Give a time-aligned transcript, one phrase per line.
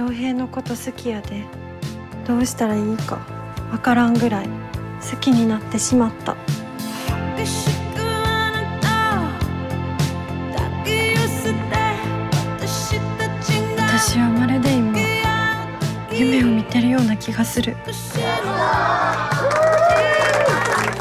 [0.00, 1.44] 良平のこと好きやで。
[2.26, 3.18] どうしたらいいか。
[3.70, 4.48] わからんぐらい。
[5.10, 6.34] 好きになってしまった。
[13.76, 14.98] 私はまるで今
[16.10, 17.76] 夢を見てるような気がする。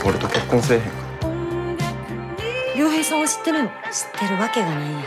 [0.05, 0.83] 俺と結婚せえへん
[2.77, 3.69] 良平さんは知ってるの？
[3.69, 3.75] 知っ
[4.19, 5.03] てるわけがないやん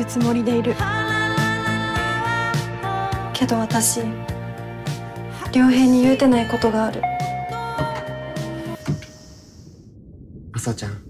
[0.00, 0.74] 言うつもりでいる
[3.34, 4.00] けど私
[5.52, 7.02] 良平に言うてないことがある
[10.54, 11.02] 朝ちゃん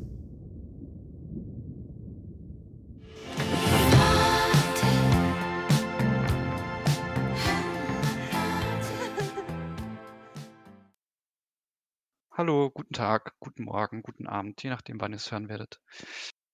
[12.33, 15.79] Hallo, guten Tag, guten Morgen, guten Abend, je nachdem, wann ihr es hören werdet.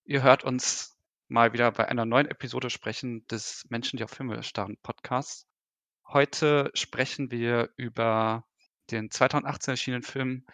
[0.04, 0.95] Ihr hört uns
[1.28, 5.46] mal wieder bei einer neuen Episode sprechen des Menschen, die auf Filme starren Podcasts.
[6.08, 8.44] Heute sprechen wir über
[8.90, 10.46] den 2018 erschienenen Film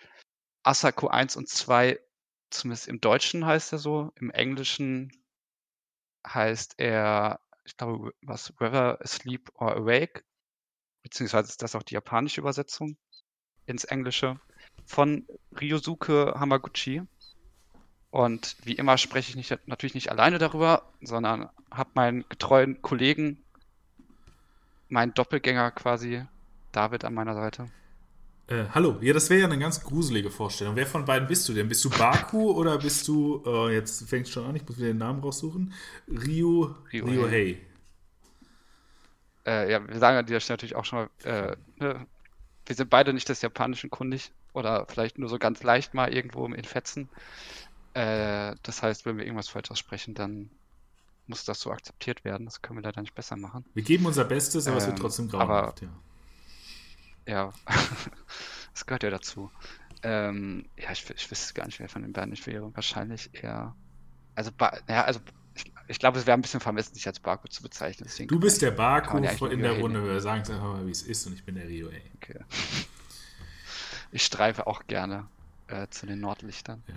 [0.63, 1.99] Asako 1 und 2,
[2.51, 5.13] zumindest im Deutschen heißt er so, im Englischen
[6.27, 10.25] heißt er, ich glaube, was, Whether Asleep or Awake,
[11.03, 12.97] beziehungsweise ist das auch die japanische Übersetzung
[13.67, 14.41] ins Englische
[14.87, 15.27] von
[15.61, 17.03] Ryosuke Hamaguchi.
[18.13, 23.39] Und wie immer spreche ich nicht, natürlich nicht alleine darüber, sondern habe meinen getreuen Kollegen,
[24.91, 26.23] meinen Doppelgänger quasi,
[26.73, 27.71] David an meiner Seite.
[28.49, 30.77] Äh, hallo, ja, das wäre ja eine ganz gruselige Vorstellung.
[30.77, 31.69] Wer von beiden bist du denn?
[31.69, 34.99] Bist du Baku oder bist du, äh, jetzt fängt schon an, ich muss wieder den
[34.99, 35.73] Namen raussuchen,
[36.07, 37.63] Ryu, Ryu Ryu Hey.
[39.47, 42.07] Äh, ja, wir sagen an dieser Stelle natürlich auch schon mal, äh, ne,
[42.67, 46.45] wir sind beide nicht des Japanischen kundig oder vielleicht nur so ganz leicht mal irgendwo
[46.45, 47.09] in Fetzen.
[47.95, 50.51] Äh, das heißt, wenn wir irgendwas falsch aussprechen, dann
[51.27, 52.47] muss das so akzeptiert werden.
[52.47, 53.65] Das können wir leider nicht besser machen.
[53.75, 55.89] Wir geben unser Bestes, aber es wird Ähm, trotzdem aber- grauenhaft, ja.
[57.25, 57.53] Ja,
[58.73, 59.51] das gehört ja dazu.
[60.03, 62.75] Ähm, ja, ich, ich wüsste gar nicht, wer von den beiden ich wäre.
[62.75, 63.77] Wahrscheinlich eher.
[64.35, 64.51] Also,
[64.89, 65.21] ja, also
[65.55, 68.07] ich, ich glaube, es wäre ein bisschen vermessen, sich als Baku zu bezeichnen.
[68.11, 68.73] Deswegen Du bist der
[69.39, 69.83] von- in der reden.
[69.83, 70.05] Runde.
[70.05, 72.03] Wir sagen es einfach mal, wie es ist und ich bin der Ryu Hey.
[72.17, 72.41] Okay.
[74.15, 75.27] Ich streife auch gerne
[75.69, 76.83] äh, zu den Nordlichtern.
[76.87, 76.95] Ja.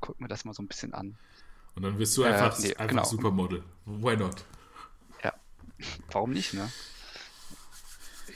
[0.00, 1.16] Guck mir das mal so ein bisschen an.
[1.74, 3.04] Und dann wirst du Äh, einfach, nee, einfach genau.
[3.04, 3.62] Supermodel.
[3.86, 4.44] Why not?
[6.12, 6.70] Warum nicht, ne?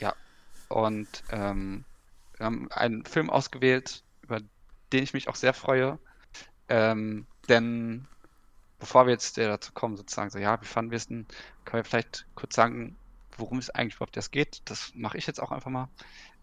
[0.00, 0.14] Ja.
[0.69, 1.84] Und ähm,
[2.36, 4.41] wir haben einen Film ausgewählt, über
[4.92, 5.98] den ich mich auch sehr freue.
[6.69, 8.06] Ähm, denn
[8.78, 11.26] bevor wir jetzt äh, dazu kommen, sozusagen, so, ja, wie fanden wir es denn,
[11.64, 12.97] können wir vielleicht kurz sagen,
[13.36, 14.62] worum es eigentlich überhaupt erst geht.
[14.64, 15.88] Das mache ich jetzt auch einfach mal.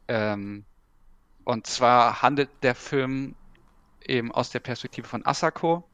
[0.08, 0.66] Ähm,
[1.44, 3.36] und zwar handelt der Film
[4.10, 5.90] eben aus der Perspektive von Asako,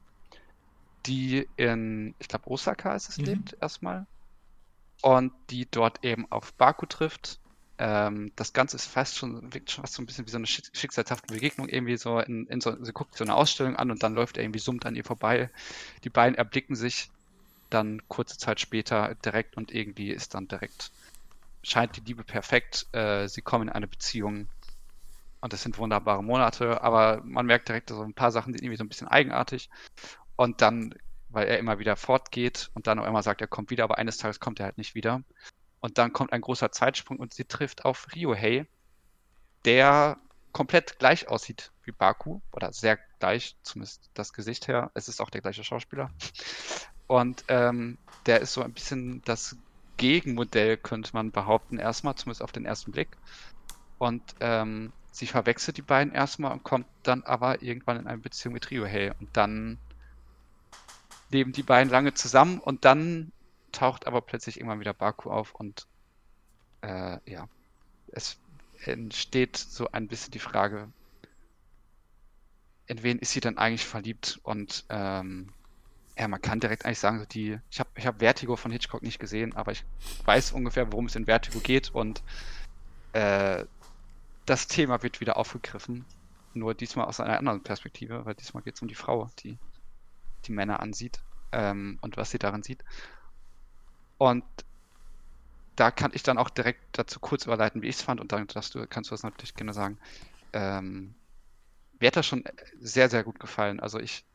[1.06, 3.26] die in, ich glaube, Osaka ist es, Mhm.
[3.26, 4.06] lebt erstmal.
[5.02, 7.40] Und die dort eben auf Baku trifft.
[7.78, 10.48] Ähm, das Ganze ist fast schon, wirkt schon fast so ein bisschen wie so eine
[10.48, 14.02] schick- schicksalshafte Begegnung, irgendwie so in, in so, sie guckt so eine Ausstellung an und
[14.04, 15.52] dann läuft er irgendwie summt an ihr vorbei.
[16.04, 17.12] Die beiden erblicken sich
[17.70, 20.92] dann kurze Zeit später direkt und irgendwie ist dann direkt,
[21.64, 22.88] scheint die Liebe perfekt.
[22.94, 24.50] Äh, sie kommen in eine Beziehung
[25.42, 28.78] und das sind wunderbare Monate, aber man merkt direkt so ein paar Sachen sind irgendwie
[28.78, 29.70] so ein bisschen eigenartig.
[30.36, 30.94] Und dann,
[31.30, 34.18] weil er immer wieder fortgeht und dann auch immer sagt, er kommt wieder, aber eines
[34.18, 35.22] Tages kommt er halt nicht wieder.
[35.80, 38.66] Und dann kommt ein großer Zeitsprung und sie trifft auf Ryohei,
[39.66, 40.18] der
[40.52, 44.92] komplett gleich aussieht wie Baku oder sehr gleich, zumindest das Gesicht her.
[44.96, 46.10] Es ist auch der gleiche Schauspieler.
[47.06, 49.56] Und ähm, der ist so ein bisschen das
[49.98, 53.10] Gegenmodell, könnte man behaupten, erstmal, zumindest auf den ersten Blick.
[53.98, 58.54] Und ähm, sie verwechselt die beiden erstmal und kommt dann aber irgendwann in eine Beziehung
[58.54, 59.14] mit Ryohei.
[59.20, 59.80] Und dann
[61.32, 63.32] leben die beiden lange zusammen und dann
[63.72, 65.88] taucht aber plötzlich irgendwann wieder Baku auf und
[66.82, 67.50] äh, ja,
[68.12, 68.38] es
[68.86, 70.88] entsteht so ein bisschen die Frage,
[72.86, 74.40] in wen ist sie denn eigentlich verliebt?
[74.44, 75.52] Und ähm,
[76.18, 79.20] ja, man kann direkt eigentlich sagen, die, ich habe ich hab Vertigo von Hitchcock nicht
[79.20, 79.84] gesehen, aber ich
[80.26, 82.22] weiß ungefähr, worum es in Vertigo geht und
[83.14, 83.66] äh,
[84.48, 86.06] das Thema wird wieder aufgegriffen,
[86.54, 89.60] nur diesmal aus einer anderen Perspektive, weil diesmal geht es um die Frau, die
[90.46, 91.20] die Männer ansieht
[91.52, 92.84] ähm, und was sie darin sieht.
[94.18, 94.44] Und
[95.76, 98.48] da kann ich dann auch direkt dazu kurz überleiten, wie ich es fand, und dann
[98.48, 100.00] du, kannst du das natürlich gerne sagen.
[100.54, 101.14] Ähm,
[102.00, 102.44] mir hat das schon
[102.80, 103.80] sehr, sehr gut gefallen.
[103.80, 104.26] Also ich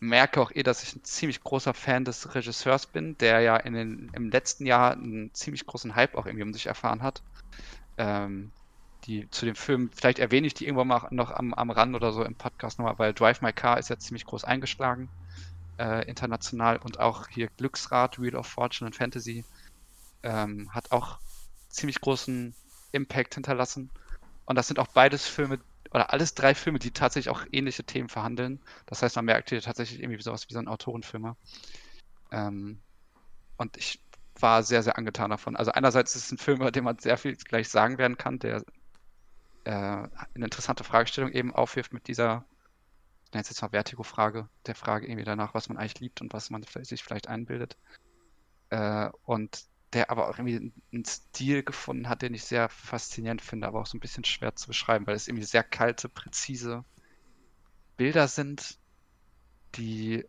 [0.00, 3.74] merke auch eh, dass ich ein ziemlich großer Fan des Regisseurs bin, der ja in
[3.74, 7.22] den, im letzten Jahr einen ziemlich großen Hype auch irgendwie um sich erfahren hat.
[7.96, 8.50] Ähm,
[9.04, 12.12] die zu dem Film, vielleicht erwähne ich die irgendwann mal noch am, am Rand oder
[12.12, 15.08] so im Podcast nochmal, weil Drive My Car ist ja ziemlich groß eingeschlagen,
[15.78, 19.44] äh, international und auch hier Glücksrad, Wheel of Fortune und Fantasy
[20.22, 21.18] ähm, hat auch
[21.68, 22.54] ziemlich großen
[22.92, 23.90] Impact hinterlassen.
[24.44, 25.60] Und das sind auch beides Filme,
[25.92, 28.60] oder alles drei Filme, die tatsächlich auch ähnliche Themen verhandeln.
[28.86, 31.36] Das heißt, man merkt hier tatsächlich irgendwie sowas wie so ein Autorenfilmer.
[32.30, 32.80] Ähm,
[33.56, 34.00] und ich
[34.38, 35.56] war sehr, sehr angetan davon.
[35.56, 38.38] Also einerseits ist es ein Film, über den man sehr viel gleich sagen werden kann,
[38.38, 38.64] der
[39.64, 42.44] äh, eine interessante Fragestellung eben aufwirft mit dieser,
[43.24, 46.32] ich nenne es jetzt mal Vertigo-Frage, der Frage irgendwie danach, was man eigentlich liebt und
[46.32, 47.76] was man sich vielleicht einbildet.
[48.70, 53.66] Äh, und der aber auch irgendwie einen Stil gefunden hat, den ich sehr faszinierend finde,
[53.66, 56.84] aber auch so ein bisschen schwer zu beschreiben, weil es irgendwie sehr kalte, präzise
[57.96, 58.78] Bilder sind,
[59.74, 60.24] die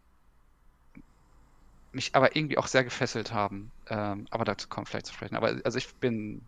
[1.92, 3.72] mich aber irgendwie auch sehr gefesselt haben.
[3.88, 5.36] Ähm, aber dazu kommen vielleicht zu sprechen.
[5.36, 6.42] Aber also ich bin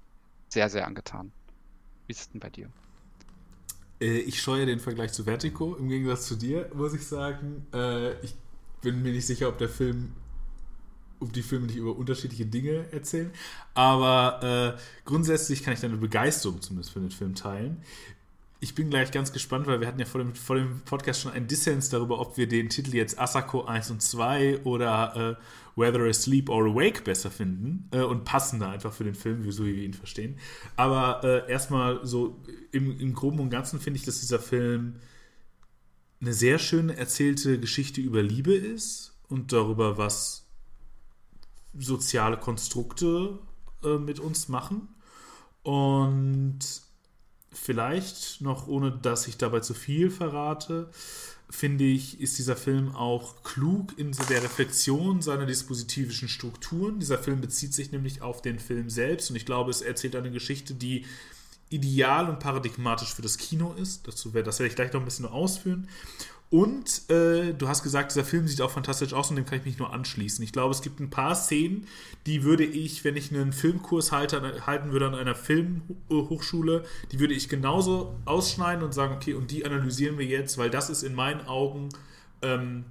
[0.50, 1.32] sehr, sehr angetan.
[2.08, 2.70] Wie ist es denn bei dir?
[4.00, 7.66] Äh, ich scheue den Vergleich zu Vertigo, im Gegensatz zu dir, muss ich sagen.
[7.74, 8.36] Äh, ich
[8.82, 10.14] bin mir nicht sicher, ob der Film
[11.24, 13.32] ob die Filme nicht über unterschiedliche Dinge erzählen.
[13.74, 17.82] Aber äh, grundsätzlich kann ich deine Begeisterung zumindest für den Film teilen.
[18.64, 21.34] Ich bin gleich ganz gespannt, weil wir hatten ja vor dem, vor dem Podcast schon
[21.34, 26.06] einen Dissens darüber, ob wir den Titel jetzt Asako 1 und 2 oder äh, Whether
[26.06, 29.84] Asleep or Awake besser finden äh, und passender einfach für den Film, so wie wir
[29.84, 30.38] ihn verstehen.
[30.78, 34.96] Aber äh, erstmal so im, im Groben und Ganzen finde ich, dass dieser Film
[36.22, 40.46] eine sehr schöne erzählte Geschichte über Liebe ist und darüber, was
[41.78, 43.40] soziale Konstrukte
[43.84, 44.88] äh, mit uns machen.
[45.64, 46.93] Und
[47.54, 50.90] vielleicht noch, ohne dass ich dabei zu viel verrate,
[51.50, 57.00] finde ich, ist dieser Film auch klug in der Reflexion seiner dispositivischen Strukturen.
[57.00, 60.32] Dieser Film bezieht sich nämlich auf den Film selbst und ich glaube, es erzählt eine
[60.32, 61.06] Geschichte, die
[61.70, 64.08] ideal und paradigmatisch für das Kino ist.
[64.08, 65.88] Dazu werde, das werde ich gleich noch ein bisschen ausführen.
[66.54, 69.66] Und äh, du hast gesagt, dieser Film sieht auch fantastisch aus und dem kann ich
[69.66, 70.44] mich nur anschließen.
[70.44, 71.88] Ich glaube, es gibt ein paar Szenen,
[72.28, 77.34] die würde ich, wenn ich einen Filmkurs halte, halten würde an einer Filmhochschule, die würde
[77.34, 81.16] ich genauso ausschneiden und sagen, okay, und die analysieren wir jetzt, weil das ist in
[81.16, 81.90] meinen Augen
[82.44, 82.86] ähm,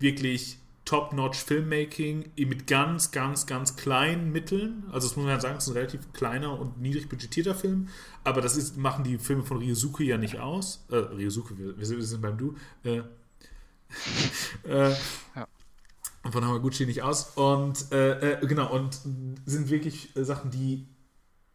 [0.00, 4.84] wirklich Top-Notch Filmmaking mit ganz, ganz, ganz kleinen Mitteln.
[4.92, 7.88] Also das muss man ja sagen, es ist ein relativ kleiner und niedrig budgetierter Film,
[8.22, 10.84] aber das ist, machen die Filme von Ryosuke ja nicht aus.
[10.90, 12.56] Äh, Ryosuke, wir, wir sind beim Du.
[12.82, 13.02] Äh,
[14.68, 14.90] äh,
[15.34, 15.48] ja.
[16.30, 17.32] Von Hamaguchi nicht aus.
[17.34, 18.98] Und äh, äh, genau, und
[19.44, 20.86] sind wirklich äh, Sachen, die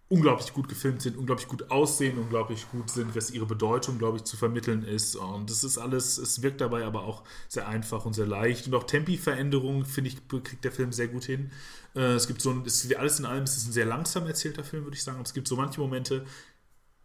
[0.10, 4.24] unglaublich gut gefilmt sind, unglaublich gut aussehen, unglaublich gut sind, was ihre Bedeutung, glaube ich,
[4.24, 5.16] zu vermitteln ist.
[5.16, 8.66] Und das ist alles, es wirkt dabei aber auch sehr einfach und sehr leicht.
[8.66, 11.52] Und auch Tempi-Veränderungen, finde ich, kriegt der Film sehr gut hin.
[11.96, 14.64] Äh, es gibt so ein, es, alles in allem ist es ein sehr langsam erzählter
[14.64, 15.18] Film, würde ich sagen.
[15.18, 16.26] Aber es gibt so manche Momente,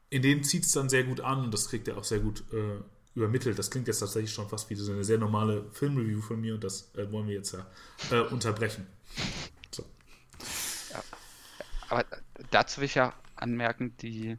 [0.09, 2.43] in denen zieht es dann sehr gut an und das kriegt er auch sehr gut
[2.55, 2.81] äh,
[3.15, 3.59] übermittelt.
[3.59, 6.65] Das klingt jetzt tatsächlich schon fast wie so eine sehr normale Filmreview von mir und
[6.65, 7.67] das äh, wollen wir jetzt ja
[8.11, 8.87] äh, unterbrechen.
[9.73, 9.85] So.
[10.91, 11.03] Ja.
[11.91, 12.05] Aber
[12.51, 14.37] dazu will ich ja anmerken, die.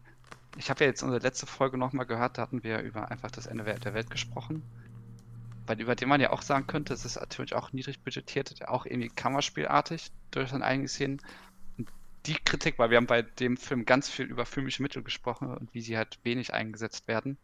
[0.58, 3.46] Ich habe ja jetzt unsere letzte Folge nochmal gehört, da hatten wir über einfach das
[3.46, 4.64] Ende der Welt gesprochen.
[5.68, 8.86] Weil über den man ja auch sagen könnte, es ist natürlich auch niedrig budgetiert, auch
[8.86, 11.22] irgendwie Kammerspielartig durch seine eigenen Szenen.
[11.78, 11.90] Und
[12.26, 15.74] die Kritik, weil wir haben bei dem Film ganz viel über filmische Mittel gesprochen und
[15.74, 17.38] wie sie halt wenig eingesetzt werden.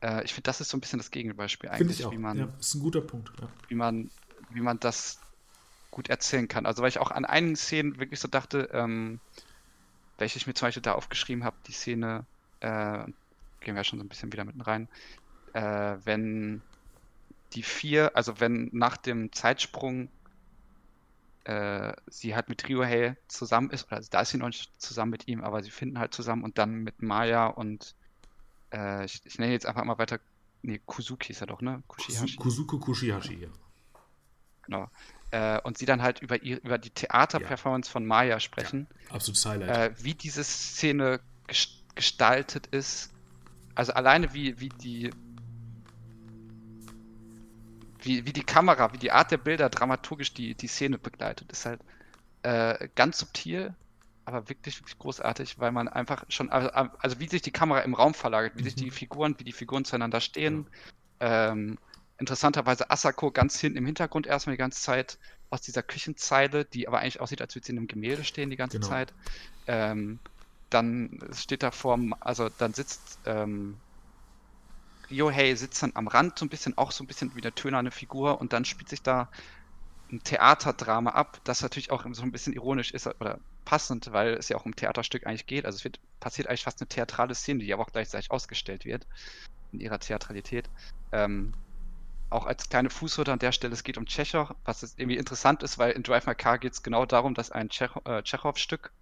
[0.00, 2.38] Äh, ich finde, das ist so ein bisschen das Gegenbeispiel eigentlich, wie man.
[2.38, 3.32] Ja, ist ein guter Punkt.
[3.40, 3.48] Ja.
[3.68, 4.10] Wie man,
[4.50, 5.20] wie man das
[5.90, 6.66] gut erzählen kann.
[6.66, 9.20] Also weil ich auch an einigen Szenen wirklich so dachte, ähm,
[10.18, 12.26] welche ich mir zum Beispiel da aufgeschrieben habe, die Szene,
[12.60, 13.04] äh,
[13.60, 14.88] gehen wir schon so ein bisschen wieder mitten rein,
[15.54, 16.60] äh, wenn
[17.54, 20.08] die vier, also wenn nach dem Zeitsprung
[21.44, 25.28] äh, sie halt mit Ryohei zusammen ist, oder da ist sie noch nicht zusammen mit
[25.28, 27.94] ihm, aber sie finden halt zusammen und dann mit Maya und
[28.72, 30.18] äh, ich, ich, nenne jetzt einfach mal weiter,
[30.62, 31.82] nee, Kuzuki ist er doch, ne?
[31.86, 32.36] Kushihashi.
[32.36, 33.48] Kuzuko Kushihashi, ja.
[34.62, 34.90] Genau
[35.30, 37.92] äh, und sie dann halt über, ihr, über die Theaterperformance ja.
[37.92, 38.86] von Maya sprechen.
[39.08, 39.68] Ja, absolutes Highlight.
[39.70, 41.20] Äh, wie diese Szene
[41.94, 43.10] gestaltet ist.
[43.74, 45.10] Also alleine wie, wie die
[48.00, 51.66] wie, wie die Kamera, wie die Art der Bilder dramaturgisch die, die Szene begleitet, ist
[51.66, 51.80] halt
[52.42, 53.74] äh, ganz subtil,
[54.24, 57.94] aber wirklich, wirklich großartig, weil man einfach schon, also, also wie sich die Kamera im
[57.94, 58.64] Raum verlagert, wie mhm.
[58.64, 60.66] sich die Figuren, wie die Figuren zueinander stehen,
[61.20, 61.50] ja.
[61.50, 61.78] ähm,
[62.18, 65.18] interessanterweise Asako ganz hinten im Hintergrund erstmal die ganze Zeit
[65.50, 68.56] aus dieser Küchenzeile, die aber eigentlich aussieht, als würde sie in einem Gemälde stehen die
[68.56, 68.88] ganze genau.
[68.88, 69.14] Zeit.
[69.66, 70.20] Ähm,
[70.70, 73.78] dann steht da vor, also dann sitzt ähm,
[75.10, 77.90] Ryohei sitzt dann am Rand so ein bisschen, auch so ein bisschen wie eine tönerne
[77.90, 79.30] Figur und dann spielt sich da
[80.10, 84.48] ein Theaterdrama ab, das natürlich auch so ein bisschen ironisch ist oder passend, weil es
[84.48, 85.66] ja auch um Theaterstück eigentlich geht.
[85.66, 89.06] Also es wird, passiert eigentlich fast eine theatrale Szene, die aber auch gleichzeitig ausgestellt wird
[89.72, 90.68] in ihrer Theatralität.
[91.12, 91.52] Ähm,
[92.30, 95.78] auch als kleine Fußnote an der Stelle, es geht um Tschechow, was irgendwie interessant ist,
[95.78, 98.92] weil in Drive My Car geht es genau darum, dass ein äh, Tschechow-Stück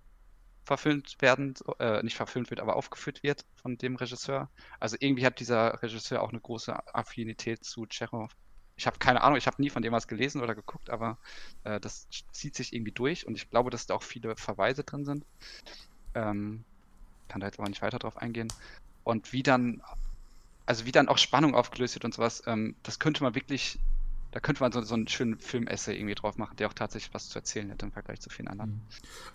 [0.64, 4.50] verfilmt werden, äh, nicht verfilmt wird, aber aufgeführt wird von dem Regisseur.
[4.80, 8.30] Also irgendwie hat dieser Regisseur auch eine große Affinität zu Tschechow.
[8.76, 11.18] Ich habe keine Ahnung, ich habe nie von dem was gelesen oder geguckt, aber
[11.64, 15.04] äh, das zieht sich irgendwie durch und ich glaube, dass da auch viele Verweise drin
[15.04, 15.24] sind.
[16.14, 16.64] Ähm,
[17.28, 18.52] kann da jetzt aber nicht weiter drauf eingehen.
[19.04, 19.82] Und wie dann
[20.66, 23.78] also wie dann auch Spannung aufgelöst wird und sowas, ähm, das könnte man wirklich,
[24.32, 27.28] da könnte man so, so einen schönen Film-Essay irgendwie drauf machen, der auch tatsächlich was
[27.28, 28.82] zu erzählen hätte im Vergleich zu vielen anderen.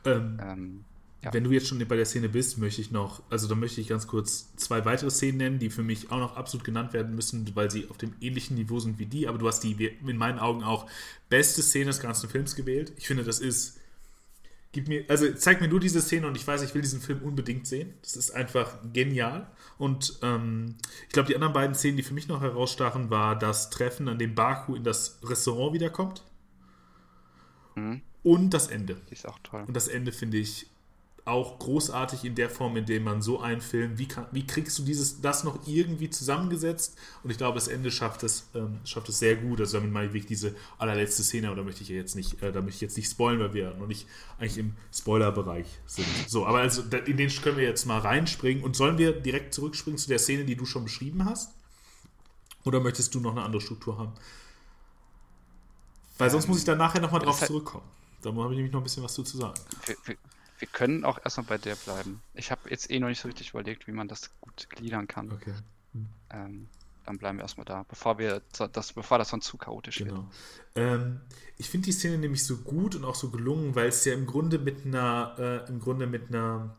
[0.06, 0.12] Mhm.
[0.12, 0.86] Ähm, ähm,
[1.24, 1.32] ja.
[1.34, 3.88] Wenn du jetzt schon bei der Szene bist, möchte ich noch, also da möchte ich
[3.88, 7.50] ganz kurz zwei weitere Szenen nennen, die für mich auch noch absolut genannt werden müssen,
[7.56, 10.40] weil sie auf dem ähnlichen Niveau sind wie die, aber du hast die in meinen
[10.40, 10.90] Augen auch
[11.30, 12.92] beste Szene des ganzen Films gewählt.
[12.98, 13.81] Ich finde, das ist
[14.74, 17.22] Gib mir, also zeig mir nur diese Szene und ich weiß, ich will diesen Film
[17.24, 17.94] unbedingt sehen.
[18.02, 19.52] Das ist einfach genial.
[19.78, 23.70] Und ähm, ich glaube, die anderen beiden Szenen, die für mich noch herausstachen, war das
[23.70, 26.24] Treffen, an dem Baku in das Restaurant wiederkommt.
[27.76, 28.02] Mhm.
[28.24, 29.02] Und das Ende.
[29.10, 29.64] Die ist auch toll.
[29.68, 30.71] Und das Ende finde ich
[31.26, 34.80] auch großartig in der Form, in der man so einen Film, wie, kann, wie kriegst
[34.80, 36.98] du dieses, das noch irgendwie zusammengesetzt?
[37.24, 39.60] Und ich glaube, das Ende schafft es, ähm, schafft es sehr gut.
[39.60, 42.52] Also damit meine ich wirklich diese allerletzte Szene, aber da möchte ich jetzt nicht, äh,
[42.52, 44.08] da möchte ich jetzt nicht spoilern, weil wir noch nicht
[44.40, 46.08] eigentlich im Spoilerbereich sind.
[46.28, 48.64] So, aber also in den können wir jetzt mal reinspringen.
[48.64, 51.52] Und sollen wir direkt zurückspringen zu der Szene, die du schon beschrieben hast?
[52.64, 54.14] Oder möchtest du noch eine andere Struktur haben?
[56.18, 57.86] Weil sonst muss ich da nachher nochmal drauf zurückkommen.
[58.22, 59.56] Da habe ich nämlich noch ein bisschen was zu sagen.
[60.62, 62.22] Wir können auch erstmal bei der bleiben.
[62.36, 65.32] Ich habe jetzt eh noch nicht so richtig überlegt, wie man das gut gliedern kann.
[65.32, 65.54] Okay.
[65.94, 66.08] Hm.
[66.30, 66.68] Ähm,
[67.06, 70.14] dann bleiben wir erstmal da, bevor wir das, bevor das dann zu chaotisch genau.
[70.14, 70.26] wird.
[70.76, 71.22] Ähm,
[71.58, 74.28] ich finde die Szene nämlich so gut und auch so gelungen, weil es ja im
[74.28, 75.36] Grunde mit einer,
[75.68, 76.78] äh, im Grunde mit einer,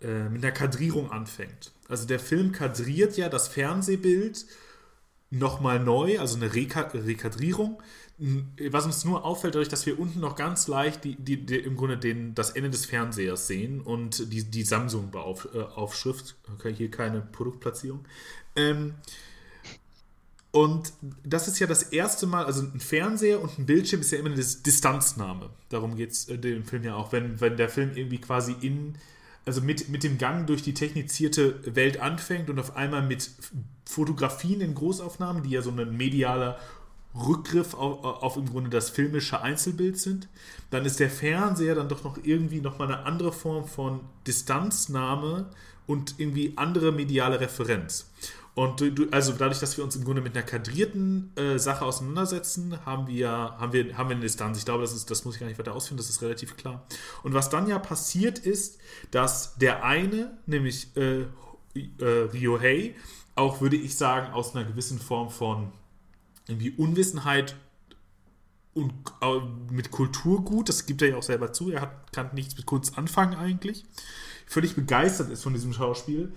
[0.00, 1.72] äh, mit einer Kadrierung anfängt.
[1.88, 4.46] Also der Film kadriert ja das Fernsehbild
[5.30, 7.80] nochmal neu, also eine Reka Rekadrierung,
[8.70, 11.76] was uns nur auffällt, dadurch, dass wir unten noch ganz leicht die, die, die im
[11.76, 18.04] Grunde den, das Ende des Fernsehers sehen und die, die Samsung-Aufschrift, okay, hier keine Produktplatzierung.
[18.56, 18.94] Ähm,
[20.52, 20.92] und
[21.24, 24.30] das ist ja das erste Mal, also ein Fernseher und ein Bildschirm ist ja immer
[24.30, 25.48] eine Distanznahme.
[25.70, 28.96] Darum geht es äh, dem Film ja auch, wenn, wenn der Film irgendwie quasi in,
[29.46, 33.30] also mit, mit dem Gang durch die technizierte Welt anfängt und auf einmal mit
[33.86, 36.58] Fotografien in Großaufnahmen, die ja so ein medialer
[37.14, 40.28] Rückgriff auf, auf, im Grunde das filmische Einzelbild sind,
[40.70, 45.50] dann ist der Fernseher dann doch noch irgendwie nochmal eine andere Form von Distanznahme
[45.86, 48.10] und irgendwie andere mediale Referenz.
[48.54, 52.84] Und du, also dadurch, dass wir uns im Grunde mit einer kadrierten äh, Sache auseinandersetzen,
[52.84, 54.58] haben wir, haben, wir, haben wir eine Distanz.
[54.58, 56.84] Ich glaube, das, ist, das muss ich gar nicht weiter ausführen, das ist relativ klar.
[57.22, 58.78] Und was dann ja passiert ist,
[59.12, 61.22] dass der eine, nämlich äh,
[61.74, 62.94] äh, Ryohei,
[63.34, 65.72] auch würde ich sagen, aus einer gewissen Form von
[66.50, 67.56] irgendwie Unwissenheit
[68.74, 68.92] und
[69.70, 72.96] mit Kulturgut, das gibt er ja auch selber zu, er hat, kann nichts mit Kunst
[72.98, 73.84] anfangen eigentlich,
[74.46, 76.32] völlig begeistert ist von diesem Schauspiel,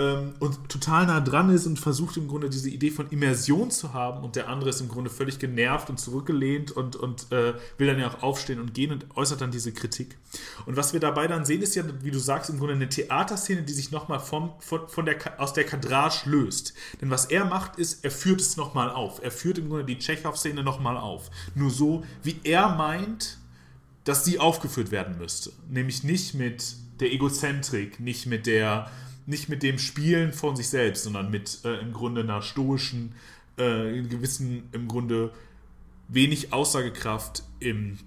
[0.00, 3.92] ähm, und total nah dran ist und versucht im Grunde diese Idee von Immersion zu
[3.92, 7.86] haben und der andere ist im Grunde völlig genervt und zurückgelehnt und, und äh, will
[7.86, 10.16] dann ja auch aufstehen und gehen und äußert dann diese Kritik.
[10.64, 13.62] Und was wir dabei dann sehen, ist ja, wie du sagst, im Grunde eine Theaterszene,
[13.62, 16.72] die sich nochmal von, von der, aus der Kadrage löst.
[17.00, 19.22] Denn was er macht, ist, er führt es nochmal auf.
[19.22, 21.30] Er führt im Grunde die Tschechow-Szene nochmal auf.
[21.54, 23.38] Nur so, wie er meint,
[24.04, 25.52] dass sie aufgeführt werden müsste.
[25.68, 28.90] Nämlich nicht mit der Egozentrik, nicht mit der
[29.26, 33.14] nicht mit dem Spielen von sich selbst, sondern mit äh, im Grunde einer stoischen,
[33.56, 35.32] äh, gewissen, im Grunde
[36.08, 37.98] wenig Aussagekraft im,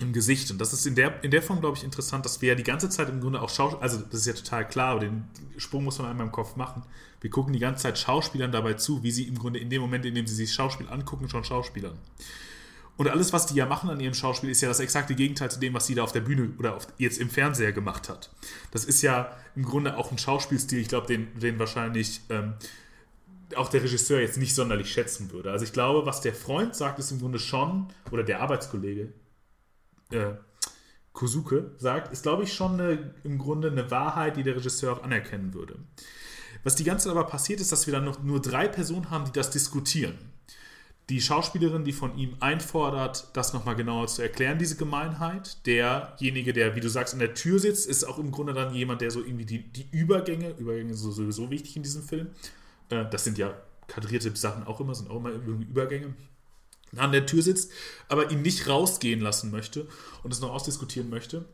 [0.00, 0.50] im Gesicht.
[0.50, 2.62] Und das ist in der, in der Form, glaube ich, interessant, dass wir ja die
[2.62, 5.24] ganze Zeit im Grunde auch Schauspieler, also das ist ja total klar, aber den
[5.56, 6.82] Sprung muss man einmal im Kopf machen.
[7.20, 10.04] Wir gucken die ganze Zeit Schauspielern dabei zu, wie sie im Grunde in dem Moment,
[10.04, 11.96] in dem sie sich Schauspiel angucken, schon Schauspielern.
[12.96, 15.60] Und alles, was die ja machen an ihrem Schauspiel, ist ja das exakte Gegenteil zu
[15.60, 18.30] dem, was sie da auf der Bühne oder auf, jetzt im Fernseher gemacht hat.
[18.70, 22.54] Das ist ja im Grunde auch ein Schauspielstil, ich glaube, den, den wahrscheinlich ähm,
[23.54, 25.50] auch der Regisseur jetzt nicht sonderlich schätzen würde.
[25.52, 29.12] Also ich glaube, was der Freund sagt, ist im Grunde schon, oder der Arbeitskollege,
[30.10, 30.32] äh,
[31.12, 35.02] Kosuke sagt, ist, glaube ich, schon eine, im Grunde eine Wahrheit, die der Regisseur auch
[35.02, 35.76] anerkennen würde.
[36.62, 39.24] Was die ganze Zeit aber passiert, ist, dass wir dann noch nur drei Personen haben,
[39.26, 40.18] die das diskutieren
[41.08, 45.64] die Schauspielerin, die von ihm einfordert, das nochmal genauer zu erklären, diese Gemeinheit.
[45.66, 49.00] Derjenige, der, wie du sagst, in der Tür sitzt, ist auch im Grunde dann jemand,
[49.00, 52.28] der so irgendwie die, die Übergänge, Übergänge sind sowieso wichtig in diesem Film.
[52.88, 53.54] Äh, das sind ja
[53.86, 56.14] kadrierte Sachen auch immer, sind auch immer irgendwie Übergänge.
[56.96, 57.70] An der Tür sitzt,
[58.08, 59.86] aber ihn nicht rausgehen lassen möchte
[60.22, 61.44] und es noch ausdiskutieren möchte.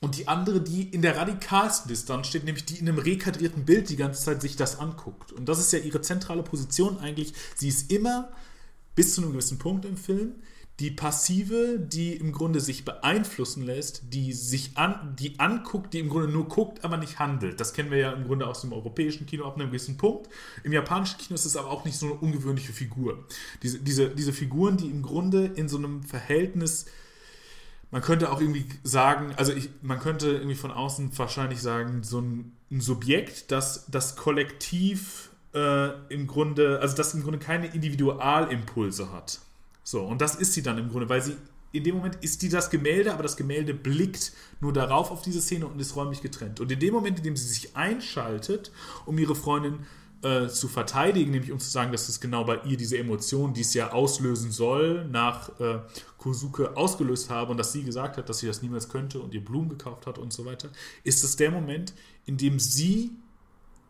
[0.00, 3.88] Und die andere, die in der radikalsten Distanz steht, nämlich die in einem rekadrierten Bild
[3.88, 5.32] die ganze Zeit sich das anguckt.
[5.32, 7.32] Und das ist ja ihre zentrale Position eigentlich.
[7.56, 8.28] Sie ist immer
[8.98, 10.34] bis zu einem gewissen Punkt im Film
[10.80, 16.08] die passive, die im Grunde sich beeinflussen lässt, die sich an, die anguckt, die im
[16.08, 17.58] Grunde nur guckt, aber nicht handelt.
[17.58, 20.28] Das kennen wir ja im Grunde aus dem europäischen Kino ab einem gewissen Punkt.
[20.62, 23.24] Im japanischen Kino ist es aber auch nicht so eine ungewöhnliche Figur.
[23.62, 26.86] Diese, diese, diese Figuren, die im Grunde in so einem Verhältnis
[27.90, 32.20] man könnte auch irgendwie sagen, also ich, man könnte irgendwie von außen wahrscheinlich sagen, so
[32.20, 39.12] ein, ein Subjekt, das das Kollektiv äh, im Grunde, also das im Grunde keine Individualimpulse
[39.12, 39.40] hat.
[39.82, 41.36] So, und das ist sie dann im Grunde, weil sie
[41.72, 45.40] in dem Moment ist die das Gemälde, aber das Gemälde blickt nur darauf auf diese
[45.40, 46.60] Szene und ist räumlich getrennt.
[46.60, 48.72] Und in dem Moment, in dem sie sich einschaltet,
[49.04, 49.80] um ihre Freundin
[50.22, 53.60] äh, zu verteidigen, nämlich um zu sagen, dass es genau bei ihr diese Emotion, die
[53.60, 55.80] es ja auslösen soll, nach äh,
[56.16, 59.44] Kosuke ausgelöst habe und dass sie gesagt hat, dass sie das niemals könnte und ihr
[59.44, 60.70] Blumen gekauft hat und so weiter,
[61.04, 61.92] ist es der Moment,
[62.24, 63.12] in dem sie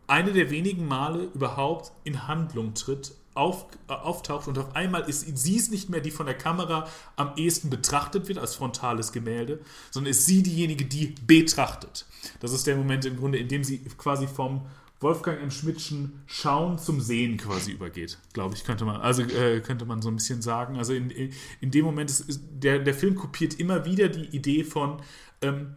[0.09, 5.37] eine der wenigen Male überhaupt in Handlung tritt, auf, äh, auftaucht und auf einmal ist
[5.37, 9.59] sie es nicht mehr, die von der Kamera am ehesten betrachtet wird als frontales Gemälde,
[9.91, 12.05] sondern ist sie diejenige, die betrachtet.
[12.39, 14.65] Das ist der Moment im Grunde, in dem sie quasi vom
[14.99, 15.49] Wolfgang M.
[15.51, 20.09] Schmidtschen Schauen zum Sehen quasi übergeht, glaube ich, könnte man, also äh, könnte man so
[20.09, 20.77] ein bisschen sagen.
[20.77, 24.35] Also in, in, in dem Moment ist, ist, der, der Film kopiert immer wieder die
[24.35, 25.01] Idee von
[25.41, 25.75] ähm,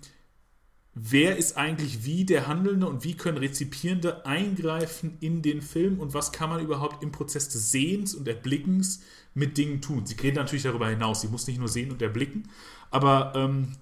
[0.95, 6.13] wer ist eigentlich wie der Handelnde und wie können Rezipierende eingreifen in den Film und
[6.13, 9.03] was kann man überhaupt im Prozess des Sehens und Erblickens
[9.35, 10.05] mit Dingen tun.
[10.05, 12.49] Sie reden natürlich darüber hinaus, sie muss nicht nur sehen und erblicken,
[12.91, 13.73] aber, ähm,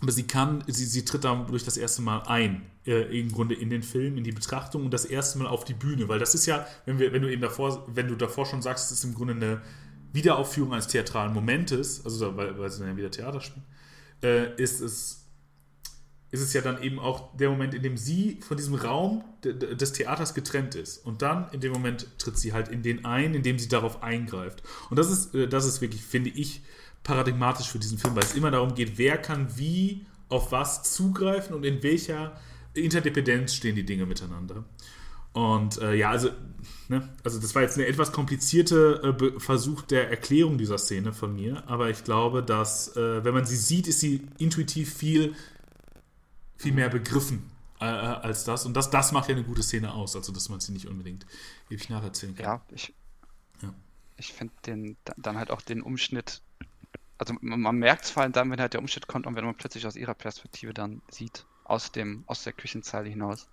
[0.00, 3.68] aber sie kann, sie, sie tritt dadurch das erste Mal ein, äh, im Grunde in
[3.68, 6.46] den Film, in die Betrachtung und das erste Mal auf die Bühne, weil das ist
[6.46, 9.14] ja, wenn, wir, wenn du eben davor, wenn du davor schon sagst, es ist im
[9.14, 9.60] Grunde eine
[10.14, 13.64] Wiederaufführung eines theatralen Momentes, also weil, weil sie dann ja wieder Theater spielen,
[14.22, 15.15] äh, ist es
[16.30, 19.92] ist es ja dann eben auch der Moment, in dem sie von diesem Raum des
[19.92, 20.98] Theaters getrennt ist.
[20.98, 24.02] Und dann in dem Moment tritt sie halt in den ein, in dem sie darauf
[24.02, 24.62] eingreift.
[24.90, 26.62] Und das ist, äh, das ist wirklich, finde ich,
[27.04, 31.54] paradigmatisch für diesen Film, weil es immer darum geht, wer kann wie auf was zugreifen
[31.54, 32.36] und in welcher
[32.74, 34.64] Interdependenz stehen die Dinge miteinander.
[35.32, 36.30] Und äh, ja, also,
[36.88, 41.36] ne, also das war jetzt eine etwas komplizierte äh, Versuch der Erklärung dieser Szene von
[41.36, 45.34] mir, aber ich glaube, dass, äh, wenn man sie sieht, ist sie intuitiv viel
[46.56, 48.64] viel mehr begriffen äh, äh, als das.
[48.64, 51.26] Und das, das macht ja eine gute Szene aus, also dass man sie nicht unbedingt
[51.70, 52.44] ewig nacherzählen kann.
[52.44, 52.94] Ja, ich,
[53.62, 53.74] ja.
[54.16, 56.42] ich finde den dann halt auch den Umschnitt,
[57.18, 59.54] also man merkt es vor allem dann, wenn halt der Umschnitt kommt und wenn man
[59.54, 63.48] plötzlich aus ihrer Perspektive dann sieht, aus dem, aus der Küchenzeile hinaus.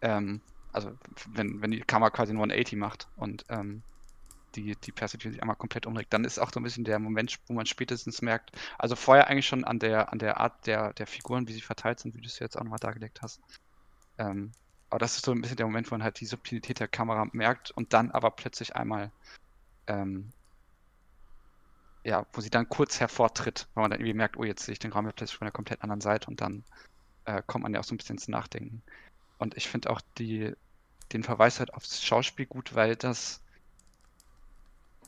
[0.00, 0.40] Ähm,
[0.72, 0.92] also
[1.32, 3.82] wenn, wenn die Kamera quasi ein 180 macht und ähm,
[4.56, 7.38] die, die Perspektive sich einmal komplett umdreht, dann ist auch so ein bisschen der Moment,
[7.46, 11.06] wo man spätestens merkt, also vorher eigentlich schon an der, an der Art der, der
[11.06, 13.40] Figuren, wie sie verteilt sind, wie du es jetzt auch nochmal dargelegt hast.
[14.18, 14.52] Ähm,
[14.90, 17.28] aber das ist so ein bisschen der Moment, wo man halt die Subtilität der Kamera
[17.32, 19.12] merkt und dann aber plötzlich einmal,
[19.86, 20.32] ähm,
[22.02, 24.78] ja, wo sie dann kurz hervortritt, weil man dann irgendwie merkt, oh, jetzt sehe ich
[24.78, 26.64] den Raum ja plötzlich von der komplett anderen Seite und dann
[27.24, 28.82] äh, kommt man ja auch so ein bisschen ins Nachdenken.
[29.38, 30.52] Und ich finde auch die,
[31.12, 33.42] den Verweis halt aufs Schauspiel gut, weil das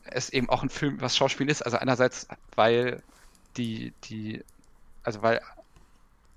[0.05, 1.62] es eben auch ein Film, was Schauspiel ist.
[1.62, 3.03] Also einerseits, weil
[3.57, 4.45] die, die,
[5.03, 5.41] also weil,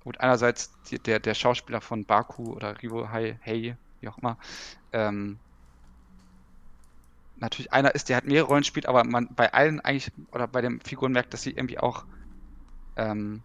[0.00, 4.38] gut, einerseits die, der, der Schauspieler von Baku oder Rivo Hey, hey wie auch immer,
[4.92, 5.40] ähm,
[7.36, 10.60] natürlich einer ist, der hat mehrere Rollen spielt, aber man bei allen eigentlich, oder bei
[10.62, 12.06] den Figuren merkt, dass sie irgendwie auch,
[12.96, 13.42] ähm,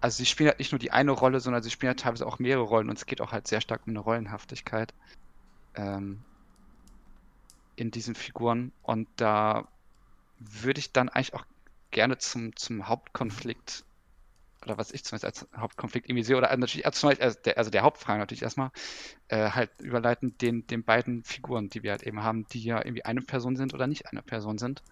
[0.00, 2.38] also sie spielen halt nicht nur die eine Rolle, sondern sie spielen halt teilweise auch
[2.38, 4.94] mehrere Rollen und es geht auch halt sehr stark um eine Rollenhaftigkeit.
[5.74, 6.24] Ähm,
[7.78, 8.72] in diesen Figuren.
[8.82, 9.68] Und da
[10.38, 11.44] würde ich dann eigentlich auch
[11.90, 13.84] gerne zum, zum Hauptkonflikt,
[14.62, 17.08] oder was ich zumindest als Hauptkonflikt irgendwie sehe, oder natürlich also
[17.44, 18.70] der, also der Hauptfrage natürlich erstmal,
[19.28, 23.04] äh, halt überleiten den, den beiden Figuren, die wir halt eben haben, die ja irgendwie
[23.04, 24.82] eine Person sind oder nicht eine Person sind.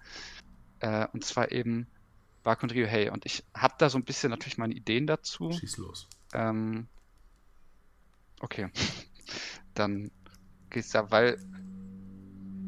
[0.81, 1.87] Äh, und zwar eben
[2.43, 3.11] Bark und Rio Hey.
[3.11, 5.51] Und ich habe da so ein bisschen natürlich meine Ideen dazu.
[5.51, 6.09] Schieß los.
[6.33, 6.87] Ähm,
[8.41, 8.69] okay.
[9.75, 10.13] Dann
[10.71, 11.39] geht's da, weil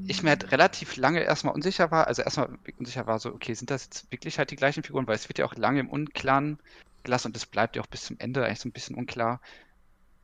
[0.08, 3.70] ich mir halt relativ lange erstmal unsicher war, also erstmal unsicher war so, okay, sind
[3.70, 6.58] das jetzt wirklich halt die gleichen Figuren, weil es wird ja auch lange im Unklaren
[7.02, 9.40] gelassen und es bleibt ja auch bis zum Ende eigentlich so ein bisschen unklar,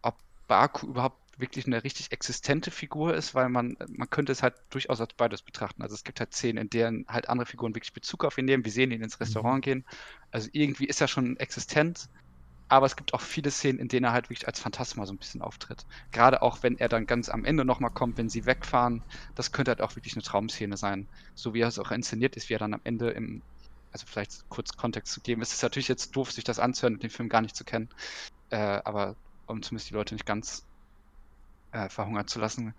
[0.03, 0.17] ob
[0.49, 5.01] Baku überhaupt wirklich eine richtig existente Figur ist, weil man, man könnte es halt durchaus
[5.01, 5.83] als beides betrachten.
[5.83, 8.65] Also es gibt halt Szenen, in denen halt andere Figuren wirklich Bezug auf ihn nehmen.
[8.65, 9.63] Wir sehen ihn ins Restaurant mhm.
[9.63, 9.85] gehen.
[10.31, 12.09] Also irgendwie ist er schon existent,
[12.69, 15.19] aber es gibt auch viele Szenen, in denen er halt wirklich als Phantasma so ein
[15.19, 15.87] bisschen auftritt.
[16.13, 19.71] Gerade auch, wenn er dann ganz am Ende nochmal kommt, wenn sie wegfahren, das könnte
[19.71, 21.09] halt auch wirklich eine Traumszene sein.
[21.35, 23.43] So wie er es auch inszeniert ist, wie er dann am Ende im,
[23.93, 25.43] also vielleicht kurz Kontext zu geben.
[25.43, 27.89] Es ist natürlich jetzt doof, sich das anzuhören und den Film gar nicht zu kennen,
[28.51, 30.67] äh, aber um zumindest die Leute nicht ganz
[31.73, 32.75] äh, verhungern zu lassen.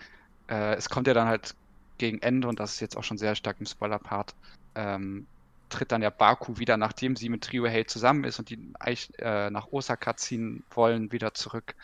[0.49, 1.55] Äh, es kommt ja dann halt
[1.97, 4.35] gegen Ende, und das ist jetzt auch schon sehr stark im Spoiler-Part,
[4.75, 5.27] ähm,
[5.69, 9.49] tritt dann ja Baku wieder, nachdem sie mit Ryohei zusammen ist und die eigentlich äh,
[9.49, 11.75] nach Osaka ziehen wollen, wieder zurück.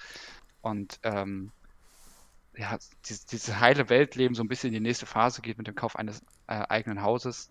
[0.62, 1.52] Und ähm,
[2.56, 5.76] ja, dieses, dieses heile Weltleben so ein bisschen in die nächste Phase geht mit dem
[5.76, 7.50] Kauf eines äh, eigenen Hauses.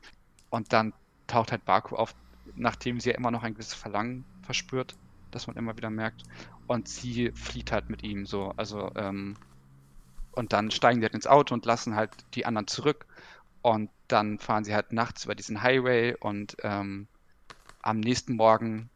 [0.51, 0.93] Und dann
[1.27, 2.15] taucht halt Baku auf,
[2.55, 4.95] nachdem sie ja immer noch ein gewisses Verlangen verspürt,
[5.31, 6.23] das man immer wieder merkt.
[6.67, 8.53] Und sie flieht halt mit ihm so.
[8.57, 9.37] Also, ähm,
[10.33, 13.07] und dann steigen die halt ins Auto und lassen halt die anderen zurück.
[13.63, 17.09] Und dann fahren sie halt nachts über diesen Highway und ähm,
[17.83, 18.91] am nächsten Morgen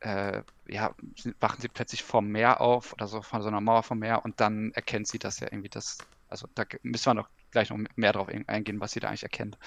[0.00, 0.94] äh, ja,
[1.40, 4.40] wachen sie plötzlich vom Meer auf oder so von so einer Mauer vom Meer und
[4.40, 5.98] dann erkennt sie das ja irgendwie das.
[6.28, 9.58] Also da müssen wir noch gleich noch mehr drauf eingehen, was sie da eigentlich erkennt.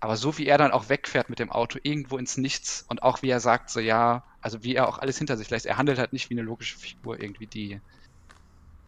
[0.00, 3.22] Aber so wie er dann auch wegfährt mit dem Auto irgendwo ins Nichts und auch
[3.22, 5.98] wie er sagt, so ja, also wie er auch alles hinter sich lässt, er handelt
[5.98, 7.80] halt nicht wie eine logische Figur irgendwie, die,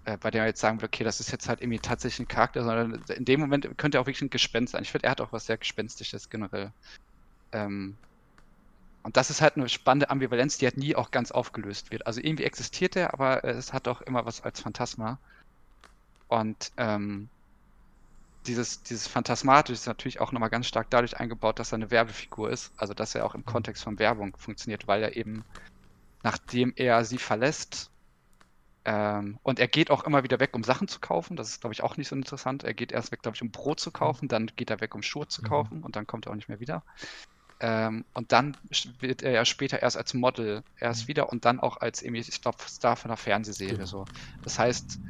[0.07, 2.29] äh, bei der man jetzt sagen würde, okay, das ist jetzt halt irgendwie tatsächlich ein
[2.29, 4.83] Charakter, sondern in dem Moment könnte er auch wirklich ein Gespenst sein.
[4.83, 6.73] Ich finde, er hat auch was sehr Gespenstisches generell.
[7.53, 7.97] Ähm,
[9.03, 12.07] und das ist halt eine spannende Ambivalenz, die halt nie auch ganz aufgelöst wird.
[12.07, 15.19] Also irgendwie existiert er, aber es hat auch immer was als Phantasma.
[16.29, 17.29] Und ähm,
[18.47, 22.51] dieses, dieses Phantasmatische ist natürlich auch nochmal ganz stark dadurch eingebaut, dass er eine Werbefigur
[22.51, 22.73] ist.
[22.77, 25.45] Also dass er auch im Kontext von Werbung funktioniert, weil er eben,
[26.23, 27.91] nachdem er sie verlässt,
[28.89, 31.37] ähm, und er geht auch immer wieder weg, um Sachen zu kaufen.
[31.37, 32.63] Das ist, glaube ich, auch nicht so interessant.
[32.63, 35.03] Er geht erst weg, glaube ich, um Brot zu kaufen, dann geht er weg, um
[35.03, 35.47] Schuhe zu mhm.
[35.47, 36.85] kaufen und dann kommt er auch nicht mehr wieder.
[37.59, 38.57] Ähm, und dann
[39.01, 41.09] wird er ja später erst als Model erst mhm.
[41.09, 43.73] wieder und dann auch als, ich glaube, Star von einer Fernsehserie.
[43.73, 43.87] Genau.
[43.87, 44.05] So.
[44.43, 45.01] Das heißt,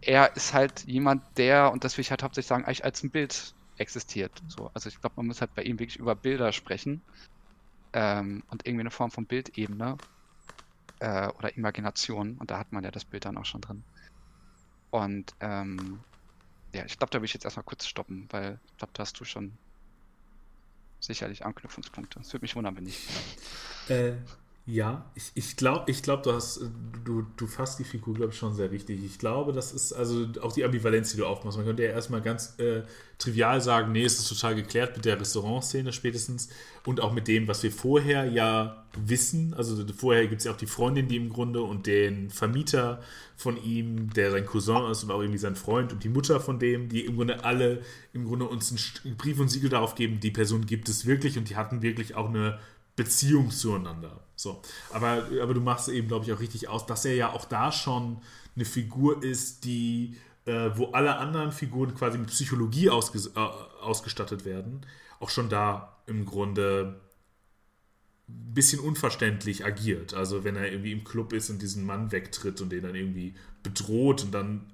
[0.00, 3.10] er ist halt jemand, der, und das will ich halt hauptsächlich sagen, eigentlich als ein
[3.10, 4.32] Bild existiert.
[4.48, 4.70] So.
[4.72, 7.02] Also ich glaube, man muss halt bei ihm wirklich über Bilder sprechen.
[7.92, 9.98] Ähm, und irgendwie eine Form von Bildebene
[11.00, 12.38] äh, oder Imagination.
[12.38, 13.82] Und da hat man ja das Bild dann auch schon drin.
[14.90, 16.00] Und ähm,
[16.72, 19.18] ja, ich glaube, da will ich jetzt erstmal kurz stoppen, weil ich glaube, da hast
[19.18, 19.58] du schon
[21.00, 22.20] sicherlich Anknüpfungspunkte.
[22.20, 23.00] Es würde mich wundern, wenn nicht.
[23.88, 24.12] Äh,
[24.70, 26.60] ja, ich, ich glaube, ich glaub, du hast,
[27.04, 29.02] du, du fasst die Figur, glaube ich, schon sehr richtig.
[29.02, 31.58] Ich glaube, das ist also auch die Ambivalenz, die du aufmachst.
[31.58, 32.82] Man könnte ja erstmal ganz äh,
[33.18, 36.50] trivial sagen, nee, es ist total geklärt mit der Restaurantszene spätestens
[36.86, 39.54] und auch mit dem, was wir vorher ja wissen.
[39.54, 43.00] Also vorher gibt es ja auch die Freundin, die im Grunde und den Vermieter
[43.36, 46.60] von ihm, der sein Cousin ist und auch irgendwie sein Freund und die Mutter von
[46.60, 47.80] dem, die im Grunde alle
[48.12, 51.50] im Grunde uns einen Brief und Siegel darauf geben, die Person gibt es wirklich und
[51.50, 52.58] die hatten wirklich auch eine
[53.00, 54.20] Beziehung zueinander.
[54.36, 54.60] So.
[54.92, 57.72] Aber, aber du machst eben, glaube ich, auch richtig aus, dass er ja auch da
[57.72, 58.18] schon
[58.54, 63.40] eine Figur ist, die, äh, wo alle anderen Figuren quasi mit Psychologie ausges äh,
[63.80, 64.84] ausgestattet werden,
[65.18, 67.00] auch schon da im Grunde
[68.28, 70.12] ein bisschen unverständlich agiert.
[70.12, 73.34] Also wenn er irgendwie im Club ist und diesen Mann wegtritt und den dann irgendwie
[73.62, 74.66] bedroht und dann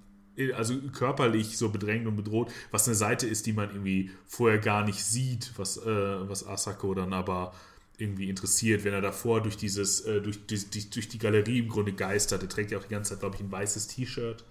[0.55, 4.85] also körperlich so bedrängt und bedroht, was eine Seite ist, die man irgendwie vorher gar
[4.85, 7.55] nicht sieht, was, äh, was Asako dann aber
[7.99, 11.93] irgendwie interessiert, wenn er davor durch dieses, äh, durch, durch, durch, die Galerie im Grunde
[11.93, 12.43] geistert.
[12.43, 14.45] Er trägt ja auch die ganze Zeit, glaube ich, ein weißes T-Shirt.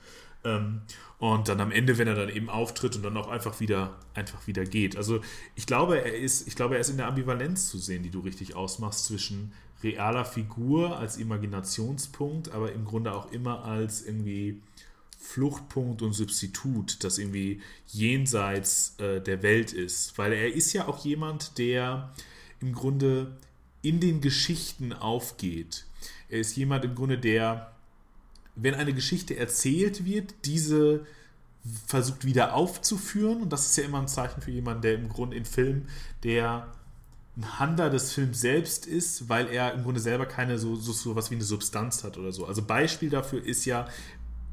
[0.43, 0.81] Ähm,
[1.17, 4.47] und dann am Ende, wenn er dann eben auftritt und dann auch einfach wieder, einfach
[4.47, 4.97] wieder geht.
[4.97, 5.21] Also
[5.55, 8.19] ich glaube, er ist, ich glaube, er ist in der Ambivalenz zu sehen, die du
[8.19, 9.53] richtig ausmachst, zwischen
[9.83, 14.61] realer Figur als Imaginationspunkt, aber im Grunde auch immer als irgendwie
[15.17, 20.17] Fluchtpunkt und Substitut, das irgendwie jenseits äh, der Welt ist.
[20.17, 22.11] Weil er ist ja auch jemand, der
[22.65, 23.37] im Grunde
[23.81, 25.85] in den Geschichten aufgeht.
[26.29, 27.71] Er ist jemand im Grunde, der,
[28.55, 31.05] wenn eine Geschichte erzählt wird, diese
[31.85, 33.43] versucht wieder aufzuführen.
[33.43, 35.85] Und das ist ja immer ein Zeichen für jemanden, der im Grunde in Film,
[36.23, 36.67] der
[37.37, 41.15] ein Handler des Films selbst ist, weil er im Grunde selber keine so, so, so
[41.15, 42.45] was wie eine Substanz hat oder so.
[42.45, 43.87] Also Beispiel dafür ist ja,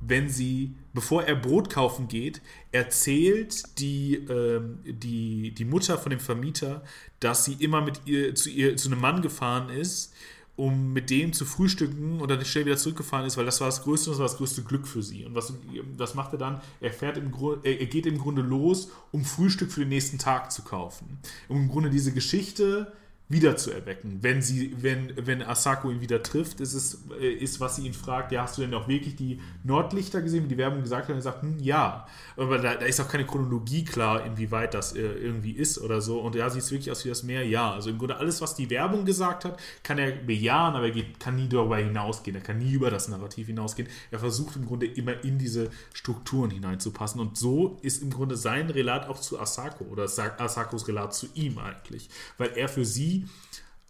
[0.07, 6.21] wenn sie, bevor er Brot kaufen geht, erzählt die, ähm, die, die Mutter von dem
[6.21, 6.83] Vermieter,
[7.21, 10.13] dass sie immer mit ihr zu, ihr zu einem Mann gefahren ist,
[10.57, 13.83] um mit dem zu frühstücken und dann schnell wieder zurückgefahren ist, weil das war das
[13.85, 15.25] größte, das war das größte Glück für sie.
[15.25, 15.55] Und was,
[15.97, 16.61] was macht er dann?
[16.81, 20.63] Er fährt im er geht im Grunde los, um Frühstück für den nächsten Tag zu
[20.63, 21.19] kaufen.
[21.49, 22.93] Um im Grunde diese Geschichte
[23.33, 24.19] wieder zu erwecken.
[24.21, 27.95] Wenn sie, wenn, wenn Asako ihn wieder trifft, ist es, äh, ist, was sie ihn
[27.95, 31.17] fragt, ja, hast du denn auch wirklich die Nordlichter gesehen, wie die Werbung gesagt hat?
[31.17, 32.07] Er sagt, hm, ja.
[32.37, 36.21] Aber da, da, ist auch keine Chronologie klar, inwieweit das äh, irgendwie ist oder so.
[36.21, 37.47] Und ja, sieht es wirklich aus wie das Meer?
[37.47, 37.73] Ja.
[37.73, 41.19] Also im Grunde alles, was die Werbung gesagt hat, kann er bejahen, aber er geht,
[41.19, 42.37] kann nie darüber hinausgehen.
[42.37, 43.89] Er kann nie über das Narrativ hinausgehen.
[44.11, 47.19] Er versucht im Grunde immer in diese Strukturen hineinzupassen.
[47.19, 51.57] Und so ist im Grunde sein Relat auch zu Asako oder Asakos Relat zu ihm
[51.57, 52.11] eigentlich.
[52.37, 53.22] Weil er für sie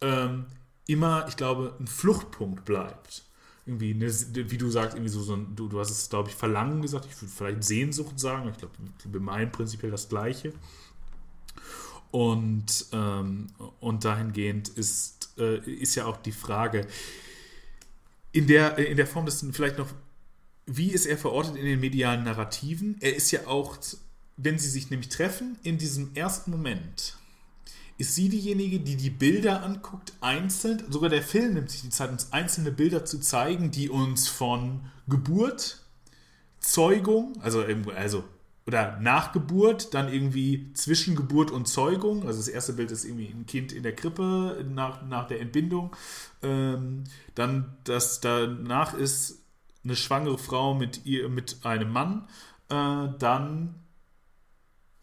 [0.01, 0.47] ähm,
[0.87, 3.25] immer, ich glaube, ein Fluchtpunkt bleibt.
[3.65, 4.11] Irgendwie, eine,
[4.51, 7.07] wie du sagst, irgendwie so, so ein, du, du hast es, glaube ich, Verlangen gesagt,
[7.07, 10.53] ich würde vielleicht Sehnsucht sagen, ich glaube, wir meinen prinzipiell das Gleiche.
[12.11, 13.47] Und, ähm,
[13.81, 16.87] und dahingehend ist, äh, ist ja auch die Frage,
[18.33, 19.89] in der, in der Form des vielleicht noch,
[20.67, 22.97] wie ist er verortet in den medialen Narrativen?
[23.01, 23.79] Er ist ja auch,
[24.37, 27.17] wenn sie sich nämlich treffen, in diesem ersten Moment,
[27.99, 30.83] ist sie diejenige, die die Bilder anguckt, einzeln.
[30.91, 34.81] Sogar der Film nimmt sich die Zeit, uns einzelne Bilder zu zeigen, die uns von
[35.09, 35.83] Geburt,
[36.59, 38.25] Zeugung, also, also
[38.67, 42.27] oder nach Geburt, dann irgendwie zwischen Geburt und Zeugung.
[42.27, 45.95] Also das erste Bild ist irgendwie ein Kind in der Krippe nach, nach der Entbindung.
[46.43, 49.43] Ähm, dann das danach ist
[49.85, 52.29] eine schwangere Frau mit ihr mit einem Mann.
[52.69, 53.75] Äh, dann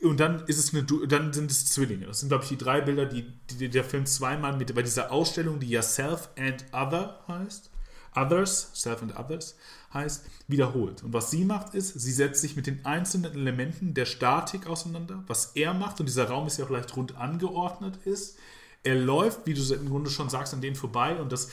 [0.01, 2.05] und dann ist es eine, dann sind es Zwillinge.
[2.05, 3.25] Das sind, glaube ich, die drei Bilder, die,
[3.59, 7.69] die der Film zweimal mit bei dieser Ausstellung, die ja Self and Other heißt,
[8.15, 9.55] Others, Self and Others
[9.93, 11.03] heißt, wiederholt.
[11.03, 15.23] Und was sie macht, ist, sie setzt sich mit den einzelnen Elementen der Statik auseinander,
[15.27, 18.37] was er macht, und dieser Raum ist ja auch leicht rund angeordnet ist.
[18.83, 21.49] Er läuft, wie du im Grunde schon sagst, an denen vorbei und das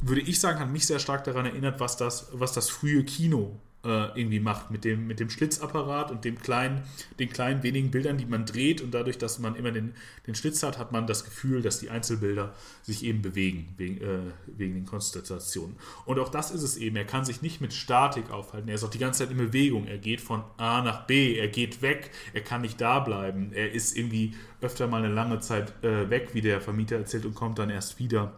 [0.00, 3.58] würde ich sagen, hat mich sehr stark daran erinnert, was das, was das frühe Kino
[3.84, 6.82] äh, irgendwie macht mit dem, mit dem Schlitzapparat und dem kleinen,
[7.18, 8.80] den kleinen wenigen Bildern, die man dreht.
[8.80, 9.94] Und dadurch, dass man immer den,
[10.26, 14.32] den Schlitz hat, hat man das Gefühl, dass die Einzelbilder sich eben bewegen wegen, äh,
[14.46, 15.76] wegen den Konstellationen.
[16.04, 18.84] Und auch das ist es eben, er kann sich nicht mit Statik aufhalten, er ist
[18.84, 22.10] auch die ganze Zeit in Bewegung, er geht von A nach B, er geht weg,
[22.34, 26.30] er kann nicht da bleiben, er ist irgendwie öfter mal eine lange Zeit äh, weg,
[26.34, 28.32] wie der Vermieter erzählt und kommt dann erst wieder.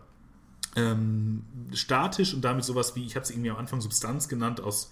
[0.76, 4.90] Ähm, statisch und damit sowas wie, ich habe es irgendwie am Anfang Substanz genannt, aus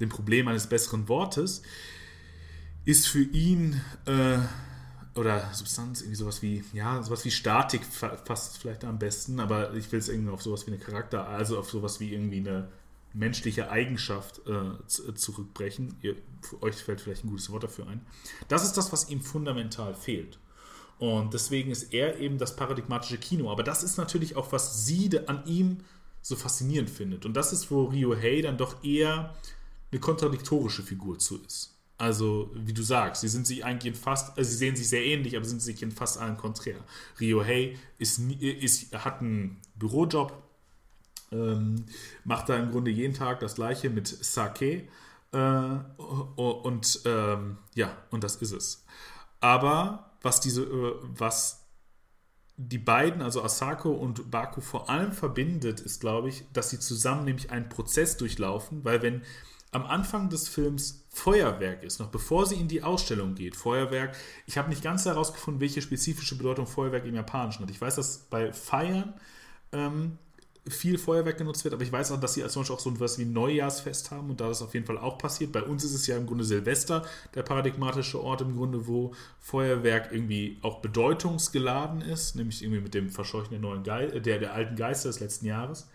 [0.00, 1.62] dem Problem eines besseren Wortes,
[2.84, 4.38] ist für ihn äh,
[5.14, 9.90] oder Substanz, irgendwie sowas wie, ja, sowas wie Statik fast vielleicht am besten, aber ich
[9.92, 12.68] will es irgendwie auf sowas wie eine Charakter, also auf sowas wie irgendwie eine
[13.12, 15.96] menschliche Eigenschaft äh, zurückbrechen.
[16.00, 18.06] Ihr, für euch fällt vielleicht ein gutes Wort dafür ein.
[18.48, 20.38] Das ist das, was ihm fundamental fehlt.
[20.98, 23.50] Und deswegen ist er eben das paradigmatische Kino.
[23.50, 25.78] Aber das ist natürlich auch, was sie an ihm
[26.22, 27.24] so faszinierend findet.
[27.24, 29.34] Und das ist, wo Rio Hay dann doch eher
[29.90, 31.76] eine kontradiktorische Figur zu ist.
[31.98, 35.04] Also, wie du sagst, sie sind sich eigentlich in fast, also sie sehen sich sehr
[35.04, 36.78] ähnlich, aber sind sich in fast allen konträr.
[37.20, 40.32] Rio Hey ist, ist, hat einen Bürojob,
[41.30, 41.84] ähm,
[42.24, 44.88] macht da im Grunde jeden Tag das gleiche mit Sake.
[45.32, 48.84] Äh, und ähm, ja, und das ist es.
[49.40, 51.66] Aber was diese, äh, was
[52.56, 57.24] die beiden, also Asako und Baku vor allem verbindet, ist, glaube ich, dass sie zusammen
[57.24, 59.22] nämlich einen Prozess durchlaufen, weil wenn
[59.72, 63.56] am Anfang des Films Feuerwerk ist, noch bevor sie in die Ausstellung geht.
[63.56, 67.70] Feuerwerk, ich habe nicht ganz herausgefunden, welche spezifische Bedeutung Feuerwerk im Japanischen hat.
[67.70, 69.14] Ich weiß, dass bei Feiern
[69.72, 70.18] ähm,
[70.68, 73.18] viel Feuerwerk genutzt wird, aber ich weiß auch, dass sie zum Beispiel auch so etwas
[73.18, 75.52] wie Neujahrsfest haben und da das auf jeden Fall auch passiert.
[75.52, 77.04] Bei uns ist es ja im Grunde Silvester,
[77.34, 83.10] der paradigmatische Ort im Grunde, wo Feuerwerk irgendwie auch bedeutungsgeladen ist, nämlich irgendwie mit dem
[83.10, 85.88] Verscheuchen der, neuen Ge der, der alten Geister des letzten Jahres.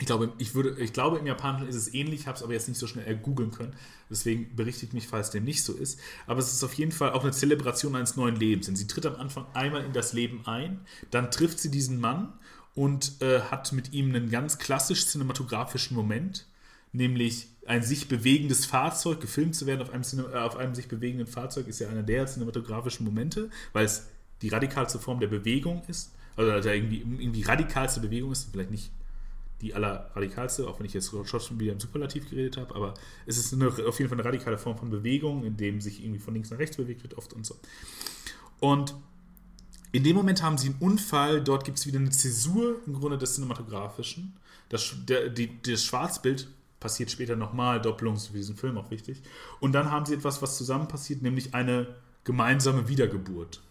[0.00, 2.68] Ich glaube, ich, würde, ich glaube, im Japanischen ist es ähnlich, habe es aber jetzt
[2.68, 3.74] nicht so schnell googeln können.
[4.08, 5.98] Deswegen berichte ich mich, falls dem nicht so ist.
[6.28, 8.66] Aber es ist auf jeden Fall auch eine Zelebration eines neuen Lebens.
[8.66, 10.80] Denn sie tritt am Anfang einmal in das Leben ein,
[11.10, 12.32] dann trifft sie diesen Mann
[12.76, 16.46] und äh, hat mit ihm einen ganz klassisch cinematografischen Moment,
[16.92, 21.26] nämlich ein sich bewegendes Fahrzeug, gefilmt zu werden auf einem, äh, auf einem sich bewegenden
[21.26, 24.06] Fahrzeug, ist ja einer der cinematografischen Momente, weil es
[24.42, 28.92] die radikalste Form der Bewegung ist, also irgendwie, irgendwie radikalste Bewegung ist, vielleicht nicht
[29.60, 32.94] die allerradikalste, auch wenn ich jetzt schon wieder im Superlativ geredet habe, aber
[33.26, 36.20] es ist eine, auf jeden Fall eine radikale Form von Bewegung, in dem sich irgendwie
[36.20, 37.56] von links nach rechts bewegt wird, oft und so.
[38.60, 38.94] Und
[39.90, 43.18] in dem Moment haben sie einen Unfall, dort gibt es wieder eine Zäsur im Grunde
[43.18, 44.36] des Cinematografischen.
[44.68, 49.22] Das, der, die, das Schwarzbild passiert später nochmal, Doppelung ist für diesen Film auch wichtig.
[49.60, 53.62] Und dann haben sie etwas, was zusammen passiert, nämlich eine gemeinsame Wiedergeburt.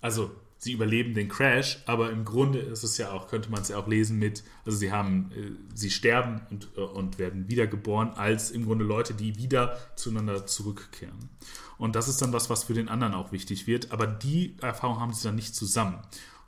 [0.00, 3.68] Also sie überleben den Crash, aber im Grunde ist es ja auch, könnte man es
[3.68, 8.10] ja auch lesen mit, also sie haben, äh, sie sterben und, äh, und werden wiedergeboren
[8.10, 11.30] als im Grunde Leute, die wieder zueinander zurückkehren.
[11.78, 14.98] Und das ist dann was, was für den anderen auch wichtig wird, aber die Erfahrung
[14.98, 15.94] haben sie dann nicht zusammen.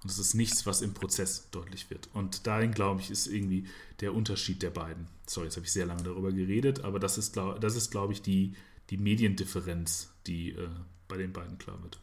[0.03, 2.09] Und das ist nichts, was im Prozess deutlich wird.
[2.15, 3.67] Und darin, glaube ich, ist irgendwie
[4.01, 5.07] der Unterschied der beiden.
[5.27, 8.55] Sorry, jetzt habe ich sehr lange darüber geredet, aber das ist, glaub, glaube ich, die,
[8.89, 10.69] die Mediendifferenz, die äh,
[11.07, 12.01] bei den beiden klar wird.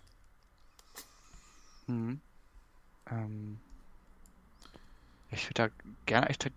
[1.88, 2.22] Mhm.
[3.10, 3.60] Ähm,
[5.30, 6.50] ich würde da gerne echt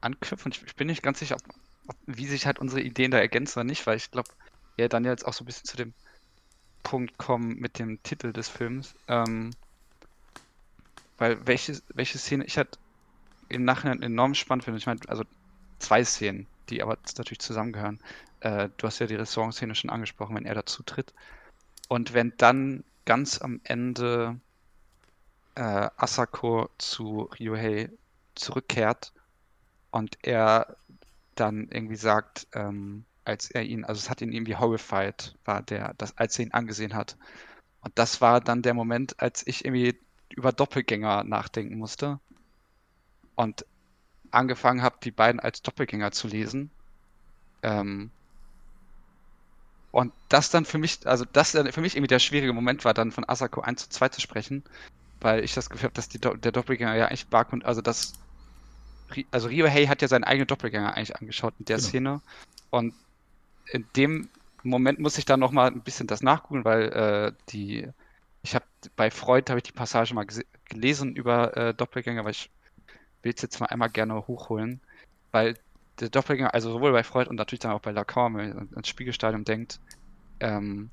[0.00, 0.52] anknüpfen.
[0.52, 1.54] Ich, ich bin nicht ganz sicher, ob,
[1.88, 4.30] ob, wie sich halt unsere Ideen da ergänzen oder nicht, weil ich glaube,
[4.78, 5.94] ja, dann jetzt auch so ein bisschen zu dem
[6.82, 8.94] Punkt kommen mit dem Titel des Films.
[9.08, 9.52] Ähm,
[11.18, 12.78] weil welche, welche Szene ich halt
[13.48, 14.78] im Nachhinein enorm spannend finde.
[14.78, 15.24] Ich meine, also
[15.78, 18.00] zwei Szenen, die aber natürlich zusammengehören.
[18.40, 21.12] Äh, du hast ja die Restaurant-Szene schon angesprochen, wenn er dazu tritt.
[21.88, 24.40] Und wenn dann ganz am Ende
[25.54, 27.90] äh, Asako zu Ryohei
[28.34, 29.12] zurückkehrt
[29.90, 30.76] und er
[31.34, 35.94] dann irgendwie sagt, ähm, als er ihn, also es hat ihn irgendwie horrified, war der,
[35.98, 37.16] das, als er ihn angesehen hat.
[37.80, 39.98] Und das war dann der Moment, als ich irgendwie
[40.30, 42.20] über Doppelgänger nachdenken musste
[43.34, 43.66] und
[44.30, 46.70] angefangen habe, die beiden als Doppelgänger zu lesen.
[47.62, 48.10] Ähm,
[49.90, 53.12] und das dann für mich, also das für mich irgendwie der schwierige Moment war, dann
[53.12, 54.64] von Asako 1 zu 2 zu sprechen,
[55.22, 58.14] weil ich das Gefühl habe, dass die, der Doppelgänger ja eigentlich Bark also das,
[59.30, 61.88] also Ryohei hat ja seinen eigenen Doppelgänger eigentlich angeschaut in der genau.
[61.88, 62.20] Szene
[62.70, 62.94] und
[63.72, 64.28] in dem
[64.62, 67.88] Moment muss ich dann nochmal ein bisschen das nachgucken, weil äh, die,
[68.42, 68.64] ich habe
[68.96, 70.26] bei Freud habe ich die Passage mal
[70.68, 72.50] gelesen über äh, Doppelgänger, weil ich
[73.22, 74.80] will es jetzt mal einmal gerne hochholen,
[75.30, 75.56] weil
[76.00, 78.88] der Doppelgänger, also sowohl bei Freud und natürlich dann auch bei Lacan, wenn man ans
[78.88, 79.78] Spiegelstadium denkt,
[80.40, 80.90] ähm,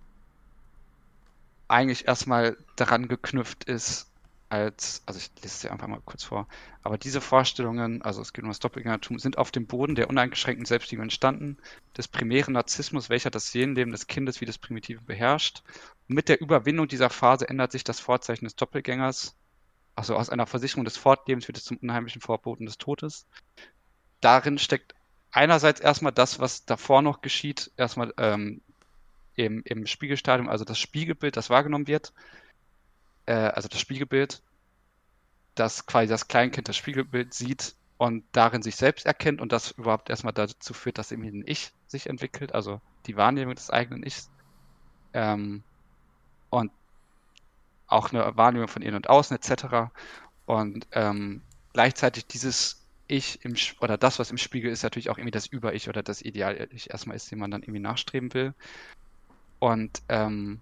[1.68, 4.09] eigentlich erstmal daran geknüpft ist,
[4.50, 6.48] als, also ich lese es dir einfach mal kurz vor,
[6.84, 10.66] aber diese Vorstellungen, also es geht um das Doppelgängertum, sind auf dem Boden der uneingeschränkten
[10.66, 11.58] Selbstliebe entstanden,
[11.96, 15.64] des primären Narzissmus, welcher das Seelenleben des Kindes wie das Primitive beherrscht.
[16.08, 19.36] Und mit der Überwindung dieser Phase ändert sich das Vorzeichen des Doppelgängers,
[19.96, 23.28] also aus einer Versicherung des Fortlebens wird es zum unheimlichen Vorboten des Todes.
[24.22, 24.96] Darin steckt
[25.32, 28.62] einerseits erstmal das, was davor noch geschieht, erstmal ähm,
[29.36, 32.14] im, im Spiegelstadium, also das Spiegelbild, das wahrgenommen wird,
[33.30, 34.42] äh, also das Spiegelbild,
[35.54, 40.10] dass quasi das Kleinkind das Spiegelbild sieht und darin sich selbst erkennt und das überhaupt
[40.10, 44.32] erstmal dazu führt, dass eben ein Ich sich entwickelt, also die Wahrnehmung des eigenen Ichs.
[45.14, 45.64] Ähm,
[46.50, 46.72] und
[47.88, 49.92] auch eine Wahrnehmung von innen und außen etc.
[50.46, 51.42] Und ähm,
[51.74, 55.88] gleichzeitig dieses Ich im oder das, was im Spiegel ist, natürlich auch irgendwie das Über-Ich
[55.88, 58.54] oder das Ideal-Ich erstmal ist, dem man dann irgendwie nachstreben will.
[59.60, 60.62] Und ähm,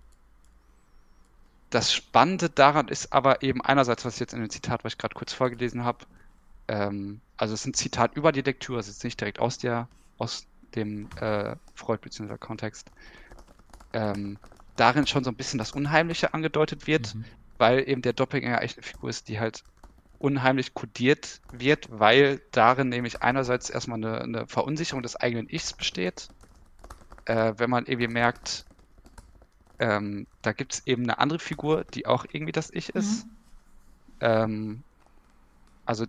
[1.70, 4.98] das Spannende daran ist aber eben einerseits, was ich jetzt in dem Zitat, was ich
[4.98, 6.06] gerade kurz vorgelesen habe,
[6.68, 9.88] ähm, also es ist ein Zitat über die Lektüre, es ist nicht direkt aus der,
[10.18, 12.38] aus dem äh, Freud bzw.
[12.38, 12.90] Kontext,
[13.94, 14.38] ähm,
[14.76, 17.26] darin schon so ein bisschen das Unheimliche angedeutet wird, mhm.
[17.58, 19.64] weil eben der Doppelgänger echt eine Figur ist, die halt
[20.20, 26.30] unheimlich kodiert wird, weil darin nämlich einerseits erstmal eine, eine Verunsicherung des eigenen Ichs besteht,
[27.26, 28.66] äh, wenn man irgendwie merkt,
[29.80, 33.26] ähm, da gibt es eben eine andere Figur, die auch irgendwie das Ich ist.
[33.26, 33.32] Mhm.
[34.22, 34.84] Ähm,
[35.86, 36.06] also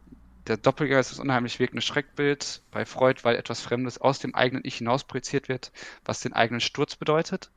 [0.47, 4.65] der Doppelgänger ist das unheimlich wirkende Schreckbild bei Freud, weil etwas Fremdes aus dem eigenen
[4.65, 5.73] Ich hinaus projiziert wird,
[6.05, 7.51] was den eigenen Sturz bedeutet.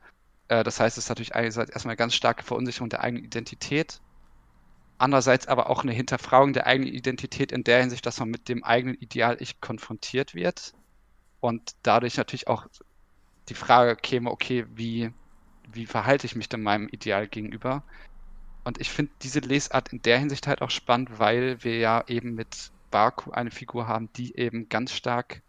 [0.48, 4.00] Äh, das heißt, es ist natürlich einerseits erstmal eine ganz starke Verunsicherung der eigenen Identität.
[4.98, 8.62] Andererseits aber auch eine Hinterfragung der eigenen Identität in der Hinsicht, dass man mit dem
[8.62, 10.74] eigenen Ideal-Ich konfrontiert wird.
[11.40, 12.66] Und dadurch natürlich auch
[13.48, 15.10] die Frage käme, okay, wie
[15.74, 17.82] wie verhalte ich mich denn meinem Ideal gegenüber?
[18.64, 22.34] Und ich finde diese Lesart in der Hinsicht halt auch spannend, weil wir ja eben
[22.34, 25.42] mit Baku eine Figur haben, die eben ganz stark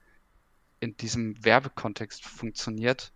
[0.80, 3.14] in diesem Werbekontext funktioniert.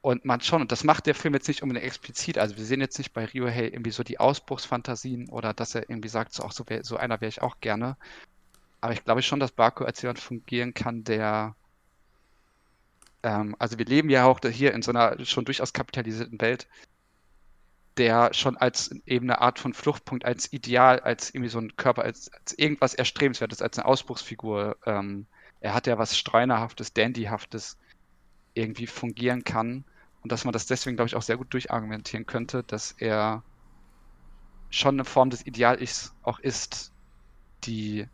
[0.00, 2.80] Und man schon, und das macht der Film jetzt nicht unbedingt explizit, also wir sehen
[2.80, 6.50] jetzt nicht bei Ryohei irgendwie so die Ausbruchsfantasien oder dass er irgendwie sagt, so, auch
[6.50, 7.96] so, wär, so einer wäre ich auch gerne.
[8.80, 11.54] Aber ich glaube schon, dass Baku als jemand fungieren kann, der
[13.22, 16.68] ähm, also wir leben ja auch hier in so einer schon durchaus kapitalisierten Welt,
[17.96, 22.02] der schon als eben eine Art von Fluchtpunkt, als Ideal, als irgendwie so ein Körper,
[22.02, 25.26] als, als irgendwas Erstrebenswertes, als eine Ausbruchsfigur, ähm,
[25.60, 27.78] er hat ja was Streinerhaftes, Dandyhaftes
[28.54, 29.84] irgendwie fungieren kann.
[30.22, 33.42] Und dass man das deswegen, glaube ich, auch sehr gut durchargumentieren könnte, dass er
[34.70, 36.92] schon eine Form des Ideal-Ichs auch ist,
[37.64, 38.06] die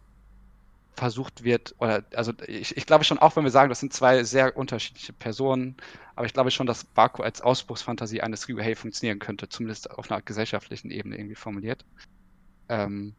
[0.98, 4.24] versucht wird, oder also ich, ich glaube schon, auch wenn wir sagen, das sind zwei
[4.24, 5.76] sehr unterschiedliche Personen,
[6.16, 10.20] aber ich glaube schon, dass Baku als Ausbruchsfantasie eines Ryuhei funktionieren könnte, zumindest auf einer
[10.20, 11.84] gesellschaftlichen Ebene irgendwie formuliert.
[12.68, 13.14] Ähm,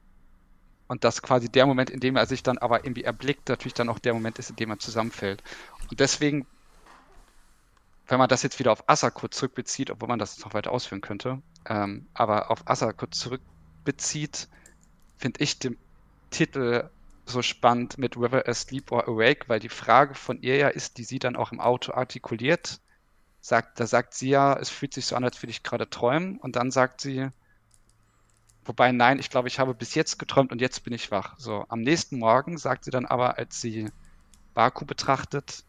[0.88, 3.90] und dass quasi der Moment, in dem er sich dann aber irgendwie erblickt, natürlich dann
[3.90, 5.44] auch der Moment ist, in dem er zusammenfällt.
[5.90, 6.46] Und deswegen,
[8.08, 11.42] wenn man das jetzt wieder auf Asako zurückbezieht, obwohl man das noch weiter ausführen könnte,
[11.66, 14.50] ähm, aber auf Asako zurückbezieht,
[15.18, 15.78] finde ich den
[16.32, 16.90] Titel
[17.30, 21.04] so spannend mit Whether Asleep or Awake, weil die Frage von ihr ja ist, die
[21.04, 22.80] sie dann auch im Auto artikuliert.
[23.42, 26.38] Sagt, da sagt sie ja, es fühlt sich so an, als würde ich gerade träumen.
[26.38, 27.30] Und dann sagt sie,
[28.66, 31.36] wobei nein, ich glaube, ich habe bis jetzt geträumt und jetzt bin ich wach.
[31.38, 33.90] So, am nächsten Morgen sagt sie dann aber, als sie
[34.54, 35.64] Baku betrachtet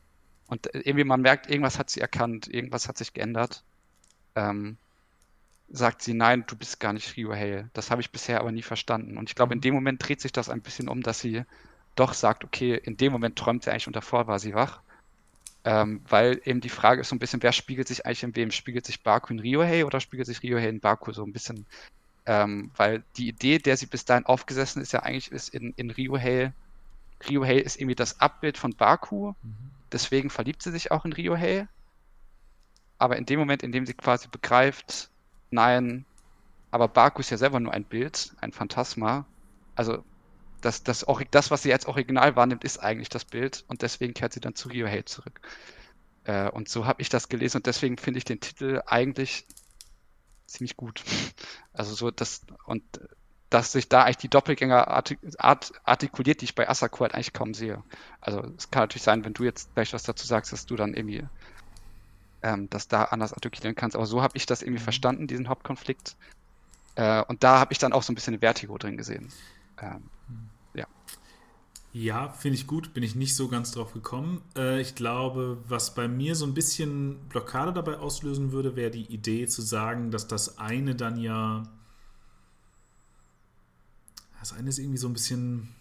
[0.48, 3.62] und irgendwie man merkt, irgendwas hat sie erkannt, irgendwas hat sich geändert.
[4.34, 4.78] Ähm,
[5.70, 7.66] sagt sie, nein, du bist gar nicht Ryohei.
[7.72, 9.16] Das habe ich bisher aber nie verstanden.
[9.16, 9.62] Und ich glaube, in mhm.
[9.62, 11.44] dem Moment dreht sich das ein bisschen um, dass sie
[11.94, 14.80] doch sagt, okay, in dem Moment träumt sie eigentlich und davor war sie wach.
[15.64, 18.50] Ähm, weil eben die Frage ist so ein bisschen, wer spiegelt sich eigentlich in wem?
[18.50, 21.66] Spiegelt sich Baku in Ryohei oder spiegelt sich Ryohei in Baku so ein bisschen?
[22.26, 25.90] Ähm, weil die Idee, der sie bis dahin aufgesessen ist, ja eigentlich ist in, in
[25.90, 26.52] Ryohei,
[27.28, 29.34] Ryohei ist irgendwie das Abbild von Baku.
[29.42, 29.54] Mhm.
[29.92, 31.68] Deswegen verliebt sie sich auch in Ryohei.
[32.98, 35.10] Aber in dem Moment, in dem sie quasi begreift,
[35.50, 36.04] Nein,
[36.70, 39.26] aber Baku ist ja selber nur ein Bild, ein Phantasma.
[39.74, 40.04] Also
[40.60, 44.32] das, das, das, was sie als Original wahrnimmt, ist eigentlich das Bild und deswegen kehrt
[44.32, 45.40] sie dann zu Ryohei zurück.
[46.24, 49.46] Äh, und so habe ich das gelesen und deswegen finde ich den Titel eigentlich
[50.46, 51.02] ziemlich gut.
[51.72, 52.82] Also so das und
[53.48, 57.82] dass sich da eigentlich die Doppelgänger artikuliert, die ich bei Asako halt eigentlich kaum sehe.
[58.20, 60.94] Also es kann natürlich sein, wenn du jetzt gleich was dazu sagst, dass du dann
[60.94, 61.24] irgendwie
[62.42, 63.96] ähm, das da anders artikulieren kannst.
[63.96, 64.84] Aber so habe ich das irgendwie mhm.
[64.84, 66.16] verstanden, diesen Hauptkonflikt.
[66.94, 69.28] Äh, und da habe ich dann auch so ein bisschen Vertigo drin gesehen.
[69.80, 70.50] Ähm, mhm.
[70.74, 70.86] ja.
[71.92, 74.42] Ja, finde ich gut, bin ich nicht so ganz drauf gekommen.
[74.56, 79.12] Äh, ich glaube, was bei mir so ein bisschen Blockade dabei auslösen würde, wäre die
[79.12, 81.64] Idee zu sagen, dass das eine dann ja.
[84.38, 85.74] Das eine ist irgendwie so ein bisschen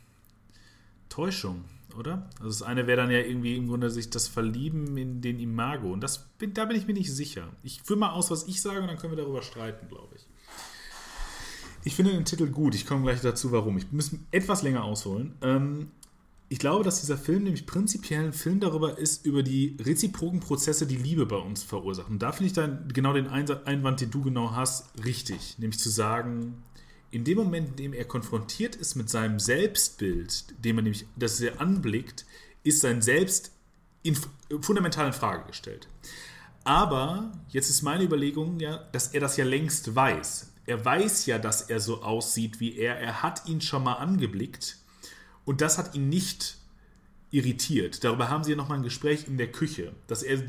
[1.07, 1.63] Täuschung
[1.97, 2.29] oder?
[2.39, 5.91] Also das eine wäre dann ja irgendwie im Grunde sich das Verlieben in den Imago.
[5.91, 7.49] Und das, da bin ich mir nicht sicher.
[7.63, 10.25] Ich führe mal aus, was ich sage und dann können wir darüber streiten, glaube ich.
[11.83, 12.75] Ich finde den Titel gut.
[12.75, 13.77] Ich komme gleich dazu, warum.
[13.77, 15.35] Ich muss etwas länger ausholen.
[15.41, 15.87] Ähm,
[16.49, 20.87] ich glaube, dass dieser Film nämlich prinzipiell ein Film darüber ist, über die reziproken Prozesse,
[20.87, 22.13] die Liebe bei uns verursachen.
[22.13, 25.59] Und da finde ich dann genau den Einwand, den du genau hast, richtig.
[25.59, 26.63] Nämlich zu sagen,
[27.11, 31.41] in dem Moment, in dem er konfrontiert ist mit seinem Selbstbild, dem er nämlich, das
[31.41, 32.25] er anblickt,
[32.63, 33.51] ist sein Selbst
[34.03, 34.15] in,
[34.61, 35.87] fundamental in Frage gestellt.
[36.63, 40.51] Aber jetzt ist meine Überlegung ja, dass er das ja längst weiß.
[40.65, 42.99] Er weiß ja, dass er so aussieht wie er.
[42.99, 44.77] Er hat ihn schon mal angeblickt
[45.45, 46.58] und das hat ihn nicht
[47.31, 48.03] irritiert.
[48.03, 49.91] Darüber haben sie ja nochmal ein Gespräch in der Küche.
[50.07, 50.39] Dass er,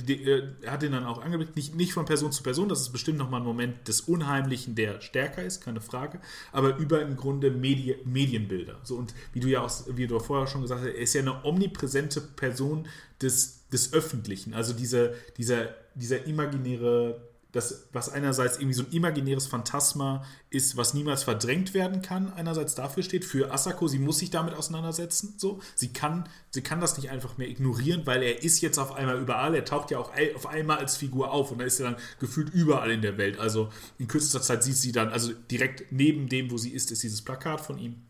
[0.62, 3.18] er hat ihn dann auch angeblickt, nicht, nicht von Person zu Person, das ist bestimmt
[3.18, 6.20] nochmal ein Moment des Unheimlichen, der stärker ist, keine Frage,
[6.52, 8.80] aber über im Grunde Medi Medienbilder.
[8.82, 11.20] So, und wie du ja auch, wie du vorher schon gesagt hast, er ist ja
[11.20, 12.88] eine omnipräsente Person
[13.20, 14.54] des, des Öffentlichen.
[14.54, 20.94] Also diese, dieser, dieser imaginäre das, was einerseits irgendwie so ein imaginäres Phantasma ist, was
[20.94, 25.60] niemals verdrängt werden kann, einerseits dafür steht, für Asako, sie muss sich damit auseinandersetzen, so.
[25.74, 29.20] Sie kann, sie kann das nicht einfach mehr ignorieren, weil er ist jetzt auf einmal
[29.20, 32.00] überall, er taucht ja auch auf einmal als Figur auf und er ist ja dann
[32.20, 33.38] gefühlt überall in der Welt.
[33.38, 37.02] Also in kürzester Zeit sieht sie dann, also direkt neben dem, wo sie ist, ist
[37.02, 38.02] dieses Plakat von ihm.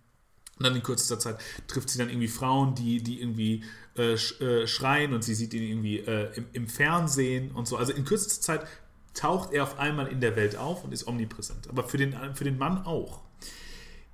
[0.61, 1.39] Und dann in kürzester Zeit
[1.69, 3.65] trifft sie dann irgendwie Frauen, die, die irgendwie
[3.97, 7.79] äh, äh schreien und sie sieht ihn irgendwie äh, im, im, Fernsehen und so.
[7.79, 8.67] Also in kürzester Zeit
[9.15, 11.69] taucht er auf einmal in der Welt auf und ist omnipräsent.
[11.69, 13.21] Aber für den, für den Mann auch.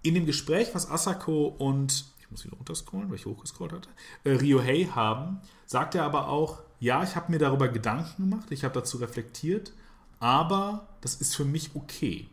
[0.02, 3.88] In dem Gespräch, was Asako und, ich muss wieder runterscrollen, weil ich hochgescrollt hatte,
[4.24, 8.64] äh, Ryohei haben, sagt er aber auch, ja, ich habe mir darüber Gedanken gemacht, ich
[8.64, 9.72] habe dazu reflektiert,
[10.20, 12.28] aber das ist für mich okay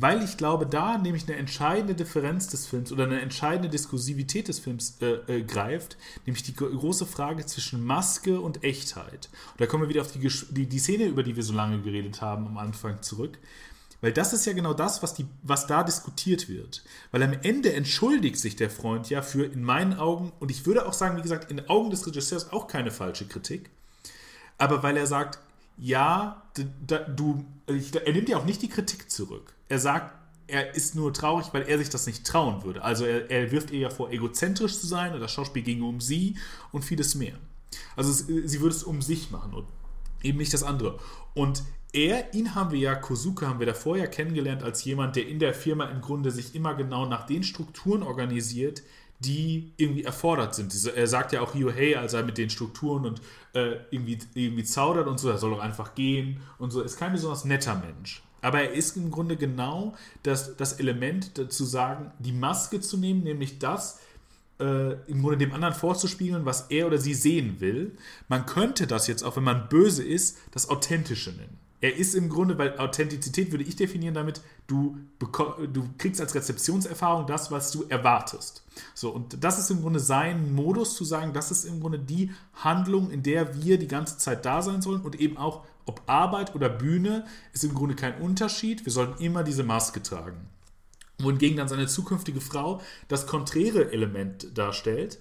[0.00, 4.60] weil ich glaube, da nämlich eine entscheidende Differenz des Films oder eine entscheidende Diskursivität des
[4.60, 9.28] Films äh, äh, greift, nämlich die große Frage zwischen Maske und Echtheit.
[9.52, 10.20] Und da kommen wir wieder auf die,
[10.50, 13.38] die, die Szene, über die wir so lange geredet haben, am Anfang zurück.
[14.00, 16.84] Weil das ist ja genau das, was, die, was da diskutiert wird.
[17.10, 20.86] Weil am Ende entschuldigt sich der Freund ja für in meinen Augen, und ich würde
[20.86, 23.70] auch sagen, wie gesagt, in Augen des Regisseurs auch keine falsche Kritik,
[24.58, 25.40] aber weil er sagt,
[25.76, 26.42] ja,
[27.16, 30.14] du, er nimmt ja auch nicht die Kritik zurück er sagt,
[30.46, 32.82] er ist nur traurig, weil er sich das nicht trauen würde.
[32.82, 36.00] Also er, er wirft ihr ja vor, egozentrisch zu sein und das Schauspiel ginge um
[36.00, 36.36] sie
[36.72, 37.34] und vieles mehr.
[37.96, 39.66] Also es, sie würde es um sich machen und
[40.22, 40.98] eben nicht das andere.
[41.34, 41.62] Und
[41.92, 45.38] er, ihn haben wir ja, Kosuke haben wir davor ja kennengelernt als jemand, der in
[45.38, 48.82] der Firma im Grunde sich immer genau nach den Strukturen organisiert,
[49.20, 50.72] die irgendwie erfordert sind.
[50.94, 53.20] Er sagt ja auch Hey, als er mit den Strukturen und
[53.52, 57.12] äh, irgendwie, irgendwie zaudert und so, er soll doch einfach gehen und so, ist kein
[57.12, 58.22] besonders netter Mensch.
[58.40, 63.24] Aber er ist im Grunde genau das, das Element zu sagen, die Maske zu nehmen,
[63.24, 63.98] nämlich das,
[64.60, 67.96] äh, im Grunde dem anderen vorzuspiegeln, was er oder sie sehen will.
[68.28, 71.58] Man könnte das jetzt, auch wenn man böse ist, das Authentische nennen.
[71.80, 77.28] Er ist im Grunde, weil Authentizität würde ich definieren damit, du, du kriegst als Rezeptionserfahrung
[77.28, 78.64] das, was du erwartest.
[78.94, 82.32] So, und das ist im Grunde sein Modus zu sagen, das ist im Grunde die
[82.54, 86.54] Handlung, in der wir die ganze Zeit da sein sollen und eben auch, ob Arbeit
[86.54, 88.84] oder Bühne, ist im Grunde kein Unterschied.
[88.84, 90.48] Wir sollten immer diese Maske tragen.
[91.18, 95.18] Wohingegen dann seine zukünftige Frau das konträre Element darstellt.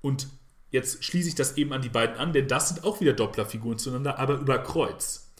[0.00, 0.28] Und
[0.70, 3.78] Jetzt schließe ich das eben an die beiden an, denn das sind auch wieder Dopplerfiguren
[3.78, 5.32] zueinander, aber über Kreuz.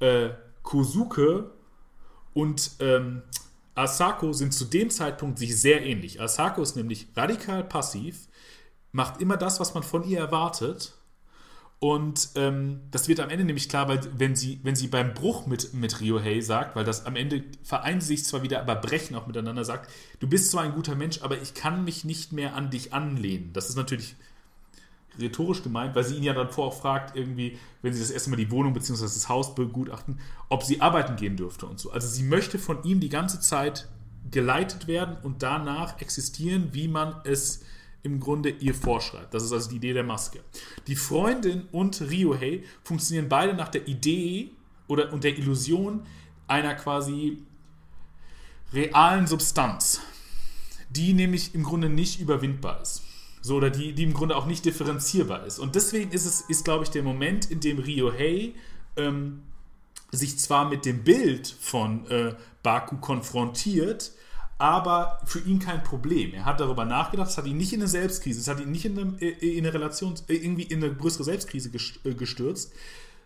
[0.00, 0.30] Äh,
[0.62, 1.52] Kosuke
[2.32, 3.22] und ähm,
[3.74, 6.20] Asako sind zu dem Zeitpunkt sich sehr ähnlich.
[6.20, 8.28] Asako ist nämlich radikal passiv,
[8.90, 10.94] macht immer das, was man von ihr erwartet
[11.82, 15.46] und ähm, das wird am Ende nämlich klar, weil wenn sie, wenn sie beim Bruch
[15.46, 19.16] mit, mit Ryohei sagt, weil das am Ende vereinen sie sich zwar wieder, aber brechen
[19.16, 22.54] auch miteinander, sagt, du bist zwar ein guter Mensch, aber ich kann mich nicht mehr
[22.54, 23.52] an dich anlehnen.
[23.52, 24.14] Das ist natürlich
[25.18, 28.30] rhetorisch gemeint, weil sie ihn ja dann vorher auch fragt, irgendwie, wenn sie das erste
[28.30, 29.02] Mal die Wohnung bzw.
[29.02, 30.20] das Haus begutachten,
[30.50, 31.90] ob sie arbeiten gehen dürfte und so.
[31.90, 33.88] Also sie möchte von ihm die ganze Zeit
[34.30, 37.64] geleitet werden und danach existieren, wie man es
[38.02, 39.32] im Grunde ihr vorschreibt.
[39.32, 40.40] Das ist also die Idee der Maske.
[40.86, 44.50] Die Freundin und Ryohei funktionieren beide nach der Idee
[44.88, 46.06] oder und der Illusion
[46.48, 47.38] einer quasi
[48.72, 50.00] realen Substanz,
[50.90, 53.02] die nämlich im Grunde nicht überwindbar ist.
[53.40, 55.58] So, oder die, die im Grunde auch nicht differenzierbar ist.
[55.58, 58.54] Und deswegen ist es, ist, glaube ich, der Moment, in dem Ryohei
[58.96, 59.42] ähm,
[60.12, 64.12] sich zwar mit dem Bild von äh, Baku konfrontiert,
[64.62, 66.34] aber für ihn kein Problem.
[66.34, 68.84] Er hat darüber nachgedacht, es hat ihn nicht in eine Selbstkrise, es hat ihn nicht
[68.84, 71.68] in eine, äh, in eine Relation, äh, irgendwie in eine größere Selbstkrise
[72.04, 72.72] äh, gestürzt,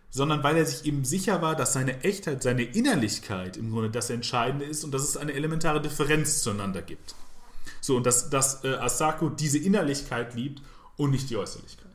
[0.09, 4.09] sondern weil er sich eben sicher war, dass seine Echtheit, seine Innerlichkeit im Grunde das
[4.09, 7.13] Entscheidende ist und dass es eine elementare Differenz zueinander gibt.
[7.81, 10.63] So, und dass, dass Asako diese Innerlichkeit liebt
[10.95, 11.85] und nicht die Äußerlichkeit.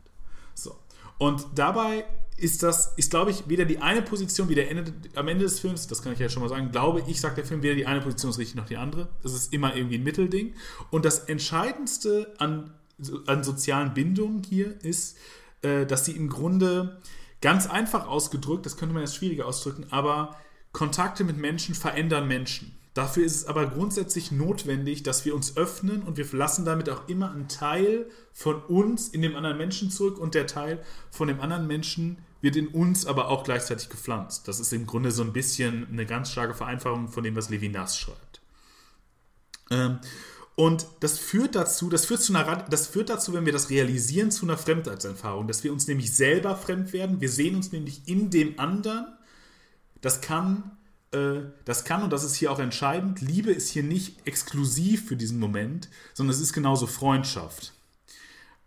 [0.55, 0.77] So.
[1.19, 2.05] Und dabei
[2.43, 5.61] ist das, ist glaube ich, weder die eine Position wie der Ende, am Ende des
[5.61, 7.87] Films, das kann ich ja schon mal sagen, glaube ich, sagt der Film, weder die
[7.87, 9.09] eine Position ist richtig noch die andere.
[9.23, 10.55] Das ist immer irgendwie ein Mittelding.
[10.91, 12.75] Und das Entscheidendste an,
[13.27, 15.17] an sozialen Bindungen hier ist,
[15.63, 17.01] äh, dass sie im Grunde
[17.41, 20.37] ganz einfach ausgedrückt, das könnte man jetzt schwieriger ausdrücken, aber
[20.73, 22.77] Kontakte mit Menschen verändern Menschen.
[22.95, 27.09] Dafür ist es aber grundsätzlich notwendig, dass wir uns öffnen und wir lassen damit auch
[27.09, 31.41] immer einen Teil von uns in dem anderen Menschen zurück und der Teil von dem
[31.41, 34.47] anderen Menschen wird in uns aber auch gleichzeitig gepflanzt.
[34.47, 37.97] Das ist im Grunde so ein bisschen eine ganz starke Vereinfachung von dem, was Levinas
[37.97, 38.43] schreibt.
[39.71, 39.99] Ähm,
[40.55, 44.31] und das führt dazu, das führt, zu einer, das führt dazu, wenn wir das realisieren,
[44.31, 47.23] zu einer Fremdheitserfahrung, dass wir uns nämlich selber fremd werden.
[47.23, 49.07] Wir sehen uns nämlich in dem anderen.
[50.03, 50.73] Das kann
[51.13, 55.17] äh, das kann, und das ist hier auch entscheidend, Liebe ist hier nicht exklusiv für
[55.17, 57.73] diesen Moment, sondern es ist genauso Freundschaft.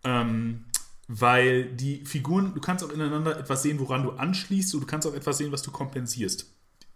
[0.03, 0.65] Ähm,
[1.07, 5.07] weil die Figuren, du kannst auch ineinander etwas sehen, woran du anschließt, und du kannst
[5.07, 6.51] auch etwas sehen, was du kompensierst.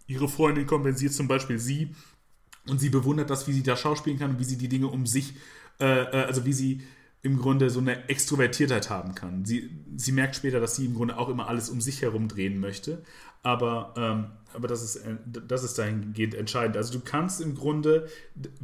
[0.06, 1.94] Ihre Freundin kompensiert zum Beispiel sie
[2.66, 5.06] und sie bewundert das, wie sie da schauspielen kann und wie sie die Dinge um
[5.06, 5.34] sich,
[5.78, 6.82] äh, äh also wie sie
[7.22, 9.44] im Grunde so eine Extrovertiertheit haben kann.
[9.44, 12.58] Sie, sie merkt später, dass sie im Grunde auch immer alles um sich herum drehen
[12.60, 13.02] möchte.
[13.42, 16.76] Aber, ähm, aber das, ist, äh, das ist dahingehend entscheidend.
[16.76, 18.08] Also du kannst im Grunde,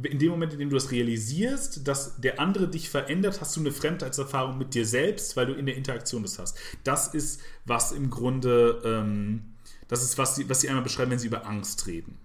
[0.01, 3.59] in dem Moment, in dem du das realisierst, dass der andere dich verändert, hast du
[3.59, 6.57] eine Fremdheitserfahrung mit dir selbst, weil du in der Interaktion das hast.
[6.83, 9.53] Das ist, was im Grunde, ähm,
[9.87, 12.17] das ist, was sie, was sie einmal beschreiben, wenn sie über Angst reden.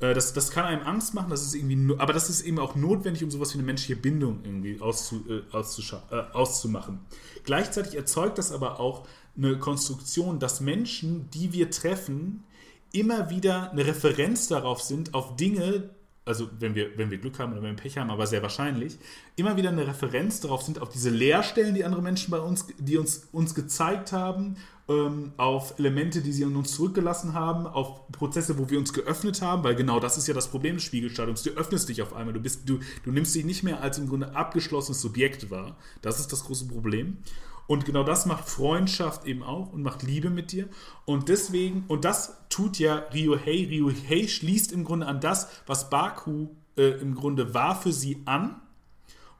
[0.00, 2.74] Äh, das, das kann einem Angst machen, das ist irgendwie, aber das ist eben auch
[2.74, 7.00] notwendig, um sowas wie eine menschliche Bindung irgendwie auszu, äh, äh, auszumachen.
[7.44, 12.44] Gleichzeitig erzeugt das aber auch eine Konstruktion, dass Menschen, die wir treffen,
[12.92, 15.90] immer wieder eine Referenz darauf sind, auf Dinge,
[16.24, 18.98] also wenn wir, wenn wir Glück haben oder wenn wir Pech haben, aber sehr wahrscheinlich,
[19.36, 22.96] immer wieder eine Referenz darauf sind, auf diese Leerstellen, die andere Menschen bei uns, die
[22.96, 24.56] uns, uns gezeigt haben
[24.88, 29.42] ähm, auf Elemente, die sie an uns zurückgelassen haben, auf Prozesse, wo wir uns geöffnet
[29.42, 31.42] haben, weil genau das ist ja das Problem des Spiegelstadiums.
[31.42, 34.08] Du öffnest dich auf einmal, du, bist, du, du nimmst dich nicht mehr als im
[34.08, 35.76] Grunde abgeschlossenes Subjekt wahr.
[36.00, 37.18] Das ist das große Problem.
[37.66, 40.68] Und genau das macht Freundschaft eben auch und macht Liebe mit dir.
[41.04, 43.68] Und deswegen, und das tut ja Ryohei.
[43.70, 48.62] Ryohei schließt im Grunde an das, was Baku äh, im Grunde war für sie an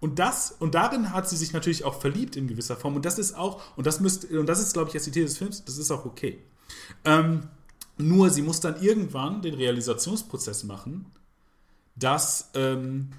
[0.00, 2.96] und das, und darin hat sie sich natürlich auch verliebt in gewisser Form.
[2.96, 5.38] Und das ist auch, und das müsste, und das ist, glaube ich, als Idee des
[5.38, 6.38] Films, das ist auch okay.
[7.04, 7.48] Ähm,
[7.96, 11.06] nur sie muss dann irgendwann den Realisationsprozess machen,
[11.96, 13.10] dass, ähm,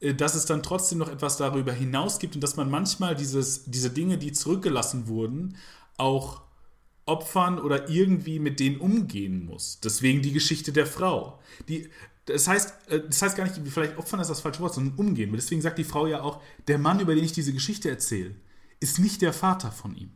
[0.00, 3.64] äh, dass es dann trotzdem noch etwas darüber hinaus gibt und dass man manchmal dieses,
[3.64, 5.56] diese Dinge, die zurückgelassen wurden,
[5.96, 6.42] auch
[7.06, 9.80] opfern oder irgendwie mit denen umgehen muss.
[9.80, 11.38] Deswegen die Geschichte der Frau.
[11.68, 11.88] Die,
[12.26, 15.32] das heißt, äh, das heißt gar nicht, vielleicht opfern ist das falsche Wort, sondern umgehen.
[15.32, 18.34] Deswegen sagt die Frau ja auch, der Mann, über den ich diese Geschichte erzähle,
[18.80, 20.10] ist nicht der Vater von ihm.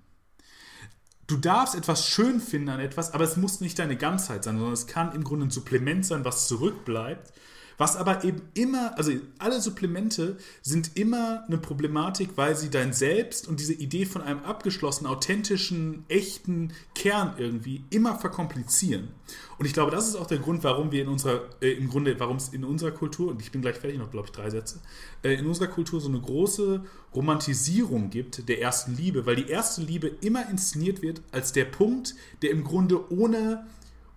[1.27, 4.75] Du darfst etwas schön finden an etwas, aber es muss nicht deine Ganzheit sein, sondern
[4.75, 7.33] es kann im Grunde ein Supplement sein, was zurückbleibt
[7.81, 13.49] was aber eben immer, also alle Supplemente sind immer eine Problematik, weil sie dein Selbst
[13.49, 19.09] und diese Idee von einem abgeschlossenen, authentischen, echten Kern irgendwie immer verkomplizieren.
[19.57, 22.21] Und ich glaube, das ist auch der Grund, warum wir in unserer, äh, im Grunde,
[22.21, 24.81] warum es in unserer Kultur, und ich bin gleich fertig, noch glaube ich drei Sätze,
[25.23, 26.83] äh, in unserer Kultur so eine große
[27.15, 32.15] Romantisierung gibt der ersten Liebe, weil die erste Liebe immer inszeniert wird als der Punkt,
[32.43, 33.65] der im Grunde ohne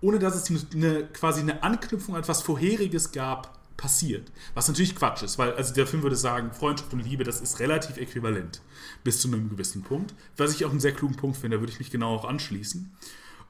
[0.03, 4.31] ohne dass es eine, quasi eine Anknüpfung an etwas Vorheriges gab, passiert.
[4.53, 7.59] Was natürlich Quatsch ist, weil also der Film würde sagen, Freundschaft und Liebe, das ist
[7.59, 8.61] relativ äquivalent
[9.03, 10.13] bis zu einem gewissen Punkt.
[10.37, 12.95] Was ich auch einen sehr klugen Punkt finde, da würde ich mich genau auch anschließen.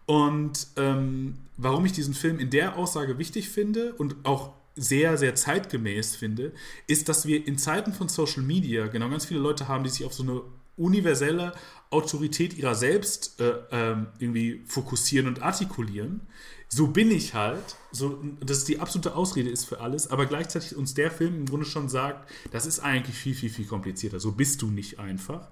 [0.06, 5.36] Und ähm, warum ich diesen Film in der Aussage wichtig finde und auch sehr, sehr
[5.36, 6.52] zeitgemäß finde,
[6.88, 10.06] ist, dass wir in Zeiten von Social Media genau ganz viele Leute haben, die sich
[10.06, 10.42] auf so eine
[10.78, 11.54] universelle
[11.94, 16.22] Autorität ihrer selbst äh, ähm, irgendwie fokussieren und artikulieren.
[16.68, 20.96] So bin ich halt, so, dass die absolute Ausrede ist für alles, aber gleichzeitig uns
[20.96, 24.20] der Film im Grunde schon sagt, das ist eigentlich viel, viel, viel komplizierter.
[24.20, 25.48] So bist du nicht einfach,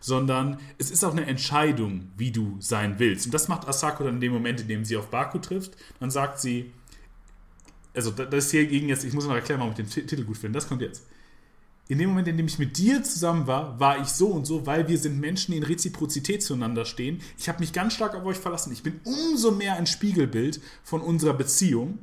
[0.00, 3.26] sondern es ist auch eine Entscheidung, wie du sein willst.
[3.26, 5.72] Und das macht Asako dann in dem Moment, in dem sie auf Baku trifft.
[6.00, 6.70] Dann sagt sie,
[7.94, 10.36] also das ist hier gegen jetzt, ich muss mal erklären, warum ich den Titel gut
[10.36, 11.07] finde, das kommt jetzt
[11.88, 14.66] in dem Moment, in dem ich mit dir zusammen war, war ich so und so,
[14.66, 17.22] weil wir sind Menschen, die in Reziprozität zueinander stehen.
[17.38, 18.72] Ich habe mich ganz stark auf euch verlassen.
[18.72, 21.98] Ich bin umso mehr ein Spiegelbild von unserer Beziehung.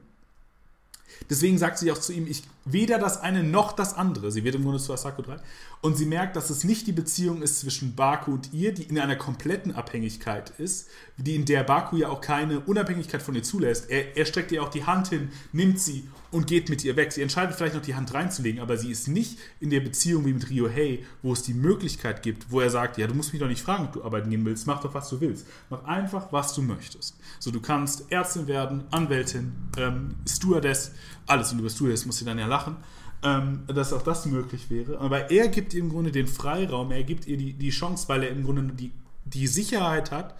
[1.29, 4.31] Deswegen sagt sie auch zu ihm, ich weder das eine noch das andere.
[4.31, 5.37] Sie wird im Grunde zu Asako 3.
[5.81, 8.99] Und sie merkt, dass es nicht die Beziehung ist zwischen Baku und ihr, die in
[8.99, 13.89] einer kompletten Abhängigkeit ist, die in der Baku ja auch keine Unabhängigkeit von ihr zulässt.
[13.91, 17.11] Er, er streckt ihr auch die Hand hin, nimmt sie und geht mit ihr weg.
[17.11, 20.33] Sie entscheidet vielleicht noch die Hand reinzulegen, aber sie ist nicht in der Beziehung wie
[20.33, 23.41] mit Rio Hey, wo es die Möglichkeit gibt, wo er sagt, ja, du musst mich
[23.41, 25.45] doch nicht fragen, ob du arbeiten gehen willst, mach doch, was du willst.
[25.69, 27.15] Mach einfach, was du möchtest.
[27.39, 30.91] So, du kannst Ärztin werden, Anwältin, ähm, Stewardess,
[31.25, 31.51] alles.
[31.51, 32.77] Und Stewardess musst du dann ja lachen,
[33.23, 34.99] ähm, dass auch das möglich wäre.
[34.99, 38.23] Aber er gibt ihr im Grunde den Freiraum, er gibt ihr die, die Chance, weil
[38.23, 38.91] er im Grunde die,
[39.25, 40.35] die Sicherheit hat,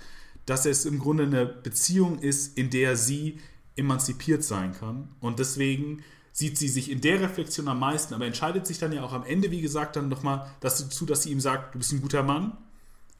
[0.45, 3.39] dass es im Grunde eine Beziehung ist, in der sie
[3.75, 5.09] emanzipiert sein kann.
[5.19, 9.03] Und deswegen sieht sie sich in der Reflexion am meisten, aber entscheidet sich dann ja
[9.03, 12.01] auch am Ende, wie gesagt, dann nochmal dazu, dass sie ihm sagt, du bist ein
[12.01, 12.57] guter Mann,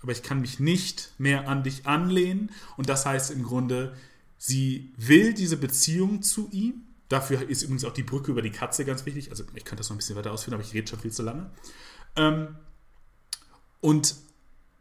[0.02, 2.52] aber ich kann mich nicht mehr an dich anlehnen.
[2.78, 3.96] Und das heißt im Grunde,
[4.38, 6.85] sie will diese Beziehung zu ihm.
[7.10, 9.30] Dafür ist übrigens auch die Brücke über die Katze ganz wichtig.
[9.30, 11.24] Also ich könnte das noch ein bisschen weiter ausführen, aber ich rede schon viel zu
[11.24, 11.52] lange.
[12.16, 12.56] Ähm,
[13.82, 14.16] und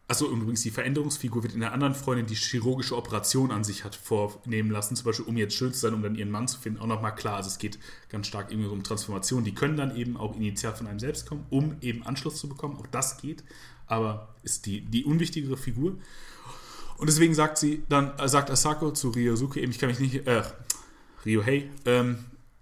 [0.06, 3.96] Achso, übrigens, die Veränderungsfigur wird in einer anderen Freundin, die chirurgische Operation an sich hat,
[3.96, 6.78] vornehmen lassen, zum Beispiel, um jetzt schön zu sein, um dann ihren Mann zu finden,
[6.78, 7.36] auch nochmal klar.
[7.36, 7.78] Also es geht
[8.10, 9.44] ganz stark irgendwie um Transformation.
[9.44, 12.76] Die können dann eben auch initial von einem selbst kommen, um eben Anschluss zu bekommen.
[12.76, 13.44] Auch das geht,
[13.86, 15.96] aber ist die, die unwichtigere Figur.
[16.98, 20.26] Und deswegen sagt sie, dann äh, sagt Asako zu Ryosuke eben, ich kann mich nicht,
[20.26, 20.42] äh,
[21.24, 22.18] Ryo, hey, ähm,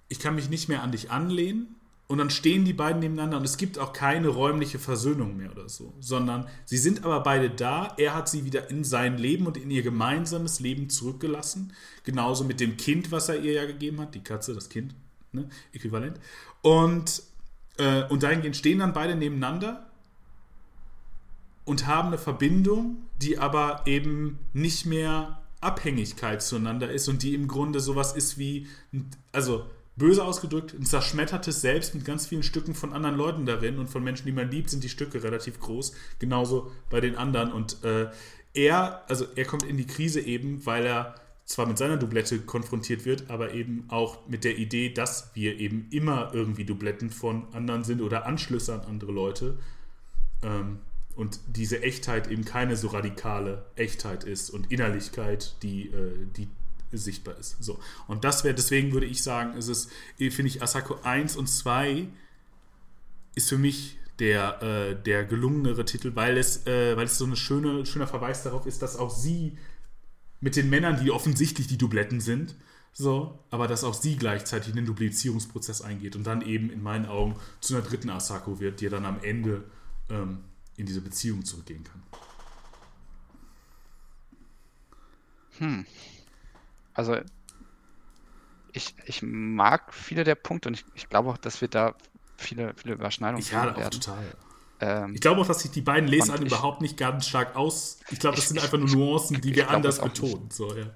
[0.09, 1.77] ich kann mich nicht mehr an dich anlehnen,
[2.13, 5.71] und dann stehen die beiden nebeneinander und es gibt auch keine räumliche Versöhnung mehr oder
[5.71, 7.95] so, sondern sie sind aber beide da.
[7.97, 11.73] Er hat sie wieder in sein Leben und in ihr gemeinsames Leben zurückgelassen.
[12.05, 14.95] Genauso mit dem Kind, was er ihr ja gegeben hat, die Katze, das Kind,
[15.33, 15.49] ne?
[15.73, 16.21] äquivalent.
[16.61, 17.23] Und,
[17.79, 19.87] äh, und dahingehend stehen dann beide nebeneinander
[21.65, 27.49] und haben eine Verbindung, die aber eben nicht mehr Abhängigkeit zueinander ist und die im
[27.49, 28.67] Grunde sowas ist wie,
[29.33, 29.65] also
[29.97, 34.03] böse ausgedrückt, ein zerschmettertes Selbst mit ganz vielen Stücken von anderen Leuten darin und von
[34.03, 35.93] Menschen, die man liebt, sind die Stücke relativ groß.
[36.19, 37.53] Genauso bei den anderen.
[37.53, 38.09] Und äh,
[38.55, 43.05] er, also er kommt in die Krise eben, weil er zwar mit seiner Doublette konfrontiert
[43.05, 47.85] wird, aber eben auch mit der Idee, dass wir eben immer irgendwie Dubletten von anderen
[47.85, 49.59] sind oder Anschlüsse an andere Leute.
[50.43, 50.79] Ähm,
[51.17, 56.49] und diese Echtheit eben keine so radikale Echtheit ist und Innerlichkeit, die, äh, die
[56.93, 57.63] sichtbar ist.
[57.63, 57.79] So.
[58.07, 62.09] Und das wäre, deswegen würde ich sagen, ist es, finde ich, Asako 1 und 2
[63.35, 67.35] ist für mich der, äh, der gelungenere Titel, weil es, äh, weil es so ein
[67.37, 69.59] schöne, schöner Verweis darauf ist, dass auch sie
[70.41, 72.57] mit den Männern, die offensichtlich die Dubletten sind,
[72.93, 77.37] so, aber dass auch sie gleichzeitig einen Duplizierungsprozess eingeht und dann eben in meinen Augen
[77.61, 79.65] zu einer dritten Asako wird, die dann am Ende
[80.11, 80.41] ähm,
[80.77, 82.03] in diese Beziehung zurückgehen kann.
[85.59, 85.87] Hm
[86.95, 87.17] also
[88.73, 91.95] ich, ich mag viele der Punkte und ich, ich glaube auch, dass wir da
[92.37, 93.91] viele, viele Überschneidungen Ja, finden auch werden.
[94.01, 94.37] total.
[94.81, 98.01] Ähm, Ich glaube auch, dass sich die beiden Lesarten ich- überhaupt nicht ganz stark aus.
[98.11, 100.51] Ich glaube, das Ich- sind ich- einfach nur Nuancen, die ich wir anders betonen.
[100.51, 100.91] So, ja.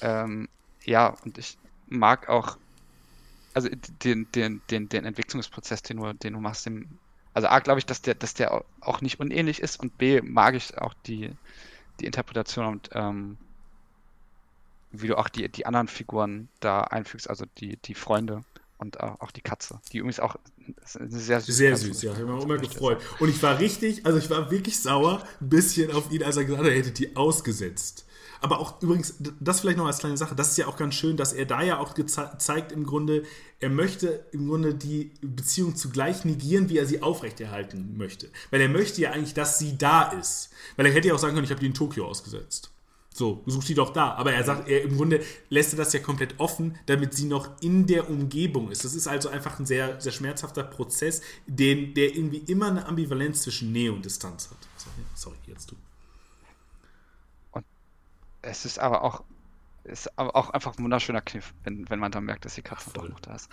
[0.00, 0.48] Ähm,
[0.84, 2.58] ja, und ich mag auch,
[3.54, 3.68] also
[4.02, 6.98] den, den, den, den Entwicklungsprozess, den du, den du machst, dem,
[7.34, 10.54] also A, glaube ich, dass der, dass der auch nicht unähnlich ist und B, mag
[10.54, 11.30] ich auch die,
[12.00, 13.38] die Interpretation und ähm,
[14.90, 18.44] wie du auch die, die anderen Figuren da einfügst, also die, die Freunde
[18.76, 20.36] und auch, die Katze, die übrigens auch
[20.84, 22.12] sehr süße Sehr süß, ja.
[22.12, 23.00] Ich habe mich auch immer gefreut.
[23.20, 26.44] Und ich war richtig, also ich war wirklich sauer, ein bisschen auf ihn, als er
[26.44, 28.06] gesagt hat, er hätte die ausgesetzt.
[28.42, 31.16] Aber auch übrigens, das vielleicht noch als kleine Sache, das ist ja auch ganz schön,
[31.16, 33.22] dass er da ja auch zeigt im Grunde,
[33.60, 38.28] er möchte im Grunde die Beziehung zugleich negieren, wie er sie aufrechterhalten möchte.
[38.50, 40.50] Weil er möchte ja eigentlich, dass sie da ist.
[40.76, 42.72] Weil er hätte ja auch sagen können, ich habe die in Tokio ausgesetzt.
[43.14, 44.14] So, such die doch da.
[44.14, 47.60] Aber er sagt, er im Grunde lässt er das ja komplett offen, damit sie noch
[47.60, 48.84] in der Umgebung ist.
[48.84, 53.42] Das ist also einfach ein sehr, sehr schmerzhafter Prozess, den, der irgendwie immer eine Ambivalenz
[53.42, 54.58] zwischen Nähe und Distanz hat.
[54.76, 55.76] So, ja, sorry, jetzt du.
[58.42, 59.24] Es ist aber auch,
[59.84, 62.90] ist aber auch einfach ein wunderschöner Kniff, wenn, wenn man dann merkt, dass die Katze
[62.90, 63.48] Ach, doch noch da ist.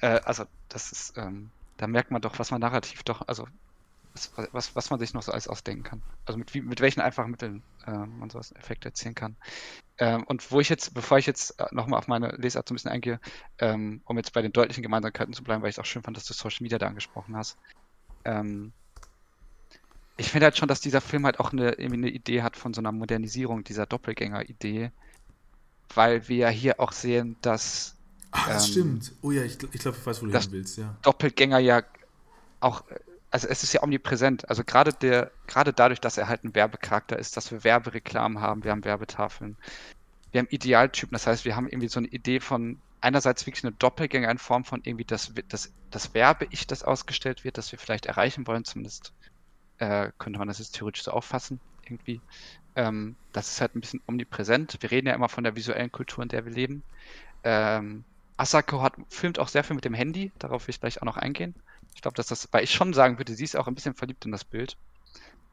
[0.00, 3.46] Äh, also, das ist, ähm, da merkt man doch, was man narrativ doch, also
[4.14, 6.02] was, was, was man sich noch so alles ausdenken kann.
[6.24, 9.36] Also mit, wie, mit welchen einfachen Mitteln äh, man sowas Effekte erzielen kann.
[9.98, 12.92] Ähm, und wo ich jetzt, bevor ich jetzt nochmal auf meine Lesart so ein bisschen
[12.92, 13.18] eingehe,
[13.58, 16.16] ähm, um jetzt bei den deutlichen Gemeinsamkeiten zu bleiben, weil ich es auch schön fand,
[16.16, 17.58] dass du Social Media da angesprochen hast.
[18.24, 18.72] Ähm,
[20.16, 22.74] ich finde halt schon, dass dieser Film halt auch eine, irgendwie eine Idee hat von
[22.74, 24.92] so einer Modernisierung dieser Doppelgänger-Idee,
[25.94, 27.96] weil wir ja hier auch sehen, dass
[28.30, 29.12] Ah, das Ähm, stimmt.
[29.22, 30.96] Oh ja, ich, ich glaube, ich weiß, wo du hin willst, ja.
[31.02, 31.82] Doppelgänger ja
[32.60, 32.84] auch,
[33.30, 34.48] also es ist ja omnipräsent.
[34.48, 38.64] Also gerade der, gerade dadurch, dass er halt ein Werbecharakter ist, dass wir Werbereklamen haben,
[38.64, 39.56] wir haben Werbetafeln,
[40.32, 43.72] wir haben Idealtypen, das heißt, wir haben irgendwie so eine Idee von einerseits wirklich eine
[43.74, 48.06] Doppelgänger in Form von irgendwie das, das, das Werbe-Ich, das ausgestellt wird, das wir vielleicht
[48.06, 49.14] erreichen wollen, zumindest
[49.78, 52.20] äh, könnte man das jetzt theoretisch so auffassen, irgendwie.
[52.76, 54.76] Ähm, das ist halt ein bisschen omnipräsent.
[54.80, 56.82] Wir reden ja immer von der visuellen Kultur, in der wir leben.
[57.44, 58.04] Ähm,
[58.36, 61.16] Asako hat, filmt auch sehr viel mit dem Handy, darauf will ich gleich auch noch
[61.16, 61.54] eingehen.
[61.94, 64.24] Ich glaube, dass das, weil ich schon sagen würde, sie ist auch ein bisschen verliebt
[64.24, 64.76] in das Bild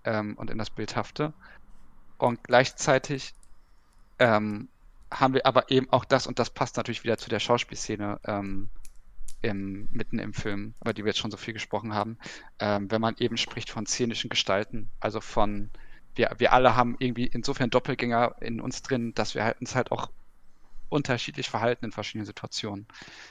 [0.03, 1.33] ähm, und in das Bildhafte.
[2.17, 3.33] Und gleichzeitig
[4.17, 4.67] ähm,
[5.11, 8.69] haben wir aber eben auch das, und das passt natürlich wieder zu der Schauspielszene ähm,
[9.41, 12.17] im, mitten im Film, über die wir jetzt schon so viel gesprochen haben,
[12.59, 15.71] ähm, wenn man eben spricht von szenischen Gestalten, also von,
[16.15, 19.91] wir, wir alle haben irgendwie insofern Doppelgänger in uns drin, dass wir halt, uns halt
[19.91, 20.09] auch
[20.89, 22.87] unterschiedlich verhalten in verschiedenen Situationen.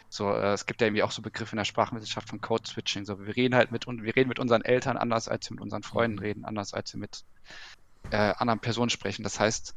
[0.08, 3.04] So, äh, es gibt ja irgendwie auch so Begriffe in der Sprachwissenschaft von Code Switching.
[3.04, 5.62] So, wir reden halt mit und wir reden mit unseren Eltern anders, als wir mit
[5.62, 6.22] unseren Freunden Mhm.
[6.22, 7.22] reden, anders als wir mit
[8.10, 9.22] äh, anderen Personen sprechen.
[9.22, 9.74] Das heißt,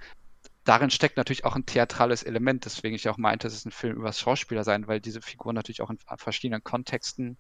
[0.64, 3.98] darin steckt natürlich auch ein theatrales Element, deswegen ich auch meinte, es ist ein Film
[3.98, 7.38] über das Schauspieler sein, weil diese Figuren natürlich auch in verschiedenen Kontexten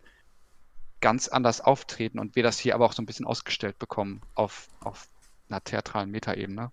[0.99, 4.67] ganz anders auftreten und wir das hier aber auch so ein bisschen ausgestellt bekommen auf,
[4.81, 5.07] auf
[5.49, 6.71] einer theatralen Metaebene.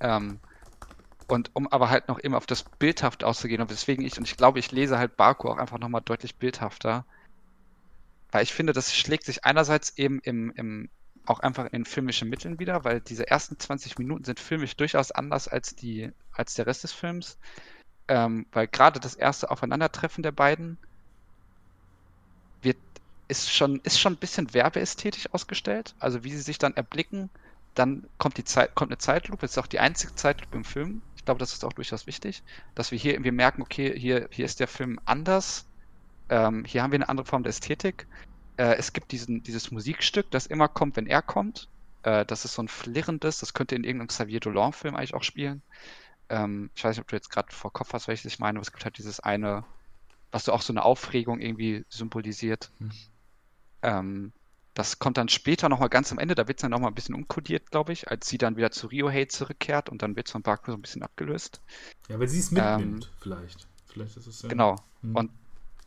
[0.00, 0.40] Ähm,
[1.28, 4.36] und um aber halt noch eben auf das Bildhaft auszugehen, und weswegen ich, und ich
[4.36, 7.06] glaube, ich lese halt Baku auch einfach nochmal deutlich bildhafter,
[8.32, 10.90] weil ich finde, das schlägt sich einerseits eben im, im,
[11.30, 15.48] auch einfach in filmischen Mitteln wieder, weil diese ersten 20 Minuten sind filmisch durchaus anders
[15.48, 17.38] als die, als der Rest des Films.
[18.08, 20.76] Ähm, weil gerade das erste Aufeinandertreffen der beiden
[22.62, 22.78] wird,
[23.28, 25.94] ist schon, ist schon ein bisschen werbeästhetisch ausgestellt.
[26.00, 27.30] Also wie sie sich dann erblicken,
[27.74, 31.02] dann kommt die Zeit, kommt eine Zeitlupe, das ist auch die einzige Zeitlupe im Film.
[31.14, 32.42] Ich glaube, das ist auch durchaus wichtig,
[32.74, 35.66] dass wir hier irgendwie merken, okay, hier, hier ist der Film anders.
[36.28, 38.08] Ähm, hier haben wir eine andere Form der Ästhetik.
[38.56, 41.68] Äh, es gibt diesen, dieses Musikstück, das immer kommt, wenn er kommt.
[42.02, 45.62] Äh, das ist so ein flirrendes, das könnte in irgendeinem Xavier Dolan-Film eigentlich auch spielen.
[46.28, 48.62] Ähm, ich weiß nicht, ob du jetzt gerade vor Kopf hast, welches ich meine, aber
[48.62, 49.64] es gibt halt dieses eine,
[50.30, 52.70] was so auch so eine Aufregung irgendwie symbolisiert.
[52.78, 52.92] Mhm.
[53.82, 54.32] Ähm,
[54.74, 57.14] das kommt dann später nochmal ganz am Ende, da wird es dann nochmal ein bisschen
[57.14, 60.42] umkodiert, glaube ich, als sie dann wieder zu Riohei zurückkehrt und dann wird es von
[60.42, 61.60] Baku so ein bisschen abgelöst.
[62.08, 63.66] Ja, weil sie es mitnimmt, vielleicht.
[63.88, 64.48] Vielleicht ist es ja.
[64.48, 64.76] Genau.
[65.02, 65.16] Mhm.
[65.16, 65.30] Und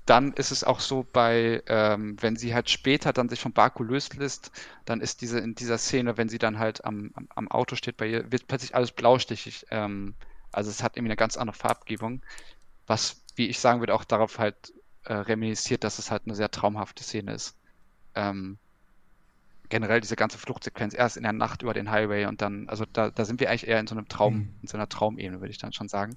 [0.06, 3.84] dann ist es auch so bei, ähm, wenn sie halt später dann sich von Baku
[3.84, 4.52] löst lässt,
[4.86, 7.98] dann ist diese in dieser Szene, wenn sie dann halt am, am, am Auto steht
[7.98, 9.66] bei ihr, wird plötzlich alles blaustichig.
[9.72, 10.16] Ähm,
[10.52, 12.22] also es hat irgendwie eine ganz andere Farbgebung,
[12.88, 14.74] was, wie ich sagen würde, auch darauf halt
[15.06, 17.58] äh, reminisziert, dass es halt eine sehr traumhafte Szene ist.
[18.16, 18.60] Ähm,
[19.70, 23.10] generell diese ganze Fluchtsequenz erst in der Nacht über den Highway und dann, also da,
[23.10, 24.60] da sind wir eigentlich eher in so einem Traum, Mhm.
[24.62, 26.16] in so einer Traumebene, würde ich dann schon sagen.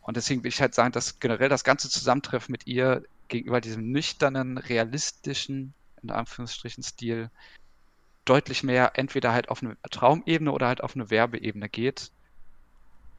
[0.00, 3.90] Und deswegen will ich halt sagen, dass generell das ganze Zusammentreffen mit ihr gegenüber diesem
[3.92, 7.30] nüchternen, realistischen, in Anführungsstrichen, Stil
[8.26, 12.12] deutlich mehr entweder halt auf eine Traumebene oder halt auf eine Werbeebene geht.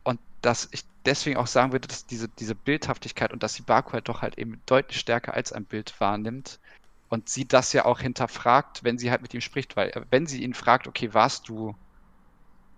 [0.03, 3.93] Und dass ich deswegen auch sagen würde, dass diese, diese Bildhaftigkeit und dass die Baku
[3.93, 6.59] halt doch halt eben deutlich stärker als ein Bild wahrnimmt,
[7.09, 10.27] Und sie das ja auch hinterfragt, wenn sie halt mit ihm spricht, weil äh, wenn
[10.27, 11.75] sie ihn fragt, okay, warst du,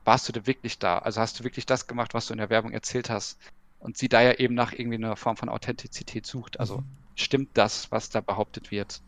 [0.05, 0.99] warst du denn wirklich da?
[0.99, 3.39] Also hast du wirklich das gemacht, was du in der Werbung erzählt hast?
[3.79, 6.59] Und sie da ja eben nach irgendwie einer Form von Authentizität sucht.
[6.59, 6.98] Also mhm.
[7.21, 9.01] Stimmt das, was da behauptet wird?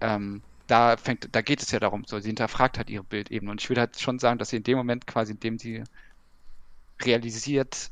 [0.00, 3.50] Ähm, da fängt, da geht es ja darum, so, sie hinterfragt halt ihre Bildebene.
[3.50, 5.84] Und ich würde halt schon sagen, dass sie in dem Moment quasi, in dem sie
[7.02, 7.90] realisiert,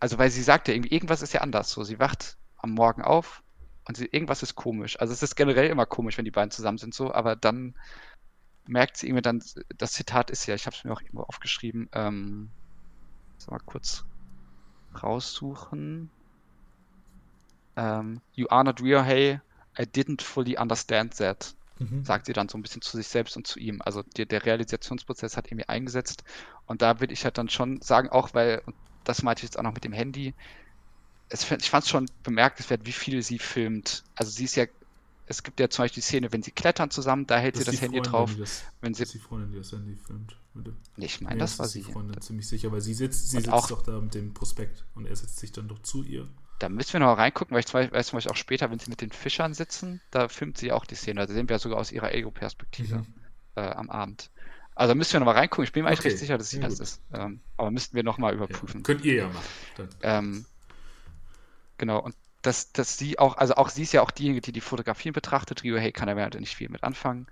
[0.00, 1.70] also weil sie sagt ja irgendwie, irgendwas ist ja anders.
[1.70, 3.42] So, sie wacht am Morgen auf
[3.86, 4.98] und sie, irgendwas ist komisch.
[5.00, 7.74] Also es ist generell immer komisch, wenn die beiden zusammen sind, so, aber dann
[8.66, 9.42] merkt sie irgendwie dann,
[9.76, 12.50] das Zitat ist ja, ich habe es mir auch irgendwo aufgeschrieben, ähm,
[13.50, 14.04] mal kurz
[15.02, 16.10] raussuchen.
[17.76, 19.40] Um, you are not real, hey,
[19.78, 21.54] I didn't fully understand that.
[21.78, 22.04] Mhm.
[22.04, 23.82] Sagt sie dann so ein bisschen zu sich selbst und zu ihm.
[23.82, 26.22] Also der, der Realisationsprozess hat irgendwie eingesetzt.
[26.66, 29.58] Und da würde ich halt dann schon sagen, auch weil, und das meinte ich jetzt
[29.58, 30.34] auch noch mit dem Handy,
[31.28, 34.04] es, ich fand es schon bemerkenswert, wie viel sie filmt.
[34.14, 34.66] Also sie ist ja,
[35.26, 37.72] es gibt ja zum Beispiel die Szene, wenn sie klettern zusammen, da hält das sie
[37.72, 38.36] das Handy Freundin, drauf.
[38.38, 40.36] Das, wenn sie, das ist die Freundin, die das Handy filmt.
[40.96, 41.82] Nee, ich meine, nee, das, das war sie.
[41.82, 44.84] Die Freundin, ziemlich sicher, weil sie sitzt, sie sitzt auch, doch da mit dem Prospekt
[44.94, 46.28] und er setzt sich dann doch zu ihr.
[46.58, 49.00] Da müssen wir noch reingucken, weil ich weiß zum Beispiel auch später, wenn sie mit
[49.00, 51.26] den Fischern sitzen, da filmt sie auch die Szene.
[51.26, 53.14] Da sehen wir sogar aus ihrer Ego-Perspektive mhm.
[53.56, 54.30] äh, am Abend.
[54.74, 55.64] Also da müssen wir noch mal reingucken.
[55.64, 56.08] Ich bin mir eigentlich okay.
[56.08, 56.82] recht sicher, dass sie ja, das gut.
[56.82, 57.02] ist.
[57.12, 58.80] Ähm, aber müssten wir noch mal überprüfen.
[58.80, 59.88] Ja, könnt ihr ja machen.
[60.02, 60.46] Ähm,
[61.78, 62.00] genau.
[62.00, 65.12] Und dass, dass sie auch, also auch sie ist ja auch diejenige, die die Fotografien
[65.12, 65.62] betrachtet.
[65.62, 67.26] Rio Hey kann da ja nicht viel mit anfangen.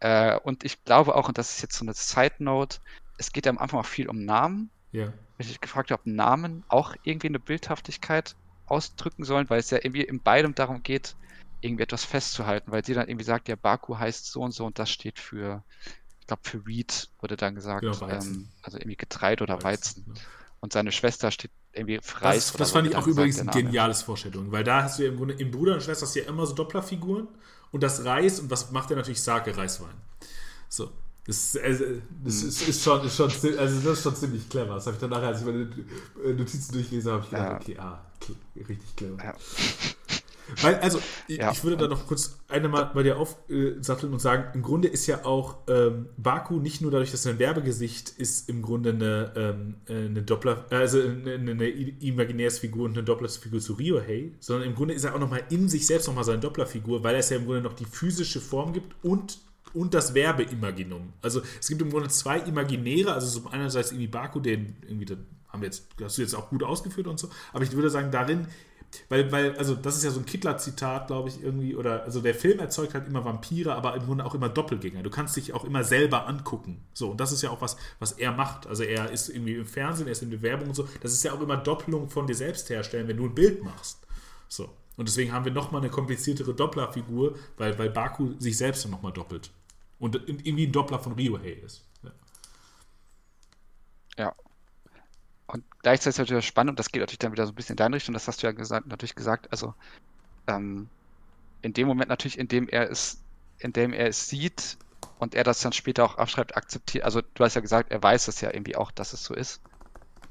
[0.00, 2.78] Äh, und ich glaube auch, und das ist jetzt so eine Side Note,
[3.18, 4.70] es geht ja am Anfang auch viel um Namen.
[4.92, 5.12] Ja.
[5.38, 8.36] Wenn ich gefragt habe, Namen auch irgendwie eine Bildhaftigkeit
[8.72, 11.14] ausdrücken sollen, weil es ja irgendwie in beidem darum geht,
[11.60, 14.78] irgendwie etwas festzuhalten, weil sie dann irgendwie sagt, ja, Baku heißt so und so und
[14.78, 15.62] das steht für,
[16.20, 20.04] ich glaube, für Wheat wurde dann gesagt, genau, ähm, also irgendwie Getreide oder Weizen.
[20.08, 20.24] Weizen.
[20.60, 22.52] Und seine Schwester steht irgendwie für Reis.
[22.52, 25.16] Das, das fand ich auch übrigens ein geniales Vorstellung, weil da hast du ja im
[25.16, 27.28] Grunde, im Bruder und Schwester hast du ja immer so Dopplerfiguren
[27.72, 29.94] und das Reis und was macht er natürlich Sake, Reiswein.
[30.68, 30.90] So.
[31.24, 31.84] Das, also,
[32.24, 34.74] das ist, ist, schon, ist, schon, also das ist schon ziemlich clever.
[34.74, 35.68] Das habe ich dann nachher, als ich meine
[36.36, 37.74] Notizen durchgelesen habe, ich gedacht, ja.
[37.74, 38.04] okay, ah,
[38.56, 39.18] richtig clever.
[39.22, 39.34] Ja.
[40.60, 41.52] Weil, also, ja.
[41.52, 45.06] ich würde da noch kurz eine mal bei dir aufsatteln und sagen, im Grunde ist
[45.06, 49.32] ja auch ähm, Baku nicht nur dadurch, dass er ein Werbegesicht ist, im Grunde eine,
[49.36, 54.74] ähm, eine Doppler, also eine, eine imaginäres Figur und eine Dopplerfigur zu Ryohei, sondern im
[54.74, 57.36] Grunde ist er auch nochmal in sich selbst nochmal seine Dopplerfigur, weil er es ja
[57.36, 59.38] im Grunde noch die physische Form gibt und
[59.74, 61.12] und das Werbeimaginum.
[61.22, 65.18] Also es gibt im Grunde zwei Imaginäre, also so einerseits irgendwie Baku, den irgendwie, das
[65.48, 68.10] haben wir jetzt, hast du jetzt auch gut ausgeführt und so, aber ich würde sagen,
[68.10, 68.46] darin
[69.08, 72.34] weil, weil, also das ist ja so ein Kittler-Zitat, glaube ich, irgendwie, oder, also der
[72.34, 75.02] Film erzeugt halt immer Vampire, aber im Grunde auch immer Doppelgänger.
[75.02, 76.84] Du kannst dich auch immer selber angucken.
[76.92, 78.66] So, und das ist ja auch was, was er macht.
[78.66, 80.88] Also er ist irgendwie im Fernsehen, er ist in der Werbung und so.
[81.00, 83.98] Das ist ja auch immer Doppelung von dir selbst herstellen, wenn du ein Bild machst.
[84.48, 84.68] So.
[84.96, 89.12] Und deswegen haben wir nochmal eine kompliziertere Dopplerfigur, weil, weil Baku sich selbst dann nochmal
[89.12, 89.50] doppelt.
[90.02, 91.84] Und irgendwie ein Doppler von Ryohei ist.
[92.02, 92.10] Ja.
[94.18, 94.34] ja.
[95.46, 97.76] Und gleichzeitig ist natürlich spannend, und das geht natürlich dann wieder so ein bisschen in
[97.76, 99.74] deine Richtung, das hast du ja gesagt, natürlich gesagt, also
[100.48, 100.88] ähm,
[101.60, 103.22] in dem Moment natürlich, in dem er es,
[103.60, 104.76] in dem er es sieht
[105.20, 108.26] und er das dann später auch abschreibt, akzeptiert, also du hast ja gesagt, er weiß
[108.26, 109.60] es ja irgendwie auch, dass es so ist.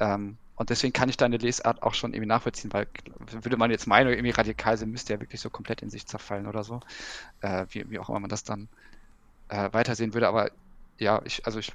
[0.02, 2.88] Ähm, und deswegen kann ich deine Lesart auch schon irgendwie nachvollziehen, weil
[3.32, 6.46] würde man jetzt meinen, irgendwie radikal sein, müsste er wirklich so komplett in sich zerfallen
[6.46, 6.82] oder so.
[7.40, 8.68] Äh, wie, wie auch immer man das dann
[9.52, 10.28] äh, weitersehen würde.
[10.28, 10.52] Aber
[10.98, 11.74] ja, ich, also ich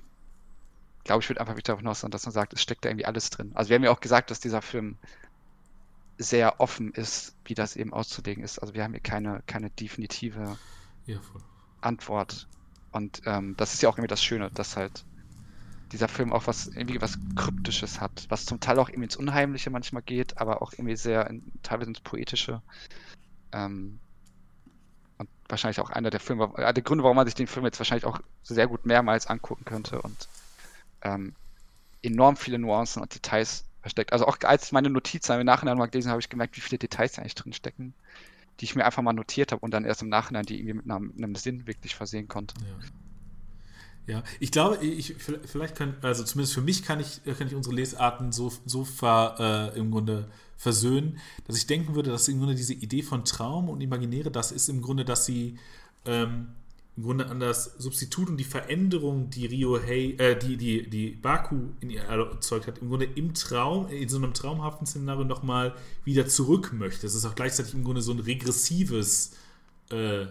[1.04, 3.30] glaube, ich würde einfach wieder darauf sagen, dass man sagt, es steckt da irgendwie alles
[3.30, 3.52] drin.
[3.54, 4.96] Also wir haben ja auch gesagt, dass dieser Film
[6.18, 8.58] sehr offen ist, wie das eben auszulegen ist.
[8.58, 10.58] Also wir haben hier keine, keine definitive
[11.04, 11.20] ja,
[11.82, 12.48] Antwort.
[12.92, 15.04] Und ähm, das ist ja auch irgendwie das Schöne, dass halt
[15.92, 19.70] dieser Film auch was irgendwie was Kryptisches hat, was zum Teil auch irgendwie ins Unheimliche
[19.70, 22.62] manchmal geht, aber auch irgendwie sehr in, teilweise ins Poetische.
[23.52, 24.00] Ähm,
[25.48, 28.04] wahrscheinlich auch einer der Filme, äh, der Gründe, warum man sich den Film jetzt wahrscheinlich
[28.04, 30.28] auch sehr gut mehrmals angucken könnte und
[31.02, 31.34] ähm,
[32.02, 34.12] enorm viele Nuancen und Details versteckt.
[34.12, 37.18] Also auch als meine Notizen im Nachhinein mal gelesen habe, ich gemerkt, wie viele Details
[37.18, 37.94] eigentlich drin stecken,
[38.60, 40.90] die ich mir einfach mal notiert habe und dann erst im Nachhinein die irgendwie mit
[40.90, 42.54] einem, einem Sinn wirklich versehen konnte.
[42.60, 42.88] Ja.
[44.08, 47.74] Ja, ich glaube, ich, vielleicht kann, also zumindest für mich kann ich, kann ich unsere
[47.74, 52.54] Lesarten so, so ver, äh, im Grunde versöhnen, dass ich denken würde, dass im Grunde
[52.54, 55.58] diese Idee von Traum und Imaginäre, das ist im Grunde, dass sie
[56.04, 56.48] ähm,
[56.96, 61.10] im Grunde an das Substitut und die Veränderung, die Rio Hey, äh, die, die, die
[61.10, 65.74] Baku in ihr erzeugt hat, im Grunde im Traum, in so einem traumhaften Szenario nochmal
[66.04, 67.02] wieder zurück möchte.
[67.02, 69.32] Das ist auch gleichzeitig im Grunde so ein regressives
[69.90, 70.26] äh,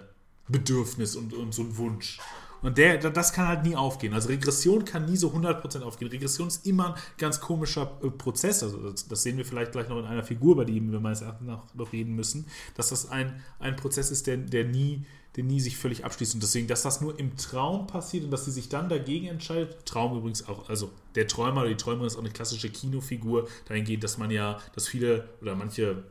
[0.48, 2.20] Bedürfnis und, und so ein Wunsch.
[2.66, 4.16] Und der, das kann halt nie aufgehen.
[4.16, 6.10] Also Regression kann nie so 100% aufgehen.
[6.10, 8.64] Regression ist immer ein ganz komischer äh, Prozess.
[8.64, 11.48] Also das, sehen wir vielleicht gleich noch in einer Figur, bei dem wir meines Erachtens
[11.48, 15.06] noch, noch reden müssen, dass das ein, ein Prozess ist, der, der, nie,
[15.36, 16.34] der nie sich völlig abschließt.
[16.34, 19.86] Und deswegen, dass das nur im Traum passiert und dass sie sich dann dagegen entscheidet,
[19.86, 24.04] Traum übrigens auch, also der Träumer oder die Träumerin ist auch eine klassische Kinofigur, dahingehend,
[24.04, 26.04] dass man ja, dass viele oder manche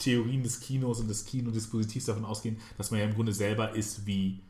[0.00, 4.04] Theorien des Kinos und des Kinodispositivs davon ausgehen, dass man ja im Grunde selber ist
[4.04, 4.40] wie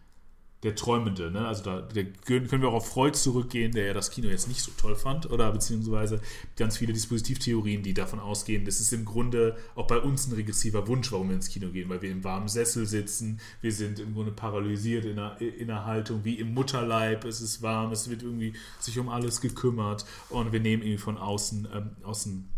[0.65, 1.31] der Träumende.
[1.31, 1.47] Ne?
[1.47, 4.61] Also da der, können wir auch auf Freud zurückgehen, der ja das Kino jetzt nicht
[4.61, 6.21] so toll fand, oder beziehungsweise
[6.57, 10.89] ganz viele Dispositivtheorien, die davon ausgehen, das ist im Grunde auch bei uns ein regressiver
[10.89, 14.15] Wunsch, warum wir ins Kino gehen, weil wir im warmen Sessel sitzen, wir sind im
[14.15, 18.25] Grunde paralysiert in einer, in einer Haltung wie im Mutterleib, es ist warm, es wird
[18.25, 22.49] irgendwie sich um alles gekümmert und wir nehmen irgendwie von außen, ähm, außen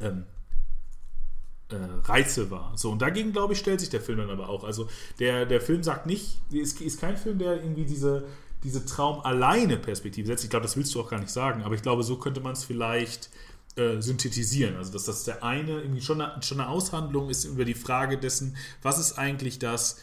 [0.00, 0.24] ähm,
[1.72, 2.72] äh, Reize war.
[2.76, 4.64] So, und dagegen, glaube ich, stellt sich der Film dann aber auch.
[4.64, 8.24] Also der, der Film sagt nicht, ist, ist kein Film, der irgendwie diese,
[8.64, 10.44] diese Traum alleine Perspektive setzt.
[10.44, 12.52] Ich glaube, das willst du auch gar nicht sagen, aber ich glaube, so könnte man
[12.52, 13.30] es vielleicht
[13.76, 14.76] äh, synthetisieren.
[14.76, 18.18] Also, dass das der eine irgendwie schon eine, schon eine Aushandlung ist über die Frage
[18.18, 19.98] dessen, was ist eigentlich das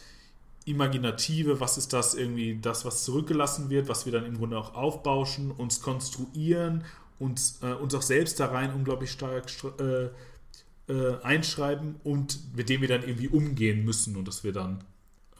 [0.64, 4.74] Imaginative, was ist das irgendwie, das, was zurückgelassen wird, was wir dann im Grunde auch
[4.74, 6.84] aufbauschen, uns konstruieren,
[7.18, 9.50] uns, äh, uns auch selbst da rein unglaublich stark
[9.80, 10.08] äh,
[10.88, 14.84] äh, einschreiben und mit dem wir dann irgendwie umgehen müssen und das wir dann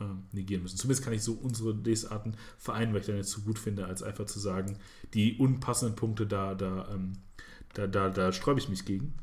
[0.00, 0.76] äh, negieren müssen.
[0.76, 4.02] Zumindest kann ich so unsere Lesarten vereinen, weil ich dann jetzt so gut finde, als
[4.02, 4.78] einfach zu sagen,
[5.14, 7.14] die unpassenden Punkte, da, da, ähm,
[7.74, 9.14] da, da, da sträube ich mich gegen.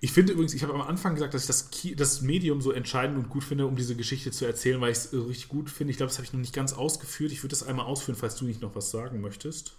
[0.00, 3.16] Ich finde übrigens, ich habe am Anfang gesagt, dass ich das, das Medium so entscheidend
[3.16, 5.92] und gut finde, um diese Geschichte zu erzählen, weil ich es richtig gut finde.
[5.92, 7.30] Ich glaube, das habe ich noch nicht ganz ausgeführt.
[7.30, 9.76] Ich würde das einmal ausführen, falls du nicht noch was sagen möchtest.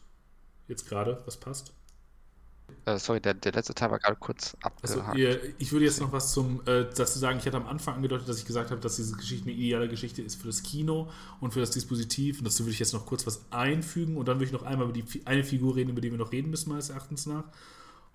[0.70, 1.74] Jetzt gerade, was passt.
[2.86, 5.08] Äh, sorry, der, der letzte Teil war gerade kurz abgehakt.
[5.08, 7.40] Also, ihr, ich würde jetzt noch was zum, äh, dazu sagen.
[7.40, 10.22] Ich hatte am Anfang angedeutet, dass ich gesagt habe, dass diese Geschichte eine ideale Geschichte
[10.22, 11.10] ist für das Kino
[11.40, 12.40] und für das Dispositiv.
[12.40, 14.18] Und dazu würde ich jetzt noch kurz was einfügen.
[14.18, 16.34] Und dann würde ich noch einmal über die eine Figur reden, über die wir noch
[16.34, 17.46] reden müssen, meines Erachtens nach.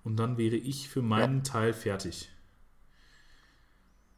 [0.03, 1.43] Und dann wäre ich für meinen ja.
[1.43, 2.29] Teil fertig.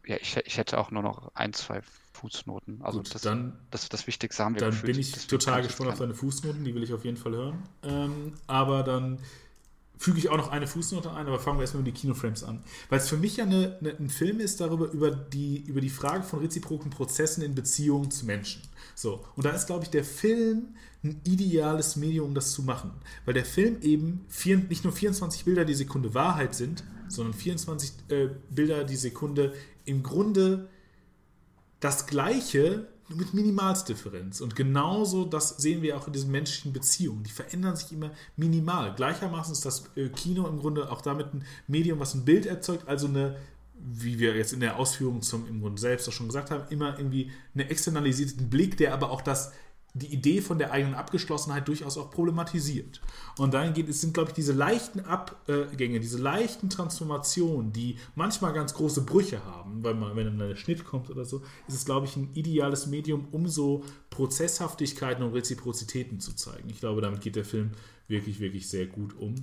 [0.05, 1.81] Ja, ich, ich hätte auch nur noch ein, zwei
[2.13, 2.81] Fußnoten.
[2.81, 5.91] Also Gut, das, dann, das, das Wichtigste haben wir Dann gefühlt, bin ich total gespannt
[5.91, 7.63] auf deine Fußnoten, die will ich auf jeden Fall hören.
[7.83, 9.19] Ähm, aber dann
[10.01, 12.63] füge ich auch noch eine Fußnote ein, aber fangen wir erstmal mit den Kinoframes an.
[12.89, 15.91] Weil es für mich ja eine, eine, ein Film ist darüber, über die, über die
[15.91, 18.63] Frage von reziproken Prozessen in Beziehungen zu Menschen.
[18.95, 20.69] So, und da ist, glaube ich, der Film
[21.03, 22.89] ein ideales Medium, um das zu machen.
[23.25, 27.91] Weil der Film eben vier, nicht nur 24 Bilder die Sekunde Wahrheit sind, sondern 24
[28.09, 29.53] äh, Bilder die Sekunde
[29.85, 30.67] im Grunde
[31.79, 34.41] das Gleiche mit Minimalsdifferenz.
[34.41, 37.23] Und genauso das sehen wir auch in diesen menschlichen Beziehungen.
[37.23, 38.93] Die verändern sich immer minimal.
[38.95, 42.87] Gleichermaßen ist das äh, Kino im Grunde auch damit ein Medium, was ein Bild erzeugt,
[42.87, 43.37] also eine,
[43.73, 46.97] wie wir jetzt in der Ausführung zum im Grunde selbst auch schon gesagt haben, immer
[46.97, 49.51] irgendwie einen externalisierten Blick, der aber auch das
[49.93, 53.01] die Idee von der eigenen Abgeschlossenheit durchaus auch problematisiert.
[53.37, 58.53] Und dahin geht, es sind, glaube ich, diese leichten Abgänge, diese leichten Transformationen, die manchmal
[58.53, 61.85] ganz große Brüche haben, weil man, wenn dann ein Schnitt kommt oder so, ist es,
[61.85, 66.69] glaube ich, ein ideales Medium, um so Prozesshaftigkeiten und Reziprozitäten zu zeigen.
[66.69, 67.71] Ich glaube, damit geht der Film
[68.07, 69.35] wirklich, wirklich sehr gut um.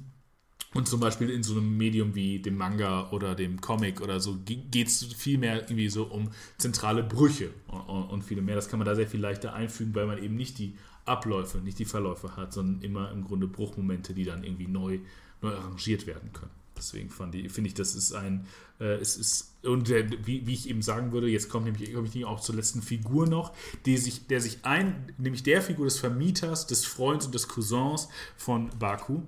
[0.74, 4.36] Und zum Beispiel in so einem Medium wie dem Manga oder dem Comic oder so
[4.44, 8.54] geht es viel mehr irgendwie so um zentrale Brüche und, und viel mehr.
[8.54, 10.74] Das kann man da sehr viel leichter einfügen, weil man eben nicht die
[11.06, 14.98] Abläufe, nicht die Verläufe hat, sondern immer im Grunde Bruchmomente, die dann irgendwie neu,
[15.40, 16.50] neu arrangiert werden können.
[16.78, 18.46] Deswegen finde ich, das ist ein,
[18.80, 22.08] äh, es ist, und der, wie, wie, ich eben sagen würde, jetzt kommt nämlich komme
[22.12, 23.52] ich auch zur letzten Figur noch,
[23.84, 28.08] die sich, der sich ein, nämlich der Figur des Vermieters, des Freunds und des Cousins
[28.36, 29.22] von Baku,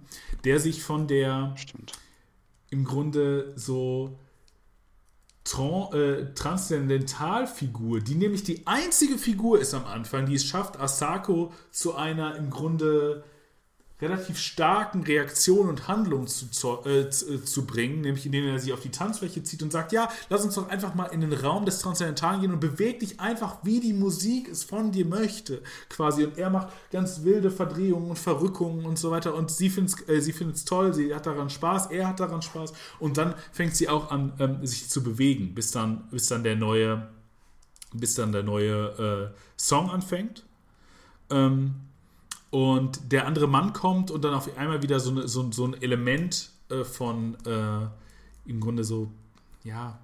[0.44, 1.92] der sich von der Stimmt.
[2.70, 4.16] im Grunde so
[5.42, 11.53] Tran äh, Transzendentalfigur, die nämlich die einzige Figur ist am Anfang, die es schafft, Asako
[11.70, 13.24] zu einer im Grunde
[14.01, 16.46] relativ starken Reaktion und Handlung zu,
[16.84, 20.09] äh, äh, zu, bringen, nämlich indem er sich auf die Tanzfläche zieht und sagt, ja,
[20.28, 23.59] lass uns doch einfach mal in den Raum des Transzendentalen gehen und beweg dich einfach,
[23.62, 26.24] wie die Musik es von dir möchte, quasi.
[26.24, 30.62] Und er macht ganz wilde Verdrehungen und Verrückungen und so weiter und sie findet es
[30.62, 34.11] äh, toll, sie hat daran Spaß, er hat daran Spaß und dann fängt sie auch
[34.11, 37.09] an, ähm, sich zu bewegen, bis dann, bis dann der neue,
[37.92, 40.44] bis dann der neue äh, Song anfängt.
[41.30, 41.74] Ähm,
[42.51, 45.80] und der andere Mann kommt und dann auf einmal wieder so, eine, so, so ein
[45.80, 47.86] Element äh, von äh,
[48.46, 49.11] im Grunde so,
[49.62, 49.98] ja,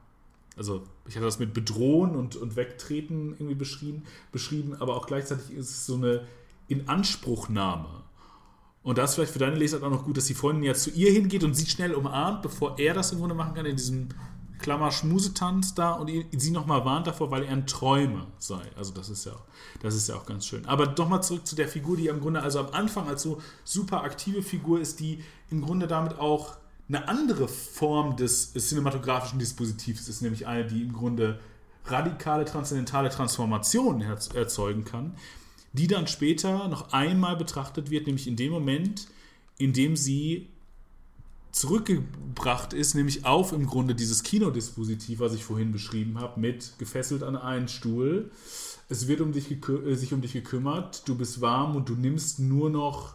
[0.56, 5.50] also ich hatte das mit bedrohen und, und wegtreten irgendwie beschrieben, beschrieben, aber auch gleichzeitig
[5.50, 6.26] ist es so eine
[6.68, 8.04] Inanspruchnahme.
[8.82, 10.90] Und da ist vielleicht für deine Leser auch noch gut, dass die Freundin ja zu
[10.90, 14.08] ihr hingeht und sie schnell umarmt, bevor er das im Grunde machen kann, in diesem
[14.58, 18.62] Klammer Schmusetanz da und sie nochmal warnt davor, weil er ein Träumer sei.
[18.76, 19.32] Also das ist ja,
[19.82, 20.66] das ist ja auch ganz schön.
[20.66, 24.02] Aber nochmal zurück zu der Figur, die im Grunde also am Anfang als so super
[24.02, 26.56] aktive Figur ist, die im Grunde damit auch
[26.88, 31.40] eine andere Form des cinematografischen Dispositivs ist, nämlich eine, die im Grunde
[31.84, 34.02] radikale transzendentale Transformationen
[34.34, 35.14] erzeugen kann,
[35.72, 39.08] die dann später noch einmal betrachtet wird, nämlich in dem Moment,
[39.58, 40.48] in dem sie
[41.56, 47.22] zurückgebracht ist, nämlich auf im Grunde dieses Kinodispositiv, was ich vorhin beschrieben habe, mit gefesselt
[47.22, 48.30] an einen Stuhl.
[48.90, 52.40] Es wird um dich äh, sich um dich gekümmert, du bist warm und du nimmst
[52.40, 53.14] nur noch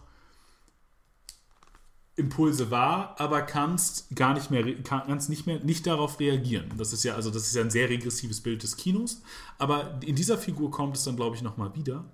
[2.15, 6.71] Impulse wahr, aber kannst gar nicht mehr, kannst nicht mehr, nicht darauf reagieren.
[6.77, 9.21] Das ist ja, also das ist ja ein sehr regressives Bild des Kinos,
[9.59, 12.11] aber in dieser Figur kommt es dann, glaube ich, nochmal wieder.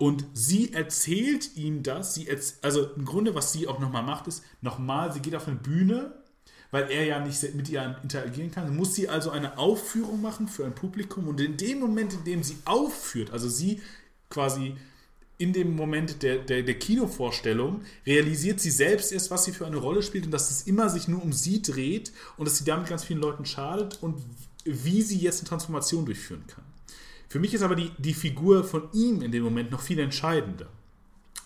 [0.00, 2.26] Und sie erzählt ihm das, sie
[2.62, 6.14] also im Grunde, was sie auch nochmal macht, ist, nochmal, sie geht auf eine Bühne,
[6.70, 10.64] weil er ja nicht mit ihr interagieren kann, muss sie also eine Aufführung machen für
[10.64, 13.82] ein Publikum und in dem Moment, in dem sie aufführt, also sie
[14.30, 14.74] quasi
[15.36, 19.76] in dem Moment der, der, der, Kinovorstellung realisiert sie selbst erst, was sie für eine
[19.76, 22.88] Rolle spielt und dass es immer sich nur um sie dreht und dass sie damit
[22.88, 24.16] ganz vielen Leuten schadet und
[24.64, 26.64] wie sie jetzt eine Transformation durchführen kann.
[27.30, 30.66] Für mich ist aber die, die Figur von ihm in dem Moment noch viel entscheidender.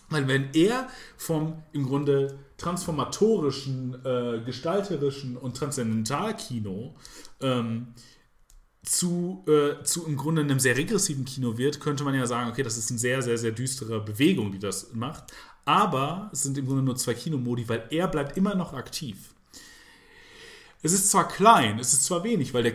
[0.09, 6.95] Weil wenn er vom im Grunde transformatorischen, äh, gestalterischen und Transzendentalkino
[7.39, 7.93] ähm,
[8.81, 12.63] zu, äh, zu im Grunde einem sehr regressiven Kino wird, könnte man ja sagen, okay,
[12.63, 15.25] das ist eine sehr, sehr, sehr düstere Bewegung, die das macht.
[15.65, 19.35] Aber es sind im Grunde nur zwei Kinomodi, weil er bleibt immer noch aktiv.
[20.81, 22.73] Es ist zwar klein, es ist zwar wenig, weil der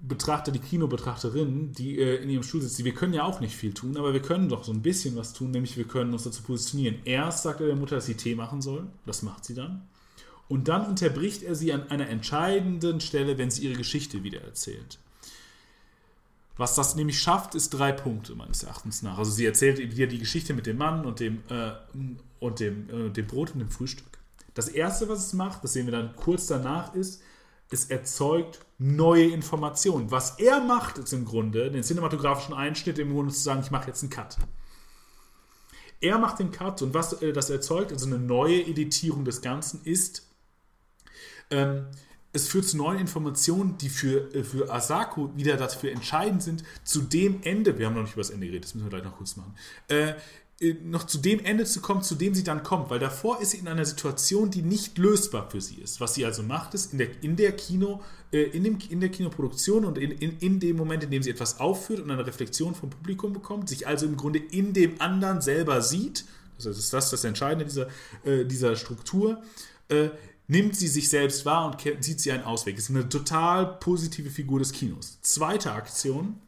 [0.00, 3.74] Kinobetrachter, die Kinobetrachterin, die äh, in ihrem Stuhl sitzt, wir können ja auch nicht viel
[3.74, 6.42] tun, aber wir können doch so ein bisschen was tun, nämlich wir können uns dazu
[6.42, 6.98] positionieren.
[7.04, 9.88] Erst sagt er der Mutter, dass sie Tee machen soll, das macht sie dann.
[10.48, 14.98] Und dann unterbricht er sie an einer entscheidenden Stelle, wenn sie ihre Geschichte wieder erzählt.
[16.56, 19.18] Was das nämlich schafft, ist drei Punkte meines Erachtens nach.
[19.18, 21.72] Also sie erzählt wieder die Geschichte mit dem Mann und dem, äh,
[22.40, 24.06] und dem, äh, dem Brot und dem Frühstück.
[24.54, 27.20] Das erste, was es macht, das sehen wir dann kurz danach, ist,
[27.70, 30.10] es erzeugt neue Informationen.
[30.10, 33.88] Was er macht, ist im Grunde, den cinematografischen Einschnitt im Grunde zu sagen, ich mache
[33.88, 34.36] jetzt einen Cut.
[36.00, 39.80] Er macht den Cut und was äh, das erzeugt, also eine neue Editierung des Ganzen,
[39.82, 40.28] ist,
[41.50, 41.86] ähm,
[42.32, 47.00] es führt zu neuen Informationen, die für, äh, für Asako wieder dafür entscheidend sind, zu
[47.02, 49.16] dem Ende, wir haben noch nicht über das Ende geredet, das müssen wir gleich noch
[49.16, 49.56] kurz machen,
[49.88, 50.14] äh,
[50.82, 53.58] noch zu dem Ende zu kommen, zu dem sie dann kommt, weil davor ist sie
[53.58, 56.00] in einer Situation, die nicht lösbar für sie ist.
[56.00, 58.02] Was sie also macht, ist in der, in der Kino,
[58.32, 61.30] äh, in, dem, in der Kinoproduktion und in, in, in dem Moment, in dem sie
[61.30, 65.40] etwas aufführt und eine Reflexion vom Publikum bekommt, sich also im Grunde in dem anderen
[65.40, 66.24] selber sieht,
[66.56, 67.86] das ist das das Entscheidende dieser,
[68.24, 69.40] äh, dieser Struktur,
[69.88, 70.08] äh,
[70.48, 72.78] nimmt sie sich selbst wahr und sieht sie einen Ausweg.
[72.78, 75.18] Ist eine total positive Figur des Kinos.
[75.22, 76.40] Zweite Aktion,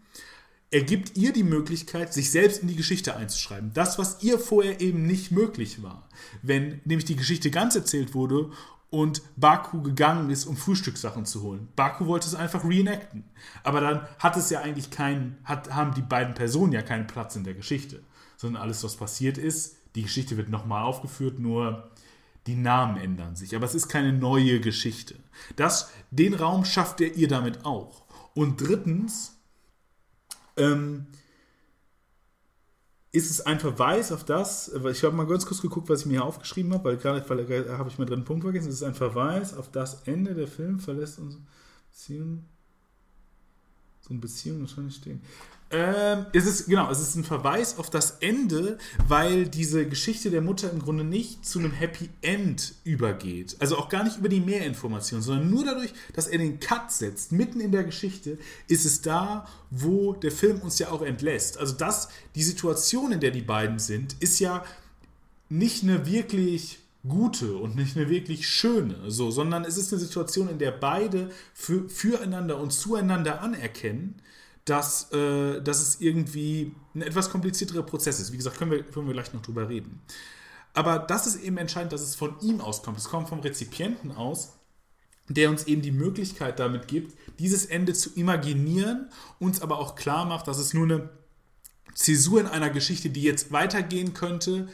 [0.70, 3.72] er gibt ihr die Möglichkeit, sich selbst in die Geschichte einzuschreiben.
[3.74, 6.08] Das, was ihr vorher eben nicht möglich war.
[6.42, 8.50] Wenn nämlich die Geschichte ganz erzählt wurde
[8.88, 11.68] und Baku gegangen ist, um Frühstückssachen zu holen.
[11.74, 13.24] Baku wollte es einfach reenacten.
[13.64, 17.34] Aber dann hat es ja eigentlich keinen, hat, haben die beiden Personen ja keinen Platz
[17.34, 18.02] in der Geschichte.
[18.36, 21.90] Sondern alles, was passiert ist, die Geschichte wird nochmal aufgeführt, nur
[22.46, 25.16] die Namen ändern sich, aber es ist keine neue Geschichte.
[25.56, 28.04] Das, den Raum schafft er ihr damit auch.
[28.34, 29.39] Und drittens
[30.60, 31.06] ähm,
[33.12, 36.12] ist es ein Verweis auf das, ich habe mal ganz kurz geguckt, was ich mir
[36.12, 38.82] hier aufgeschrieben habe, weil gerade weil, habe ich mir drin einen Punkt vergessen, es ist
[38.84, 41.42] ein Verweis auf das Ende der Film verlässt unsere
[41.90, 42.44] Beziehung.
[44.00, 45.22] So eine Beziehung wahrscheinlich stehen.
[45.72, 50.40] Ähm, es ist, genau, es ist ein Verweis auf das Ende, weil diese Geschichte der
[50.40, 53.56] Mutter im Grunde nicht zu einem Happy End übergeht.
[53.60, 57.30] Also auch gar nicht über die Mehrinformation, sondern nur dadurch, dass er den Cut setzt,
[57.30, 61.56] mitten in der Geschichte, ist es da, wo der Film uns ja auch entlässt.
[61.58, 64.64] Also das, die Situation, in der die beiden sind, ist ja
[65.48, 70.48] nicht eine wirklich gute und nicht eine wirklich schöne, so, sondern es ist eine Situation,
[70.48, 74.20] in der beide für, füreinander und zueinander anerkennen,
[74.64, 78.32] dass, äh, dass es irgendwie ein etwas komplizierterer Prozess ist.
[78.32, 80.00] Wie gesagt, können wir, können wir gleich noch drüber reden.
[80.74, 82.98] Aber das ist eben entscheidend, dass es von ihm auskommt.
[82.98, 84.52] Es kommt vom Rezipienten aus,
[85.28, 89.08] der uns eben die Möglichkeit damit gibt, dieses Ende zu imaginieren,
[89.38, 91.08] uns aber auch klar macht, dass es nur eine
[91.94, 94.68] Zäsur in einer Geschichte, die jetzt weitergehen könnte,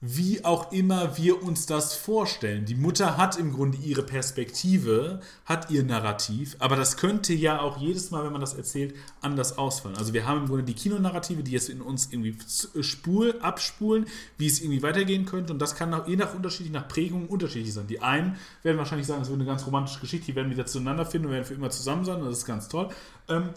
[0.00, 2.64] wie auch immer wir uns das vorstellen.
[2.64, 7.78] Die Mutter hat im Grunde ihre Perspektive, hat ihr Narrativ, aber das könnte ja auch
[7.78, 9.96] jedes Mal, wenn man das erzählt, anders ausfallen.
[9.96, 12.36] Also wir haben im Grunde die Kinonarrative, die jetzt in uns irgendwie
[12.80, 14.06] spul, abspulen,
[14.36, 17.74] wie es irgendwie weitergehen könnte und das kann auch je nach unterschiedlich, nach Prägung unterschiedlich
[17.74, 17.88] sein.
[17.88, 21.06] Die einen werden wahrscheinlich sagen, es wird eine ganz romantische Geschichte, die werden wieder zueinander
[21.06, 22.88] finden und werden für immer zusammen sein das ist ganz toll.
[23.28, 23.50] Ähm,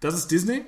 [0.00, 0.64] das ist Disney,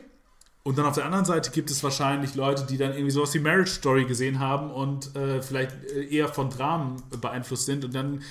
[0.64, 3.40] und dann auf der anderen Seite gibt es wahrscheinlich Leute, die dann irgendwie sowas wie
[3.40, 7.84] Marriage Story gesehen haben und äh, vielleicht äh, eher von Dramen beeinflusst sind.
[7.84, 8.22] Und dann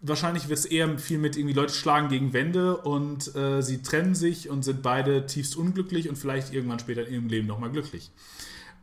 [0.00, 4.14] wahrscheinlich wird es eher viel mit irgendwie Leute schlagen gegen Wände und äh, sie trennen
[4.14, 8.10] sich und sind beide tiefst unglücklich und vielleicht irgendwann später in ihrem Leben nochmal glücklich.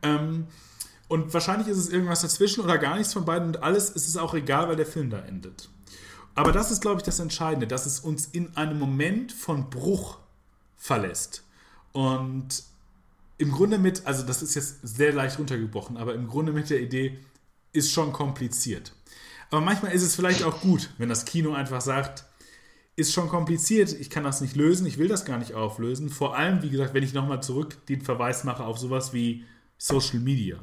[0.01, 0.47] Ähm,
[1.07, 4.17] und wahrscheinlich ist es irgendwas dazwischen oder gar nichts von beiden und alles ist es
[4.17, 5.69] auch egal, weil der Film da endet.
[6.33, 10.17] Aber das ist, glaube ich, das Entscheidende, dass es uns in einem Moment von Bruch
[10.75, 11.43] verlässt.
[11.93, 12.63] Und
[13.37, 16.81] im Grunde mit, also das ist jetzt sehr leicht runtergebrochen, aber im Grunde mit der
[16.81, 17.17] Idee
[17.73, 18.93] ist schon kompliziert.
[19.51, 22.25] Aber manchmal ist es vielleicht auch gut, wenn das Kino einfach sagt,
[22.95, 26.09] ist schon kompliziert, ich kann das nicht lösen, ich will das gar nicht auflösen.
[26.09, 29.43] Vor allem, wie gesagt, wenn ich nochmal zurück den Verweis mache auf sowas wie
[29.77, 30.57] Social Media.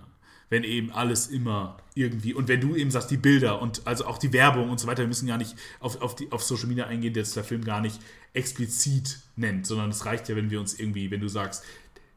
[0.49, 4.19] Wenn eben alles immer irgendwie, und wenn du eben sagst, die Bilder und also auch
[4.19, 6.86] die Werbung und so weiter, wir müssen gar nicht auf, auf, die, auf Social Media
[6.86, 8.01] eingehen, der der Film gar nicht
[8.35, 11.65] explizit nennt, sondern es reicht ja, wenn wir uns irgendwie, wenn du sagst,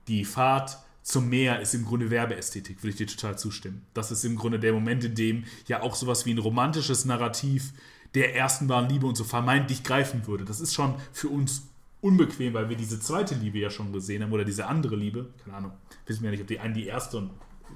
[0.08, 3.84] die Fahrt zum Meer ist im Grunde Werbeästhetik, würde ich dir total zustimmen.
[3.94, 7.74] Das ist im Grunde der Moment, in dem ja auch sowas wie ein romantisches Narrativ
[8.16, 10.46] der ersten wahren Liebe und so vermeintlich greifen würde.
[10.46, 11.68] Das ist schon für uns
[12.02, 15.30] unbequem, weil wir diese zweite Liebe ja schon gesehen haben oder diese andere Liebe.
[15.44, 15.72] Keine Ahnung,
[16.08, 17.32] wissen wir ja nicht, ob die eine die erste und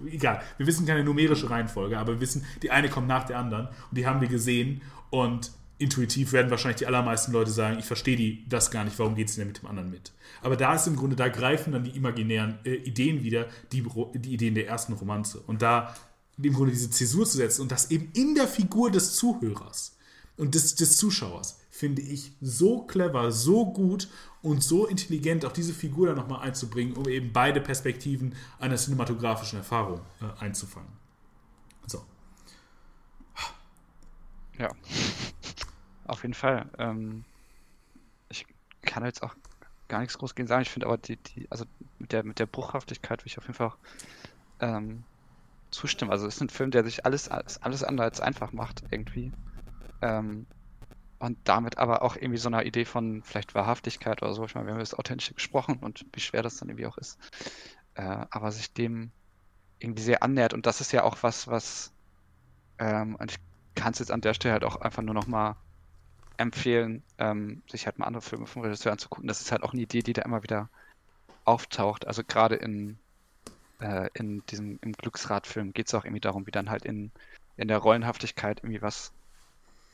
[0.08, 0.42] egal.
[0.58, 3.98] Wir wissen keine numerische Reihenfolge, aber wir wissen, die eine kommt nach der anderen und
[3.98, 8.48] die haben wir gesehen und intuitiv werden wahrscheinlich die allermeisten Leute sagen, ich verstehe die,
[8.48, 10.12] das gar nicht, warum geht es denn mit dem anderen mit?
[10.42, 13.84] Aber da ist im Grunde, da greifen dann die imaginären äh, Ideen wieder, die,
[14.16, 15.40] die Ideen der ersten Romanze.
[15.40, 15.96] Und da
[16.38, 19.98] im Grunde diese Zäsur zu setzen und das eben in der Figur des Zuhörers
[20.38, 24.10] und des, des Zuschauers, finde ich so clever, so gut
[24.42, 29.60] und so intelligent, auch diese Figur dann nochmal einzubringen, um eben beide Perspektiven einer cinematografischen
[29.60, 30.92] Erfahrung äh, einzufangen.
[31.88, 32.04] So.
[34.58, 34.72] Ja.
[36.10, 36.68] Auf jeden Fall.
[36.80, 37.24] Ähm,
[38.30, 38.48] ich
[38.82, 39.36] kann jetzt auch
[39.88, 40.64] gar nichts groß gegen sagen.
[40.64, 41.66] Ich finde aber die, die, also
[42.00, 43.74] mit der, mit der Bruchhaftigkeit will ich auf jeden Fall
[44.60, 45.04] ähm,
[45.70, 46.12] zustimmen.
[46.12, 49.32] Also es ist ein Film, der sich alles, alles, andere als einfach macht, irgendwie.
[50.02, 50.48] Ähm,
[51.20, 54.46] und damit aber auch irgendwie so eine Idee von vielleicht Wahrhaftigkeit oder so.
[54.46, 57.20] Ich meine, wir haben das Authentische gesprochen und wie schwer das dann irgendwie auch ist.
[57.94, 59.12] Äh, aber sich dem
[59.78, 60.56] irgendwie sehr annähert.
[60.56, 61.92] Und das ist ja auch was, was,
[62.80, 63.36] ähm, ich
[63.76, 65.56] kann es jetzt an der Stelle halt auch einfach nur noch mal
[66.40, 69.28] empfehlen, ähm, sich halt mal andere Filme vom Regisseur anzugucken.
[69.28, 70.70] Das ist halt auch eine Idee, die da immer wieder
[71.44, 72.08] auftaucht.
[72.08, 72.98] Also gerade in,
[73.82, 77.12] äh, in diesem im Glücksrad-Film geht es auch irgendwie darum, wie dann halt in,
[77.58, 79.12] in der Rollenhaftigkeit irgendwie was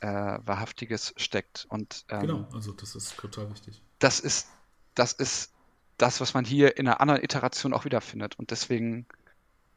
[0.02, 1.66] äh, Wahrhaftiges steckt.
[1.70, 3.82] Und, ähm, genau, also das ist total wichtig.
[3.98, 4.50] Das ist,
[4.94, 5.52] das ist
[5.98, 8.38] das, was man hier in einer anderen Iteration auch wiederfindet.
[8.38, 9.08] Und deswegen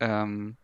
[0.01, 0.59] ähm,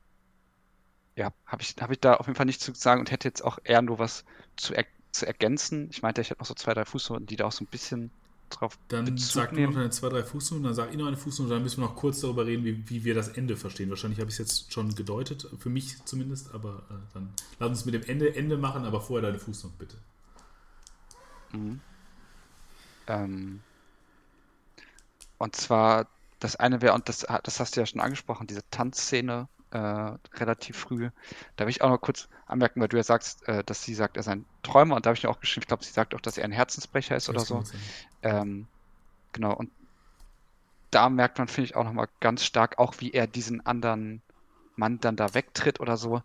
[1.16, 3.42] ja, habe ich, hab ich da auf jeden Fall nichts zu sagen und hätte jetzt
[3.42, 4.26] auch eher nur was
[4.56, 5.88] zu erklären zu ergänzen.
[5.90, 8.10] Ich meinte, ich hätte noch so zwei, drei Fußnoten, die da auch so ein bisschen
[8.50, 11.16] drauf Dann Bezug sag du noch deine zwei, drei Fußnoten, dann sag ich noch eine
[11.16, 13.90] Fußnote, dann müssen wir noch kurz darüber reden, wie, wie wir das Ende verstehen.
[13.90, 17.84] Wahrscheinlich habe ich es jetzt schon gedeutet, für mich zumindest, aber äh, dann lass uns
[17.84, 19.96] mit dem Ende Ende machen, aber vorher deine Fußnote bitte.
[21.52, 21.80] Mhm.
[23.06, 23.60] Ähm,
[25.38, 26.06] und zwar,
[26.40, 30.76] das eine wäre, und das, das hast du ja schon angesprochen, diese Tanzszene äh, relativ
[30.76, 31.10] früh.
[31.56, 34.16] Da will ich auch noch kurz anmerken, weil du ja sagst, äh, dass sie sagt,
[34.16, 36.14] er ist ein Träumer und da habe ich mir auch geschrieben, ich glaube, sie sagt
[36.14, 37.64] auch, dass er ein Herzensbrecher ist das oder so.
[38.22, 38.68] Ähm,
[39.32, 39.70] genau, und
[40.92, 44.22] da merkt man, finde ich, auch nochmal ganz stark, auch wie er diesen anderen
[44.76, 46.22] Mann dann da wegtritt oder so,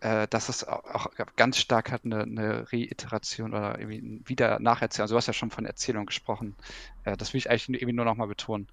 [0.00, 5.02] äh, dass es auch, ganz stark hat eine, eine Reiteration oder irgendwie wieder nacherzählen.
[5.02, 6.56] Also du hast ja schon von Erzählung gesprochen.
[7.04, 8.68] Äh, das will ich eigentlich irgendwie nur nochmal betonen.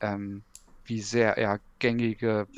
[0.00, 0.42] Ähm,
[0.84, 2.48] wie sehr er gängige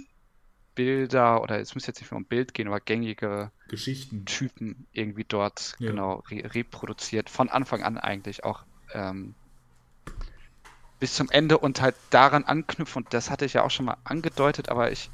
[0.79, 5.25] Bilder oder es muss jetzt nicht mehr um Bild gehen, aber gängige Geschichten, Typen irgendwie
[5.25, 5.91] dort ja.
[5.91, 7.29] genau re reproduziert.
[7.29, 8.63] Von Anfang an eigentlich auch
[8.95, 9.35] ähm,
[11.01, 13.03] bis zum Ende und halt daran anknüpfen.
[13.03, 15.11] Und das hatte ich ja auch schon mal angedeutet, aber ich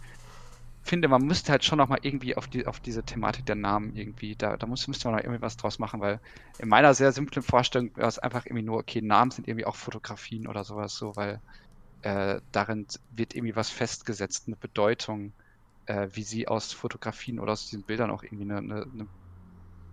[0.82, 4.36] finde, man müsste halt schon nochmal irgendwie auf, die, auf diese Thematik der Namen irgendwie,
[4.36, 6.20] da, da muss, müsste man noch irgendwie was draus machen, weil
[6.58, 9.76] in meiner sehr simplen Vorstellung wäre es einfach irgendwie nur, okay, Namen sind irgendwie auch
[9.76, 11.40] Fotografien oder sowas so, weil
[12.02, 15.32] äh, darin wird irgendwie was festgesetzt, eine Bedeutung
[15.86, 19.08] äh, wie sie aus Fotografien oder aus diesen Bildern auch irgendwie eine, eine,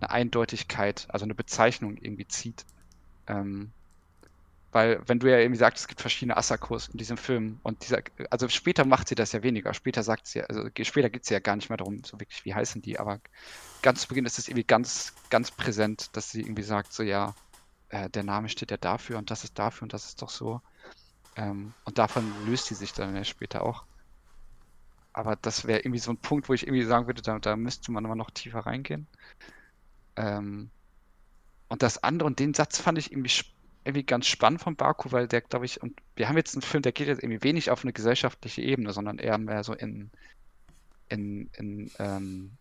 [0.01, 2.65] eine Eindeutigkeit, also eine Bezeichnung irgendwie zieht.
[3.27, 3.73] Ähm,
[4.73, 8.01] Weil, wenn du ja irgendwie sagst, es gibt verschiedene Asakos in diesem Film und dieser,
[8.29, 9.73] also später macht sie das ja weniger.
[9.73, 12.53] Später sagt sie also später geht es ja gar nicht mehr darum, so wirklich, wie
[12.55, 13.19] heißen die, aber
[13.81, 17.35] ganz zu Beginn ist es irgendwie ganz, ganz präsent, dass sie irgendwie sagt, so ja,
[17.89, 20.61] äh, der Name steht ja dafür und das ist dafür und das ist doch so.
[21.35, 23.85] Ähm, und davon löst sie sich dann ja später auch.
[25.13, 27.91] Aber das wäre irgendwie so ein Punkt, wo ich irgendwie sagen würde, da, da müsste
[27.91, 29.07] man immer noch tiefer reingehen.
[30.15, 30.69] Ähm,
[31.67, 33.31] und das andere, und den Satz fand ich irgendwie,
[33.83, 36.83] irgendwie ganz spannend von Baku, weil der, glaube ich, und wir haben jetzt einen Film,
[36.83, 40.11] der geht jetzt irgendwie wenig auf eine gesellschaftliche Ebene, sondern eher mehr so in,
[41.09, 42.51] in, in, ähm,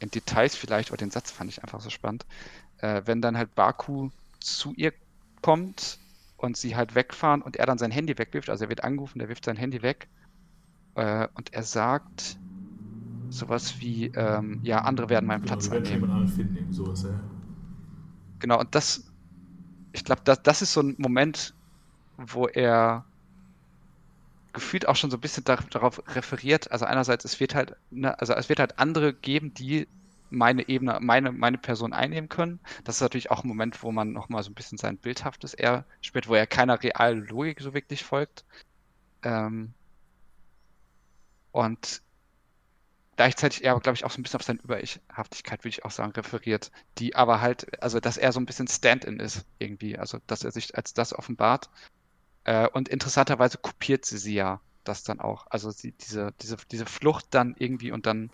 [0.00, 2.24] in Details vielleicht, aber den Satz fand ich einfach so spannend.
[2.78, 4.10] Äh, wenn dann halt Baku
[4.40, 4.92] zu ihr
[5.42, 5.98] kommt
[6.36, 9.28] und sie halt wegfahren und er dann sein Handy wegwirft, also er wird angerufen, der
[9.28, 10.08] wirft sein Handy weg
[10.98, 12.40] äh, und er sagt
[13.30, 17.24] sowas wie, ähm, ja, andere werden meinen Genau, Platz anderen finden, sowas, ja.
[18.40, 19.12] Genau, und das,
[19.92, 21.56] ich glaube, das, das ist so ein Moment,
[22.16, 23.06] wo er
[24.52, 26.70] gefühlt auch schon so ein bisschen dar darauf referiert.
[26.70, 29.88] Also einerseits, es wird halt, ne, also es wird halt andere geben, die
[30.30, 32.60] meine Ebene, meine, meine Person einnehmen können.
[32.84, 35.86] Das ist natürlich auch ein Moment, wo man nochmal so ein bisschen sein Bildhaftes eher
[36.00, 38.44] spielt, wo er keiner realen Logik so wirklich folgt.
[39.22, 39.74] Ähm,
[41.58, 42.02] und
[43.16, 46.12] gleichzeitig er, glaube ich, auch so ein bisschen auf seine Überichhaftigkeit, würde ich auch sagen,
[46.12, 50.44] referiert, die aber halt, also dass er so ein bisschen Stand-in ist irgendwie, also dass
[50.44, 51.68] er sich als das offenbart.
[52.44, 55.46] Äh, und interessanterweise kopiert sie sie ja das dann auch.
[55.50, 58.30] Also sie, diese, diese, diese Flucht dann irgendwie und dann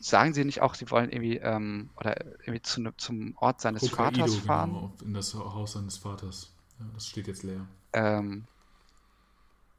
[0.00, 3.82] sagen sie nicht auch, sie wollen irgendwie ähm, oder irgendwie zu, ne- zum Ort seines
[3.82, 4.70] Hokkaido, Vaters fahren.
[4.70, 6.54] Genau, in das Haus seines Vaters.
[6.78, 7.66] Ja, das steht jetzt leer.
[7.92, 8.46] Ähm,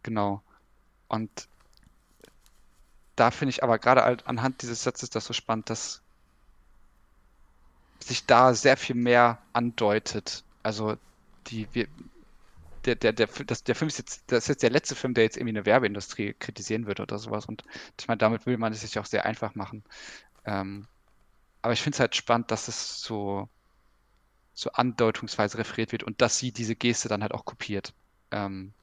[0.04, 0.44] genau.
[1.10, 1.50] Und
[3.22, 6.02] da finde ich aber gerade halt anhand dieses Satzes das so spannend, dass
[8.04, 10.44] sich da sehr viel mehr andeutet.
[10.64, 10.98] Also
[11.48, 11.88] die wir,
[12.86, 15.24] der, der, der, das, der Film ist jetzt, das ist jetzt der letzte Film, der
[15.26, 17.46] jetzt irgendwie eine Werbeindustrie kritisieren wird oder sowas.
[17.46, 17.64] Und
[18.00, 19.84] ich meine, damit will man es sich auch sehr einfach machen.
[20.46, 20.88] Ähm,
[21.62, 23.50] aber ich finde es halt spannend, dass es so,
[24.54, 27.94] so andeutungsweise referiert wird und dass sie diese Geste dann halt auch kopiert.
[28.32, 28.74] Ähm,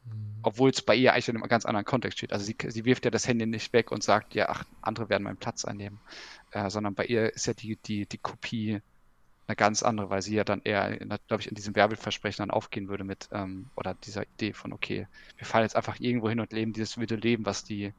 [0.43, 2.33] obwohl es bei ihr eigentlich in einem ganz anderen Kontext steht.
[2.33, 5.25] Also sie, sie wirft ja das Handy nicht weg und sagt, ja, ach, andere werden
[5.25, 6.01] meinen Platz einnehmen.
[6.53, 8.81] Äh, sondern bei ihr ist ja die, die, die Kopie
[9.49, 10.95] eine ganz andere, weil sie ja dann eher,
[11.27, 15.07] glaube ich, in diesem Werbeversprechen dann aufgehen würde mit, ähm, oder dieser Idee von, okay,
[15.39, 17.95] wir fahren jetzt einfach irgendwo hin und leben dieses wilde Leben, was die,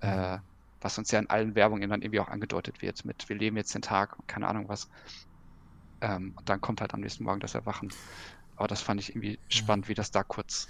[0.00, 0.38] äh,
[0.80, 3.74] was uns ja in allen Werbungen dann irgendwie auch angedeutet wird, mit wir leben jetzt
[3.74, 4.88] den Tag, keine Ahnung was.
[6.00, 7.92] Ähm, und dann kommt halt am nächsten Morgen das Erwachen.
[8.56, 10.68] Aber das fand ich irgendwie spannend, wie das da kurz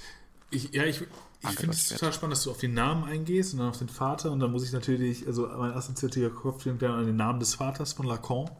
[0.51, 1.03] Ich, ja, ich,
[1.43, 3.89] ich finde es total spannend, dass du auf den Namen eingehst und dann auf den
[3.89, 7.55] Vater und dann muss ich natürlich, also mein assoziativer Kopf dann an den Namen des
[7.55, 8.51] Vaters von Lacan.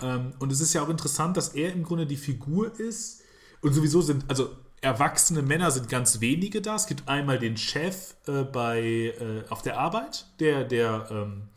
[0.00, 3.22] Ähm, und es ist ja auch interessant, dass er im Grunde die Figur ist
[3.60, 4.50] und sowieso sind, also
[4.82, 6.74] erwachsene Männer sind ganz wenige da.
[6.74, 11.48] Es gibt einmal den Chef äh, bei, äh, auf der Arbeit, der, der ähm,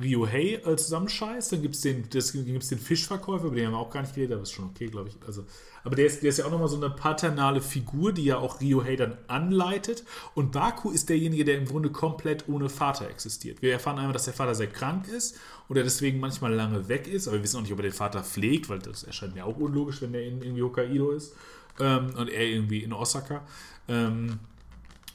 [0.00, 1.52] Ryohei äh, zusammenscheißt.
[1.52, 4.42] Dann gibt es den, den Fischverkäufer, über den haben wir auch gar nicht geredet, aber
[4.42, 5.16] ist schon okay, glaube ich.
[5.26, 5.44] Also,
[5.84, 8.60] aber der ist, der ist ja auch nochmal so eine paternale Figur, die ja auch
[8.60, 10.04] Ryohei dann anleitet.
[10.34, 13.62] Und Baku ist derjenige, der im Grunde komplett ohne Vater existiert.
[13.62, 15.36] Wir erfahren einmal, dass der Vater sehr krank ist
[15.68, 17.92] und er deswegen manchmal lange weg ist, aber wir wissen auch nicht, ob er den
[17.92, 21.34] Vater pflegt, weil das erscheint mir auch unlogisch, wenn der in irgendwie Hokkaido ist
[21.78, 23.42] ähm, und er irgendwie in Osaka.
[23.88, 24.38] Ähm,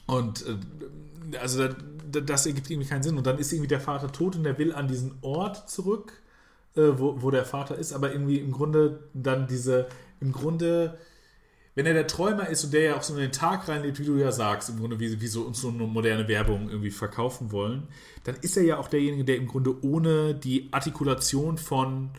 [0.06, 1.74] und äh, also da,
[2.10, 3.16] da, das ergibt irgendwie keinen Sinn.
[3.16, 6.12] Und dann ist irgendwie der Vater tot und er will an diesen Ort zurück,
[6.76, 9.86] äh, wo, wo der Vater ist, aber irgendwie im Grunde dann diese,
[10.20, 10.98] im Grunde,
[11.74, 14.04] wenn er der Träumer ist und der ja auch so in den Tag reinlebt, wie
[14.04, 17.52] du ja sagst, im Grunde, wie, wie so uns so eine moderne Werbung irgendwie verkaufen
[17.52, 17.88] wollen,
[18.24, 22.10] dann ist er ja auch derjenige, der im Grunde ohne die Artikulation von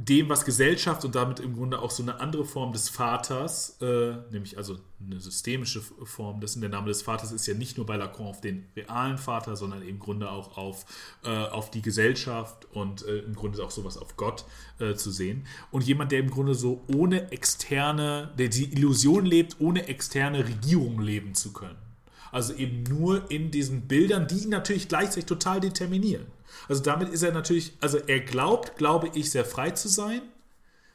[0.00, 4.14] dem, was Gesellschaft und damit im Grunde auch so eine andere Form des Vaters, äh,
[4.30, 7.96] nämlich also eine systemische Form dessen, der Name des Vaters ist ja nicht nur bei
[7.96, 10.84] Lacan auf den realen Vater, sondern im Grunde auch auf,
[11.24, 14.44] äh, auf die Gesellschaft und äh, im Grunde auch sowas auf Gott
[14.78, 15.46] äh, zu sehen.
[15.72, 21.00] Und jemand, der im Grunde so ohne externe, der die Illusion lebt, ohne externe Regierung
[21.00, 21.87] leben zu können.
[22.30, 26.26] Also eben nur in diesen Bildern, die ihn natürlich gleichzeitig total determinieren.
[26.68, 30.22] Also damit ist er natürlich, also er glaubt, glaube ich, sehr frei zu sein.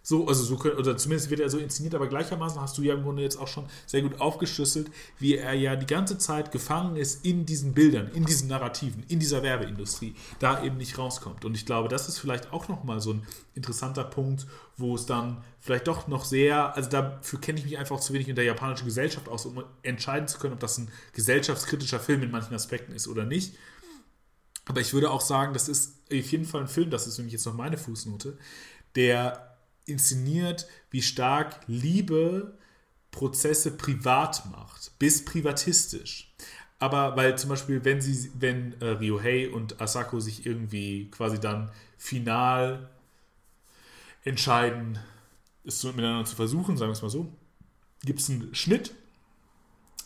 [0.06, 3.04] So, also so oder zumindest wird er so inszeniert, aber gleichermaßen hast du ja im
[3.04, 7.26] Grunde jetzt auch schon sehr gut aufgeschlüsselt, wie er ja die ganze Zeit gefangen ist
[7.26, 11.46] in diesen Bildern, in diesen Narrativen, in dieser Werbeindustrie, da eben nicht rauskommt.
[11.46, 13.26] Und ich glaube, das ist vielleicht auch nochmal so ein
[13.56, 18.02] interessanter Punkt, wo es dann vielleicht doch noch sehr, also dafür kenne ich mich einfach
[18.02, 22.02] zu wenig in der japanischen Gesellschaft aus, um entscheiden zu können, ob das ein gesellschaftskritischer
[22.02, 23.56] Film in manchen Aspekten ist oder nicht.
[24.66, 27.34] Aber ich würde auch sagen, das ist auf jeden Fall ein Film, das ist nämlich
[27.34, 28.38] jetzt noch meine Fußnote,
[28.96, 29.53] der
[29.86, 32.58] inszeniert, wie stark Liebe
[33.12, 36.34] Prozesse privat macht, bis privatistisch.
[36.80, 41.72] Aber weil zum Beispiel, wenn sie, wenn äh, Ryohei und Asako sich irgendwie quasi dann
[41.98, 42.90] final
[44.26, 45.00] entscheiden,
[45.64, 47.32] es miteinander zu versuchen, sagen wir es mal so,
[48.04, 48.94] gibt es einen Schnitt,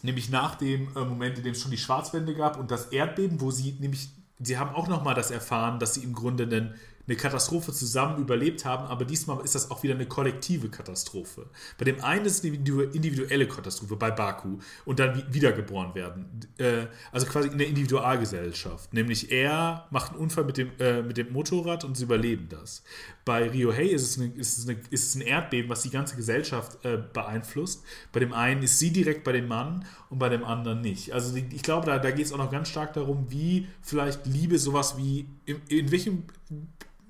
[0.03, 3.41] nämlich nach dem äh, Moment, in dem es schon die Schwarzwände gab und das Erdbeben,
[3.41, 4.09] wo sie nämlich,
[4.39, 6.75] sie haben auch nochmal das erfahren, dass sie im Grunde einen
[7.07, 11.47] eine Katastrophe zusammen überlebt haben, aber diesmal ist das auch wieder eine kollektive Katastrophe.
[11.77, 16.25] Bei dem einen ist es eine individuelle Katastrophe, bei Baku, und dann wiedergeboren werden.
[16.57, 18.93] Äh, also quasi in der Individualgesellschaft.
[18.93, 22.83] Nämlich er macht einen Unfall mit dem, äh, mit dem Motorrad und sie überleben das.
[23.23, 26.15] Bei Ryohei ist es, eine, ist, es eine, ist es ein Erdbeben, was die ganze
[26.15, 27.83] Gesellschaft äh, beeinflusst.
[28.11, 31.13] Bei dem einen ist sie direkt bei dem Mann und bei dem anderen nicht.
[31.13, 34.59] Also ich glaube, da, da geht es auch noch ganz stark darum, wie vielleicht Liebe
[34.59, 36.23] sowas wie, in, in welchem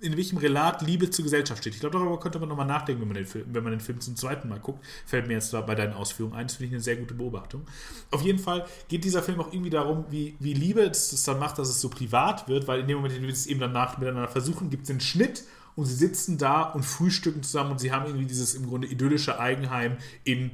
[0.02, 1.74] in welchem Relat Liebe zur Gesellschaft steht.
[1.74, 3.99] Ich glaube, darüber könnte man nochmal nachdenken, wenn man, den Film, wenn man den Film
[3.99, 4.86] zum zweiten Mal guckt.
[5.06, 6.48] Fällt mir jetzt da bei deinen Ausführungen ein.
[6.48, 7.65] Das finde ich eine sehr gute Beobachtung.
[8.11, 11.57] Auf jeden Fall geht dieser Film auch irgendwie darum, wie, wie Liebe es dann macht,
[11.57, 13.98] dass es so privat wird, weil in dem Moment, in dem wir es eben danach
[13.98, 15.44] miteinander versuchen, gibt es den Schnitt
[15.76, 19.40] und sie sitzen da und frühstücken zusammen und sie haben irgendwie dieses im Grunde idyllische
[19.40, 20.52] Eigenheim in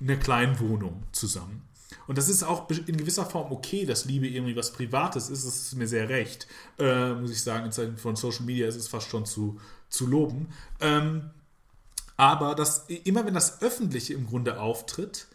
[0.00, 1.62] einer kleinen Wohnung zusammen.
[2.06, 5.46] Und das ist auch in gewisser Form okay, dass Liebe irgendwie was Privates ist.
[5.46, 6.46] Das ist mir sehr recht.
[6.78, 10.06] Äh, muss ich sagen, in Zeiten von Social Media ist es fast schon zu, zu
[10.06, 10.48] loben.
[10.80, 11.30] Ähm,
[12.16, 15.26] aber das, immer wenn das Öffentliche im Grunde auftritt,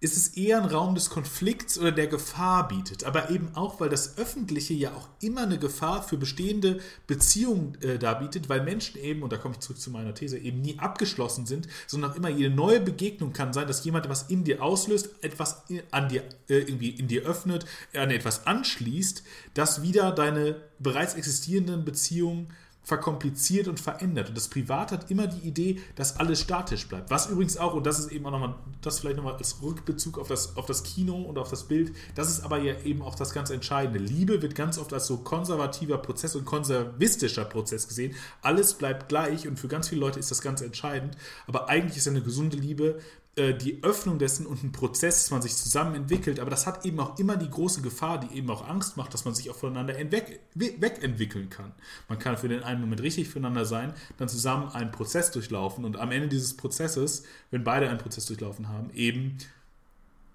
[0.00, 3.04] ist es eher ein Raum des Konflikts oder der Gefahr bietet.
[3.04, 7.98] Aber eben auch, weil das Öffentliche ja auch immer eine Gefahr für bestehende Beziehungen äh,
[7.98, 11.44] darbietet, weil Menschen eben, und da komme ich zurück zu meiner These, eben nie abgeschlossen
[11.44, 15.10] sind, sondern auch immer jede neue Begegnung kann sein, dass jemand etwas in dir auslöst,
[15.20, 19.22] etwas an dir, äh, irgendwie in dir öffnet, an etwas anschließt,
[19.52, 22.48] das wieder deine bereits existierenden Beziehungen
[22.82, 24.30] verkompliziert und verändert.
[24.30, 27.10] Und das Privat hat immer die Idee, dass alles statisch bleibt.
[27.10, 30.28] Was übrigens auch, und das ist eben auch nochmal, das vielleicht nochmal als Rückbezug auf
[30.28, 33.32] das, auf das Kino und auf das Bild, das ist aber ja eben auch das
[33.32, 33.98] ganz Entscheidende.
[33.98, 38.14] Liebe wird ganz oft als so konservativer Prozess und konservistischer Prozess gesehen.
[38.42, 41.16] Alles bleibt gleich und für ganz viele Leute ist das ganz entscheidend.
[41.46, 42.98] Aber eigentlich ist eine gesunde Liebe
[43.40, 46.84] äh, die Öffnung dessen und ein Prozess, dass man sich zusammen entwickelt, aber das hat
[46.84, 49.56] eben auch immer die große Gefahr, die eben auch Angst macht, dass man sich auch
[49.56, 51.72] voneinander weg, wegentwickeln kann.
[52.08, 55.98] Man kann für den einen Moment richtig füreinander sein, dann zusammen einen Prozess durchlaufen und
[55.98, 59.38] am Ende dieses Prozesses, wenn beide einen Prozess durchlaufen haben, eben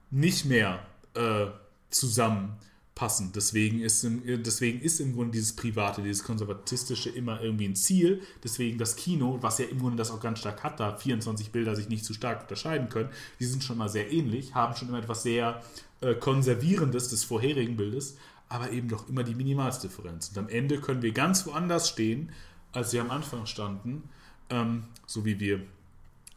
[0.10, 0.80] nicht mehr
[1.14, 1.48] äh,
[1.92, 2.58] zusammen
[2.96, 3.34] passen.
[3.36, 8.22] Deswegen ist, im, deswegen ist im Grunde dieses Private, dieses Konservatistische immer irgendwie ein Ziel.
[8.42, 11.76] Deswegen das Kino, was ja im Grunde das auch ganz stark hat, da 24 Bilder
[11.76, 13.10] sich nicht zu stark unterscheiden können,
[13.40, 15.62] die sind schon mal sehr ähnlich, haben schon immer etwas sehr
[16.00, 18.18] äh, Konservierendes des vorherigen Bildes,
[18.48, 20.30] aber eben doch immer die Minimalsdifferenz.
[20.30, 22.32] Und am Ende können wir ganz woanders stehen,
[22.72, 24.04] als wir am Anfang standen,
[24.50, 25.62] ähm, so wie wir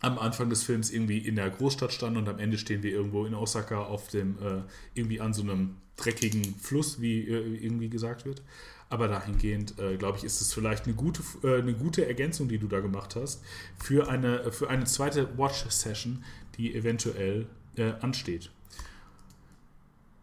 [0.01, 3.26] am Anfang des Films irgendwie in der Großstadt standen und am Ende stehen wir irgendwo
[3.26, 4.62] in Osaka auf dem, äh,
[4.94, 8.42] irgendwie an so einem dreckigen Fluss, wie äh, irgendwie gesagt wird.
[8.90, 12.58] Aber dahingehend, äh, glaube ich, ist es vielleicht eine gute, äh, eine gute Ergänzung, die
[12.58, 13.42] du da gemacht hast,
[13.76, 16.24] für eine, für eine zweite Watch-Session,
[16.56, 17.46] die eventuell
[17.76, 18.50] äh, ansteht.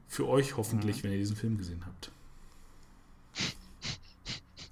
[0.07, 1.03] Für euch hoffentlich, mhm.
[1.03, 2.11] wenn ihr diesen Film gesehen habt.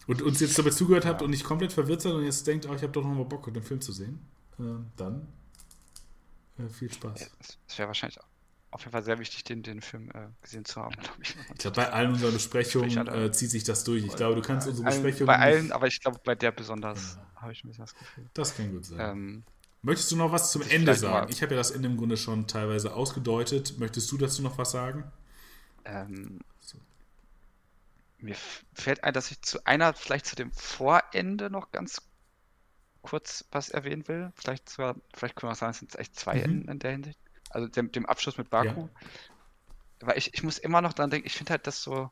[0.07, 2.73] Und uns jetzt dabei zugehört habt und nicht komplett verwirrt seid und jetzt denkt, oh,
[2.73, 4.19] ich habe doch noch mal Bock, den Film zu sehen,
[4.59, 4.63] äh,
[4.97, 5.27] dann
[6.57, 7.31] äh, viel Spaß.
[7.67, 8.32] Es wäre wahrscheinlich auch
[8.73, 11.35] auf jeden Fall sehr wichtig, den, den Film äh, gesehen zu haben, glaube ich.
[11.51, 14.03] Ich glaube, bei allen unseren Besprechungen äh, zieht sich das durch.
[14.03, 15.27] Ich glaube, du kannst unsere Besprechungen.
[15.27, 17.41] Bei allen, aber ich glaube, bei der besonders ja.
[17.41, 18.29] habe ich ein bisschen das Gefühl.
[18.33, 18.99] Das kann gut sein.
[18.99, 19.43] Ähm,
[19.83, 21.29] Möchtest du noch was zum Ende sagen?
[21.29, 23.77] Ich habe ja das Ende im Grunde schon teilweise ausgedeutet.
[23.79, 25.03] Möchtest du dazu noch was sagen?
[25.83, 26.77] Ähm, so.
[28.19, 28.35] Mir
[28.73, 32.01] fällt ein, dass ich zu einer, vielleicht zu dem Vorende noch ganz
[33.01, 34.31] kurz was erwähnen will.
[34.35, 36.43] Vielleicht sogar, vielleicht können wir sagen, es sind echt zwei mhm.
[36.43, 37.19] Enden in der Hinsicht
[37.53, 38.81] also dem, dem Abschluss mit Baku.
[38.81, 38.89] Ja.
[40.07, 42.09] Weil ich, ich muss immer noch dran denken, ich finde halt das so,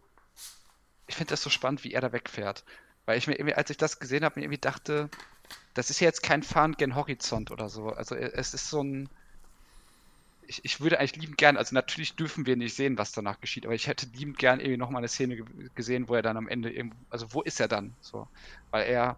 [1.07, 2.63] ich finde das so spannend, wie er da wegfährt.
[3.05, 5.09] Weil ich mir irgendwie, als ich das gesehen habe, mir irgendwie dachte,
[5.73, 7.89] das ist ja jetzt kein Fahren gen Horizont oder so.
[7.89, 9.09] Also es ist so ein,
[10.47, 13.65] ich, ich würde eigentlich liebend gern, also natürlich dürfen wir nicht sehen, was danach geschieht,
[13.65, 15.43] aber ich hätte liebend gern irgendwie nochmal eine Szene
[15.76, 17.95] gesehen, wo er dann am Ende irgendwo, also wo ist er dann?
[18.01, 18.27] So,
[18.69, 19.18] weil er,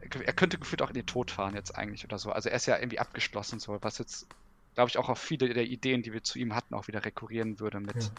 [0.00, 2.32] er könnte gefühlt auch in den Tod fahren jetzt eigentlich oder so.
[2.32, 4.26] Also er ist ja irgendwie abgeschlossen, so, was jetzt
[4.74, 7.60] glaube ich, auch auf viele der Ideen, die wir zu ihm hatten, auch wieder rekurrieren
[7.60, 8.12] würde mit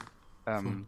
[0.46, 0.60] ja.
[0.60, 0.88] ähm,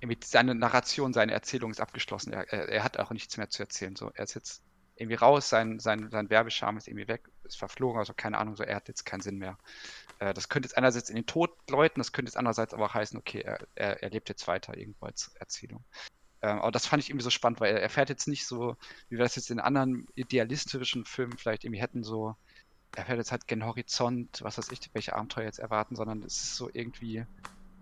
[0.00, 2.32] irgendwie seine Narration, seine Erzählung ist abgeschlossen.
[2.32, 3.96] Er, er, er, hat auch nichts mehr zu erzählen.
[3.96, 4.62] So, er ist jetzt
[4.96, 8.64] irgendwie raus, sein, sein, sein Werbescham ist irgendwie weg, ist verflogen, also keine Ahnung, so
[8.64, 9.58] er hat jetzt keinen Sinn mehr.
[10.18, 12.94] Äh, das könnte jetzt einerseits in den Tod läuten, das könnte jetzt andererseits aber auch
[12.94, 15.84] heißen, okay, er, er, er lebt jetzt weiter irgendwo als Erzählung.
[16.42, 18.76] Ähm, aber das fand ich irgendwie so spannend, weil er, er fährt jetzt nicht so,
[19.08, 22.36] wie wir das jetzt in anderen idealistischen Filmen vielleicht irgendwie hätten, so
[22.96, 26.56] erfährt jetzt halt gen Horizont, was weiß ich, welche Abenteuer jetzt erwarten, sondern es ist
[26.56, 27.24] so irgendwie,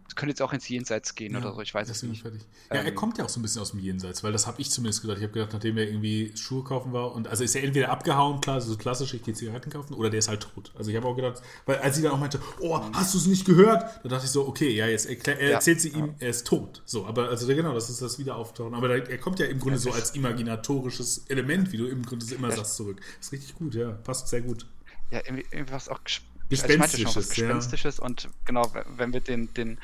[0.09, 2.23] es könnte jetzt auch ins Jenseits gehen Ja, oder so, ich weiß es nicht.
[2.23, 2.43] fertig.
[2.73, 4.61] Ja, er Ähm, kommt ja auch so ein bisschen aus dem Jenseits, weil das habe
[4.61, 5.19] ich zumindest gesagt.
[5.19, 8.41] Ich habe gedacht, nachdem er irgendwie Schuhe kaufen war und also ist er entweder abgehauen,
[8.41, 10.73] klar, so klassisch, ich gehe Zigaretten kaufen, oder der ist halt tot.
[10.77, 13.27] Also ich habe auch gedacht, weil als sie dann auch meinte, oh, hast du es
[13.27, 13.83] nicht gehört?
[14.03, 16.47] Da dachte ich so, okay, ja, jetzt erklär, er Ja, erzählt sie ihm, er ist
[16.47, 16.83] tot.
[16.87, 18.75] So, aber also genau, das ist das Wiederauftauchen.
[18.75, 22.27] Aber da, er kommt ja im Grunde so als imaginatorisches Element, wie du im Grunde
[22.35, 22.57] immer Ja.
[22.57, 23.01] sagst, zurück.
[23.21, 24.67] ist richtig gut, ja, passt sehr gut.
[25.11, 27.47] Ja, irgendwie, irgendwie was auch ges- Gespenstisches, also ich meinte schon, was ja.
[27.47, 29.79] Gespenstisches und genau, wenn- wir den, den,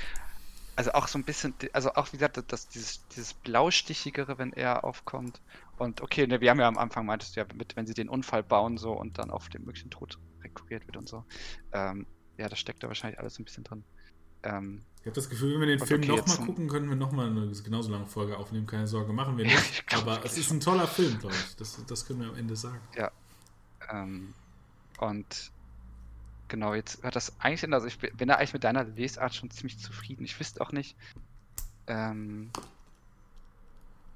[0.77, 4.85] also auch so ein bisschen, also auch wie gesagt, das, dieses, dieses Blaustichigere, wenn er
[4.85, 5.41] aufkommt.
[5.77, 8.09] Und okay, ne, wir haben ja am Anfang meintest du ja, mit, wenn sie den
[8.09, 11.25] Unfall bauen so und dann auf den möglichen Tod rekurriert wird und so.
[11.73, 12.07] Ähm,
[12.39, 13.85] ja, das steckt da wahrscheinlich alles ein bisschen drin.
[14.43, 17.29] Ähm, Ich habe das Gefühl, wenn wir den Film okay, nochmal gucken, können wir nochmal
[17.29, 18.67] eine genauso lange Folge aufnehmen.
[18.67, 19.71] Keine Sorge, machen wir Ja, nicht.
[19.71, 21.57] ich glaub aber es ist ein toller Film, glaube ich.
[21.57, 22.81] Das, das können wir am Ende sagen.
[23.91, 24.35] Ähm,
[24.99, 25.53] und
[26.49, 29.51] genau, jetzt hört das eigentlich in, also ich bin da eigentlich mit deiner Lesart schon
[29.51, 30.25] ziemlich zufrieden.
[30.25, 30.97] Ich wüsste auch nicht,
[31.87, 32.51] ähm,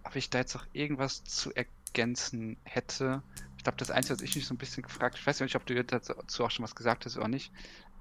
[0.04, 3.22] ob ich da jetzt noch irgendwas zu ergänzen hätte.
[3.56, 5.66] Ich glaube, das Einzige, was ich mich so ein bisschen gefragt ich weiß nicht, ob
[5.66, 7.52] du dazu auch schon was gesagt hast oder nicht,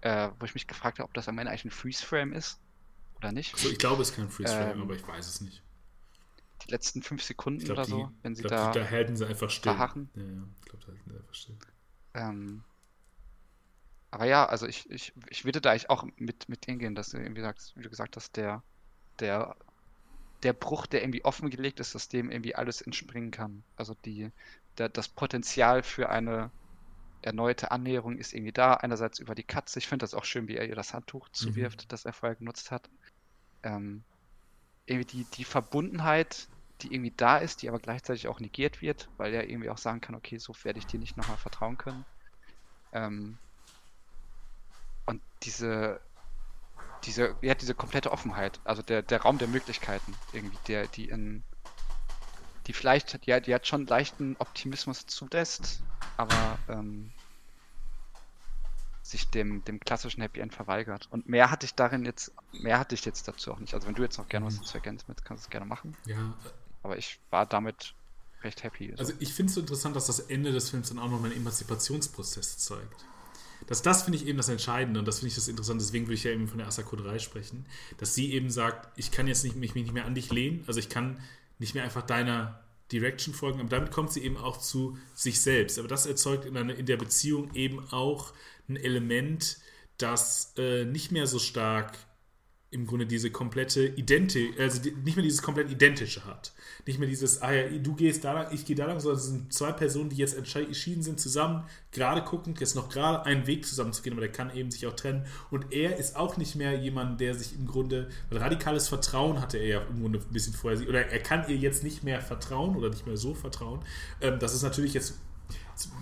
[0.01, 2.59] äh, wo ich mich gefragt habe, ob das am Ende eigentlich ein Freeze-Frame ist
[3.15, 3.53] oder nicht.
[3.55, 5.63] Also ich glaube, es ist kein Freeze-Frame, Ähm, aber ich weiß es nicht.
[6.65, 8.71] Die letzten fünf Sekunden Ich glaube, oder die, so, wenn sie glaub, da.
[8.71, 9.71] die, da halten sie einfach still.
[9.71, 10.09] verharren.
[10.15, 10.43] Ja, ja.
[10.59, 11.57] Ich glaube, da halten sie einfach still.
[12.17, 12.63] Ähm,
[14.09, 17.17] aber ja, also ich, ich, ich würde da eigentlich auch mit, mit hingehen, dass du
[17.17, 18.63] irgendwie sagst, wie du gesagt hast, der,
[19.19, 19.55] der,
[20.43, 23.63] der Bruch, der irgendwie offengelegt ist, dass dem irgendwie alles entspringen kann.
[23.75, 24.31] Also die,
[24.77, 26.51] der, das Potenzial für eine
[27.21, 28.75] erneute Annäherung ist irgendwie da.
[28.75, 29.79] Einerseits über die Katze.
[29.79, 32.71] Ich finde das auch schön, wie er ihr das Handtuch zuwirft, das er vorher genutzt
[32.71, 32.89] hat.
[33.63, 34.03] Ähm,
[34.85, 36.47] irgendwie die, die Verbundenheit,
[36.81, 40.01] die irgendwie da ist, die aber gleichzeitig auch negiert wird, weil er irgendwie auch sagen
[40.01, 42.05] kann, okay, so werde ich dir nicht nochmal vertrauen können.
[42.93, 43.39] Ähm,
[45.05, 46.01] und diese,
[47.05, 51.43] diese, ja, diese komplette Offenheit, also der, der Raum der Möglichkeiten, irgendwie, der, die in,
[52.67, 55.85] die vielleicht, hat- die hat schon leichten Optimismus zulässt,
[56.17, 57.15] aber ähm,
[59.01, 61.07] sich dem, dem klassischen Happy End verweigert.
[61.09, 63.73] Und mehr hatte ich darin jetzt, mehr hatte ich jetzt dazu auch nicht.
[63.73, 64.59] Also wenn du jetzt noch gerne was Mhm.
[64.59, 65.97] dazu ergänzen willst, kannst du es gerne machen.
[66.05, 66.33] Ja,
[66.83, 67.93] Aber ich war damit
[68.43, 68.91] recht happy.
[68.91, 68.99] So.
[68.99, 71.35] also ich finde es so interessant, dass das Ende des Films dann auch noch einen
[71.35, 73.05] Emanzipationsprozess zeigt.
[73.65, 75.83] Das, das finde ich eben das Entscheidende und das finde ich das Interessante.
[75.83, 77.65] Deswegen würde ich ja eben von der Asako 3 sprechen,
[77.97, 80.79] dass sie eben sagt, ich kann jetzt nicht, mich nicht mehr an dich lehnen, also
[80.79, 81.19] ich kann
[81.59, 85.79] nicht mehr einfach deiner Direction folgen, aber damit kommt sie eben auch zu sich selbst.
[85.79, 88.33] Aber das erzeugt in, einer, in der Beziehung eben auch
[88.69, 89.57] ein Element,
[89.97, 91.97] das äh, nicht mehr so stark
[92.69, 96.51] im Grunde diese komplette Identi also nicht mehr dieses komplett Identische hat.
[96.85, 99.25] Nicht mehr dieses, ah ja, du gehst da lang, ich gehe da lang, sondern es
[99.27, 103.65] sind zwei Personen, die jetzt entschieden sind, zusammen, gerade guckend, jetzt noch gerade einen Weg
[103.65, 105.25] zusammen zu gehen, aber der kann eben sich auch trennen.
[105.49, 109.57] Und er ist auch nicht mehr jemand, der sich im Grunde, weil radikales Vertrauen hatte
[109.57, 112.75] er ja im Grunde ein bisschen vorher, oder er kann ihr jetzt nicht mehr vertrauen
[112.75, 113.79] oder nicht mehr so vertrauen.
[114.19, 115.13] Ähm, das ist natürlich Jetzt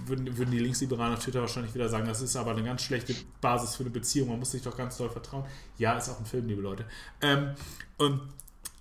[0.05, 3.15] würden, würden die Linksliberalen auf Twitter wahrscheinlich wieder sagen, das ist aber eine ganz schlechte
[3.41, 5.45] Basis für eine Beziehung, man muss sich doch ganz doll vertrauen.
[5.77, 6.85] Ja, ist auch ein Film, liebe Leute.
[7.21, 7.55] Ähm,
[7.97, 8.21] und,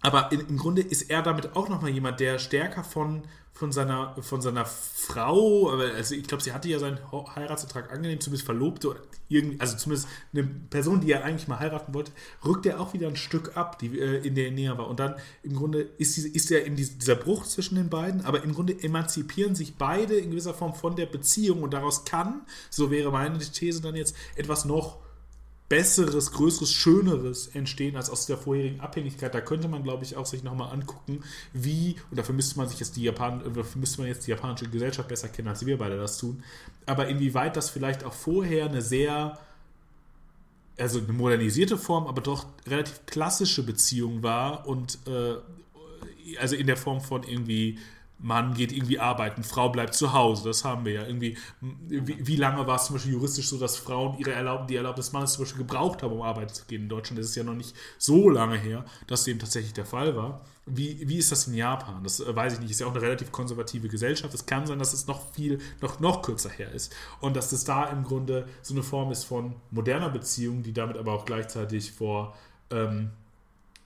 [0.01, 3.23] aber in, im Grunde ist er damit auch nochmal jemand, der stärker von,
[3.55, 8.45] von, seiner, von seiner Frau, also ich glaube, sie hatte ja seinen Heiratsvertrag angenehm, zumindest
[8.45, 12.11] Verlobte oder irgendwie, also zumindest eine Person, die er eigentlich mal heiraten wollte,
[12.45, 14.89] rückt er auch wieder ein Stück ab, die äh, in der er näher war.
[14.89, 15.15] Und dann
[15.45, 18.55] im Grunde ist, diese, ist ja eben dies- dieser Bruch zwischen den beiden, aber im
[18.55, 23.13] Grunde emanzipieren sich beide in gewisser Form von der Beziehung und daraus kann, so wäre
[23.13, 24.99] meine These dann jetzt, etwas noch
[25.75, 29.35] Besseres, Größeres, Schöneres entstehen als aus der vorherigen Abhängigkeit.
[29.35, 32.79] Da könnte man, glaube ich, auch sich nochmal angucken, wie, und dafür müsste man sich
[32.79, 35.77] jetzt die Japan, äh, dafür müsste man jetzt die japanische Gesellschaft besser kennen, als wir
[35.77, 36.45] beide das tun,
[36.87, 39.37] aber inwieweit das vielleicht auch vorher eine sehr,
[40.79, 45.35] also eine modernisierte Form, aber doch relativ klassische Beziehung war und äh,
[46.39, 47.81] also in der Form von irgendwie
[48.25, 51.37] Mann geht irgendwie arbeiten, Frau bleibt zu Hause, das haben wir ja irgendwie.
[51.61, 55.07] Wie, wie lange war es zum Beispiel juristisch so, dass Frauen ihre Erlaub die Erlaubnis
[55.07, 56.85] des Mannes zum Beispiel gebraucht haben, um arbeiten zu gehen?
[56.85, 60.17] In Deutschland ist es ja noch nicht so lange her, dass dem tatsächlich der Fall
[60.17, 60.41] war.
[60.65, 62.03] Wie, wie ist das in Japan?
[62.03, 62.71] Das äh, weiß ich nicht.
[62.71, 64.33] Ist ja auch eine relativ konservative Gesellschaft.
[64.33, 66.97] Es kann sein, dass es noch viel, noch, noch kürzer her ist.
[67.21, 70.97] Und dass es da im Grunde so eine Form ist von moderner Beziehung, die damit
[70.97, 72.35] aber auch gleichzeitig vor
[72.71, 73.11] ähm,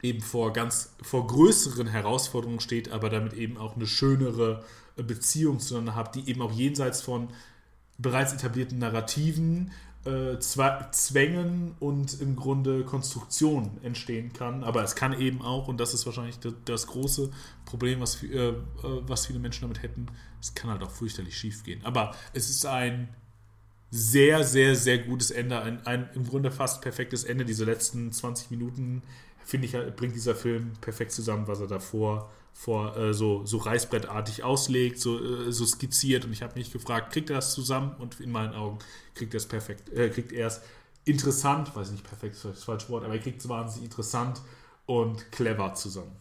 [0.02, 4.64] eben vor ganz vor größeren Herausforderungen steht, aber damit eben auch eine schönere
[4.96, 7.28] äh, Beziehung zueinander hat, die eben auch jenseits von
[7.98, 9.72] bereits etablierten Narrativen,
[10.04, 14.62] äh, Zwängen und im Grunde Konstruktion entstehen kann.
[14.62, 17.30] Aber es kann eben auch, und das ist wahrscheinlich das, das große
[17.64, 20.06] Problem, was, äh, äh, was viele Menschen damit hätten,
[20.40, 21.80] es kann halt auch fürchterlich schief gehen.
[21.84, 23.08] Aber es ist ein
[23.90, 25.60] sehr, sehr, sehr gutes Ende.
[25.60, 27.44] Ein, ein im Grunde fast perfektes Ende.
[27.44, 29.02] Diese letzten 20 Minuten,
[29.48, 34.44] finde ich, bringt dieser Film perfekt zusammen, was er davor vor äh, so, so Reißbrettartig
[34.44, 36.26] auslegt, so, äh, so skizziert.
[36.26, 37.94] Und ich habe mich gefragt, kriegt er das zusammen?
[37.98, 38.78] Und in meinen Augen
[39.14, 40.60] kriegt er es perfekt, äh, kriegt er es
[41.06, 44.42] interessant, weiß nicht, perfekt ist das falsche Wort, aber er kriegt es wahnsinnig interessant
[44.84, 46.14] und clever zusammen.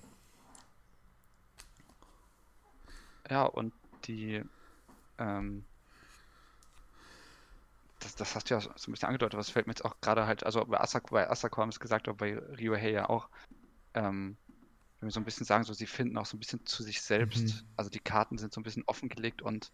[3.29, 3.73] Ja, und
[4.05, 4.41] die,
[5.17, 5.65] ähm,
[8.07, 10.25] das, das hast du ja so ein bisschen angedeutet, was fällt mir jetzt auch gerade
[10.25, 13.29] halt, also bei Asako, bei Asako haben es gesagt, aber bei Ryohei ja auch,
[13.93, 14.37] ähm,
[14.99, 17.01] wenn wir so ein bisschen sagen, so sie finden auch so ein bisschen zu sich
[17.01, 17.67] selbst, mhm.
[17.75, 19.71] also die Karten sind so ein bisschen offengelegt und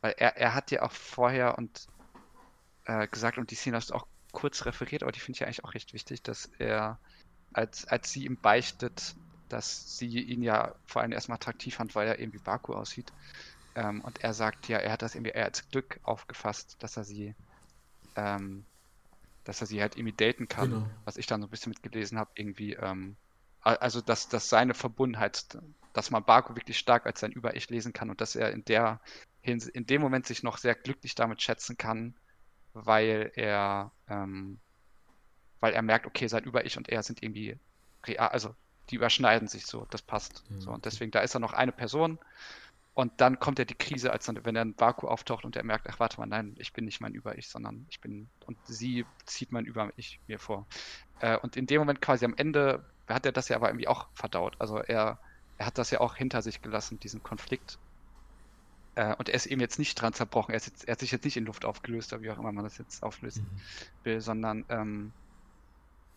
[0.00, 1.86] weil er, er hat ja auch vorher und
[2.84, 5.46] äh, gesagt, und die Szene hast du auch kurz referiert, aber die finde ich ja
[5.46, 6.98] eigentlich auch recht wichtig, dass er,
[7.52, 9.16] als, als sie ihm beichtet,
[9.48, 13.12] dass sie ihn ja vor allem erstmal attraktiv fand, weil er irgendwie Baku aussieht.
[13.74, 17.04] Ähm, und er sagt ja, er hat das irgendwie eher als Glück aufgefasst, dass er
[17.04, 17.34] sie,
[18.16, 18.64] ähm,
[19.44, 20.90] dass er sie halt daten kann, genau.
[21.04, 23.16] was ich dann so ein bisschen mitgelesen habe, irgendwie, ähm,
[23.60, 25.58] also dass, dass seine Verbundenheit,
[25.92, 29.00] dass man Baku wirklich stark als sein Über-Ich lesen kann und dass er in der
[29.42, 32.16] in dem Moment sich noch sehr glücklich damit schätzen kann,
[32.72, 34.58] weil er, ähm,
[35.60, 37.56] weil er merkt, okay, sein Über-Ich und er sind irgendwie
[38.04, 38.56] real, also
[38.90, 40.48] die überschneiden sich so, das passt.
[40.50, 40.60] Mhm.
[40.60, 42.18] So, und deswegen, da ist er noch eine Person.
[42.96, 45.64] Und dann kommt ja die Krise, als dann, wenn er in Baku auftaucht und er
[45.64, 49.04] merkt, ach warte mal, nein, ich bin nicht mein Über-Ich, sondern ich bin, und sie
[49.26, 50.66] zieht mein Über-Ich mir vor.
[51.20, 54.08] Äh, und in dem Moment quasi am Ende hat er das ja aber irgendwie auch
[54.14, 54.56] verdaut.
[54.60, 55.18] Also er,
[55.58, 57.78] er hat das ja auch hinter sich gelassen, diesen Konflikt.
[58.94, 60.54] Äh, und er ist eben jetzt nicht dran zerbrochen.
[60.54, 62.64] Er, jetzt, er, hat sich jetzt nicht in Luft aufgelöst, oder wie auch immer man
[62.64, 64.04] das jetzt auflösen mhm.
[64.04, 65.12] will, sondern ähm,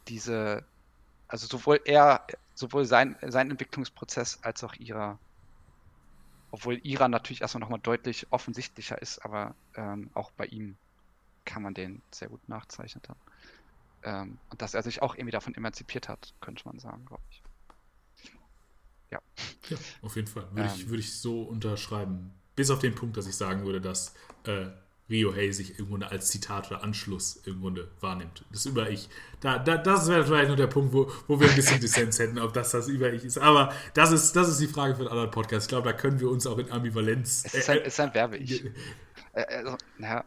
[0.07, 0.63] diese,
[1.27, 2.25] also sowohl er,
[2.55, 5.19] sowohl sein, sein Entwicklungsprozess als auch ihrer,
[6.51, 10.77] obwohl ihrer natürlich erstmal nochmal deutlich offensichtlicher ist, aber ähm, auch bei ihm
[11.45, 13.03] kann man den sehr gut nachzeichnen.
[14.03, 17.43] Ähm, und dass er sich auch irgendwie davon emanzipiert hat, könnte man sagen, glaube ich.
[19.11, 19.19] Ja.
[19.69, 19.77] ja.
[20.01, 20.47] Auf jeden Fall.
[20.51, 20.89] Würde, ich, ähm.
[20.89, 22.33] würde ich so unterschreiben.
[22.55, 24.13] Bis auf den Punkt, dass ich sagen würde, dass
[24.43, 24.67] äh,
[25.09, 28.45] Rio Hay sich irgendwo als Zitat oder Anschluss irgendwo wahrnimmt.
[28.51, 29.09] Das Über-Ich.
[29.39, 32.39] Da, da, das wäre vielleicht nur der Punkt, wo, wo wir ein bisschen Dissens hätten,
[32.39, 33.37] ob das das Über-Ich ist.
[33.37, 35.65] Aber das ist, das ist die Frage für einen anderen Podcast.
[35.65, 37.43] Ich glaube, da können wir uns auch in Ambivalenz.
[37.45, 38.65] Es ist ein, äh, ist ein Werbe-Ich.
[39.33, 40.25] Äh, also, ja,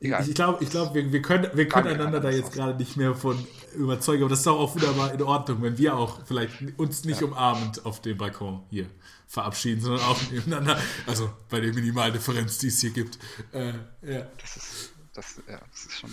[0.00, 2.96] ja, ich glaube, ich glaub, wir, wir können, wir können einander da jetzt gerade nicht
[2.96, 6.78] mehr von überzeugen, aber das ist doch auch wunderbar in Ordnung, wenn wir auch vielleicht
[6.78, 7.26] uns nicht ja.
[7.26, 8.86] umarmend auf dem Balkon hier
[9.26, 10.78] verabschieden, sondern auch nebeneinander.
[11.06, 13.18] Also bei der Minimaldifferenz, die es hier gibt.
[13.52, 13.72] Äh,
[14.02, 14.26] ja.
[14.38, 16.12] Das ist, das, ja, das ist schon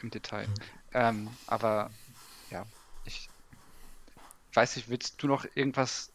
[0.00, 0.48] im Detail.
[0.94, 1.90] Ähm, aber
[2.50, 2.64] ja,
[3.04, 3.28] ich
[4.54, 6.10] weiß nicht, willst du noch irgendwas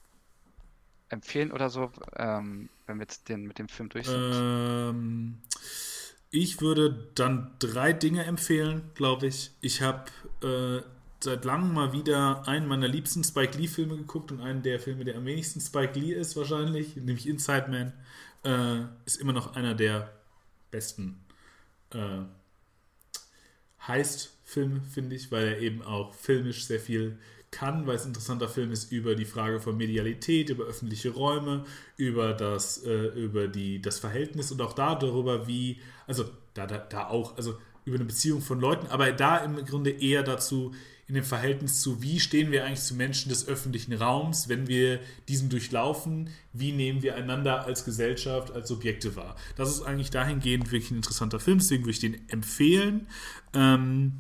[1.10, 4.32] empfehlen oder so, ähm, wenn wir jetzt den mit dem Film durch sind?
[4.34, 5.41] Ähm,
[6.31, 9.51] ich würde dann drei Dinge empfehlen, glaube ich.
[9.61, 10.06] Ich habe
[10.43, 10.84] äh,
[11.19, 15.18] seit langem mal wieder einen meiner liebsten Spike Lee-Filme geguckt und einen der Filme, der
[15.18, 17.93] am wenigsten Spike Lee ist, wahrscheinlich, nämlich Inside Man.
[18.43, 20.14] Äh, ist immer noch einer der
[20.72, 21.19] besten
[21.93, 22.22] äh,
[23.88, 27.18] Heist-Filme, finde ich, weil er eben auch filmisch sehr viel
[27.51, 31.65] kann, weil es ein interessanter Film ist über die Frage von Medialität, über öffentliche Räume,
[31.97, 36.77] über das, äh, über die, das Verhältnis und auch da darüber, wie, also da, da,
[36.77, 40.73] da auch, also über eine Beziehung von Leuten, aber da im Grunde eher dazu,
[41.09, 44.99] in dem Verhältnis zu, wie stehen wir eigentlich zu Menschen des öffentlichen Raums, wenn wir
[45.27, 49.35] diesen durchlaufen, wie nehmen wir einander als Gesellschaft, als Subjekte wahr.
[49.55, 53.07] Das ist eigentlich dahingehend wirklich ein interessanter Film, deswegen würde ich den empfehlen.
[53.55, 54.19] Ähm,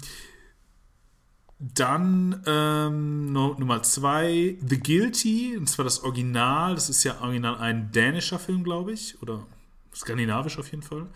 [1.59, 6.75] dann ähm, Nummer zwei, The Guilty, und zwar das Original.
[6.75, 9.45] Das ist ja original ein dänischer Film, glaube ich, oder
[9.93, 11.07] skandinavisch auf jeden Fall.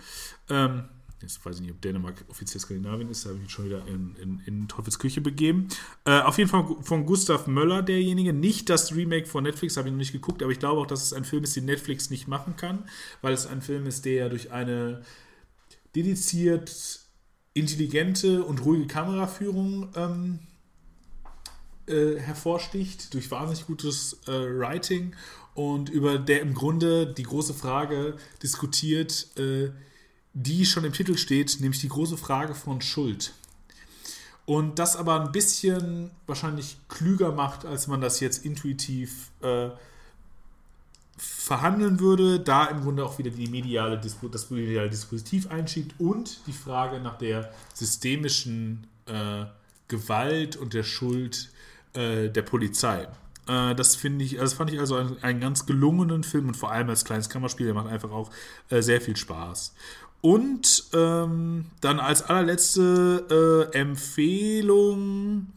[0.49, 0.83] Ähm,
[1.21, 3.87] jetzt weiß ich nicht, ob Dänemark offiziell Skandinavien ist, da habe ich mich schon wieder
[3.87, 5.69] in, in, in Teufels Küche begeben.
[6.03, 8.33] Äh, auf jeden Fall von Gustav Möller, derjenige.
[8.33, 11.03] Nicht das Remake von Netflix, habe ich noch nicht geguckt, aber ich glaube auch, dass
[11.03, 12.83] es ein Film ist, den Netflix nicht machen kann,
[13.21, 15.03] weil es ein Film ist, der durch eine
[15.95, 17.02] dediziert
[17.53, 20.39] intelligente und ruhige Kameraführung ähm,
[21.87, 25.15] äh, hervorsticht, durch wahnsinnig gutes äh, Writing
[25.53, 29.69] und über der im Grunde die große Frage diskutiert, äh,
[30.33, 33.33] die schon im Titel steht, nämlich die große Frage von Schuld.
[34.45, 39.69] Und das aber ein bisschen wahrscheinlich klüger macht, als man das jetzt intuitiv äh,
[41.17, 46.53] verhandeln würde, da im Grunde auch wieder die mediale, das mediale Dispositiv einschiebt und die
[46.53, 49.45] Frage nach der systemischen äh,
[49.87, 51.51] Gewalt und der Schuld
[51.93, 53.07] äh, der Polizei.
[53.47, 56.71] Äh, das finde ich, das fand ich also einen, einen, ganz gelungenen Film und vor
[56.71, 58.31] allem als kleines Kammerspiel, der macht einfach auch
[58.69, 59.73] äh, sehr viel Spaß.
[60.21, 65.47] Und ähm, dann als allerletzte äh, Empfehlung,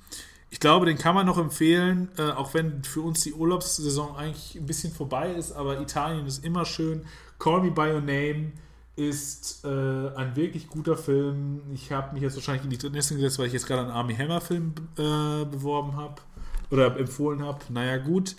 [0.57, 4.55] ich glaube, den kann man noch empfehlen, äh, auch wenn für uns die Urlaubssaison eigentlich
[4.55, 7.05] ein bisschen vorbei ist, aber Italien ist immer schön.
[7.39, 8.53] Call Me By Your Name
[8.97, 11.61] ist äh, ein wirklich guter Film.
[11.75, 14.15] Ich habe mich jetzt wahrscheinlich in die Drittliste gesetzt, weil ich jetzt gerade einen Army
[14.17, 16.23] Hammer Film äh, beworben habe
[16.71, 17.59] oder empfohlen habe.
[17.69, 18.35] Naja, gut.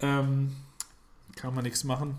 [0.00, 0.56] Ähm,
[1.36, 2.18] kann man nichts machen.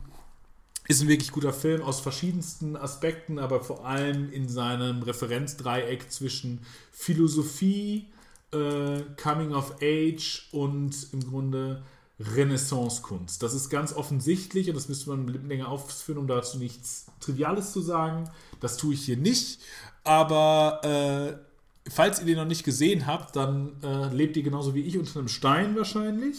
[0.87, 6.65] Ist ein wirklich guter Film aus verschiedensten Aspekten, aber vor allem in seinem Referenzdreieck zwischen
[6.93, 8.07] Philosophie,
[8.53, 11.83] äh, Coming of Age und im Grunde
[12.19, 13.41] Renaissance-Kunst.
[13.41, 17.81] Das ist ganz offensichtlich und das müsste man länger aufführen, um dazu nichts Triviales zu
[17.81, 18.29] sagen.
[18.59, 19.59] Das tue ich hier nicht,
[20.03, 24.81] aber äh, falls ihr den noch nicht gesehen habt, dann äh, lebt ihr genauso wie
[24.81, 26.37] ich unter einem Stein wahrscheinlich.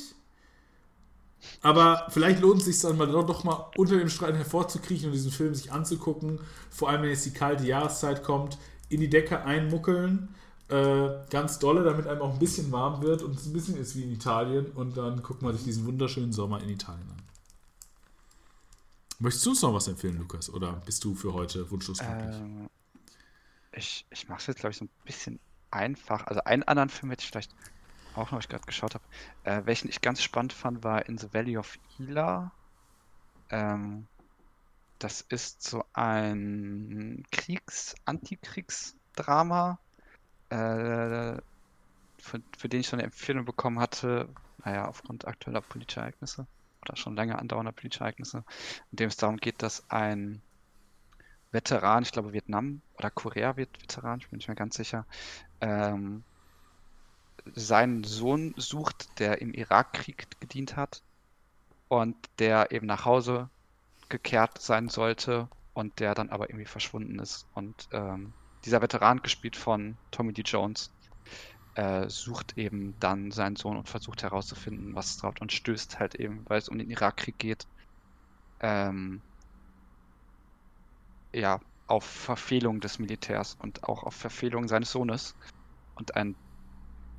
[1.60, 5.30] Aber vielleicht lohnt es sich dann mal doch mal unter dem Streit hervorzukriechen und diesen
[5.30, 6.40] Film sich anzugucken.
[6.70, 8.58] Vor allem, wenn jetzt die kalte Jahreszeit kommt,
[8.88, 10.34] in die Decke einmuckeln.
[10.68, 13.96] Äh, ganz dolle, damit einem auch ein bisschen warm wird und es ein bisschen ist
[13.96, 14.66] wie in Italien.
[14.72, 17.22] Und dann guckt man sich diesen wunderschönen Sommer in Italien an.
[19.18, 20.50] Möchtest du uns noch was empfehlen, Lukas?
[20.50, 22.36] Oder bist du für heute wunschlos glücklich?
[22.36, 22.68] Ähm,
[23.72, 25.38] ich ich mache es jetzt, glaube ich, so ein bisschen
[25.70, 26.26] einfach.
[26.26, 27.54] Also einen anderen Film hätte ich vielleicht
[28.16, 29.04] auch noch, ich gerade geschaut habe.
[29.44, 32.52] Äh, welchen ich ganz spannend fand, war In the Valley of Ila.
[33.50, 34.06] Ähm,
[34.98, 39.78] das ist so ein Kriegs-, Antikriegsdrama,
[40.54, 41.40] äh,
[42.18, 44.28] für, für den ich so eine Empfehlung bekommen hatte,
[44.64, 46.46] naja, aufgrund aktueller politischer Ereignisse
[46.82, 48.44] oder schon länger andauernder politischer Ereignisse,
[48.92, 50.40] in dem es darum geht, dass ein
[51.50, 55.06] Veteran, ich glaube Vietnam oder Korea wird Veteran, ich bin nicht mehr ganz sicher,
[55.60, 56.24] ähm,
[57.54, 61.02] seinen Sohn sucht, der im Irakkrieg gedient hat
[61.88, 63.50] und der eben nach Hause
[64.08, 67.46] gekehrt sein sollte und der dann aber irgendwie verschwunden ist.
[67.54, 68.32] Und ähm,
[68.64, 70.42] dieser Veteran, gespielt von Tommy D.
[70.42, 70.90] Jones,
[71.74, 76.14] äh, sucht eben dann seinen Sohn und versucht herauszufinden, was es drauf und stößt halt
[76.16, 77.66] eben, weil es um den Irakkrieg geht,
[78.60, 79.20] ähm,
[81.34, 85.34] ja, auf Verfehlung des Militärs und auch auf Verfehlung seines Sohnes.
[85.96, 86.34] Und ein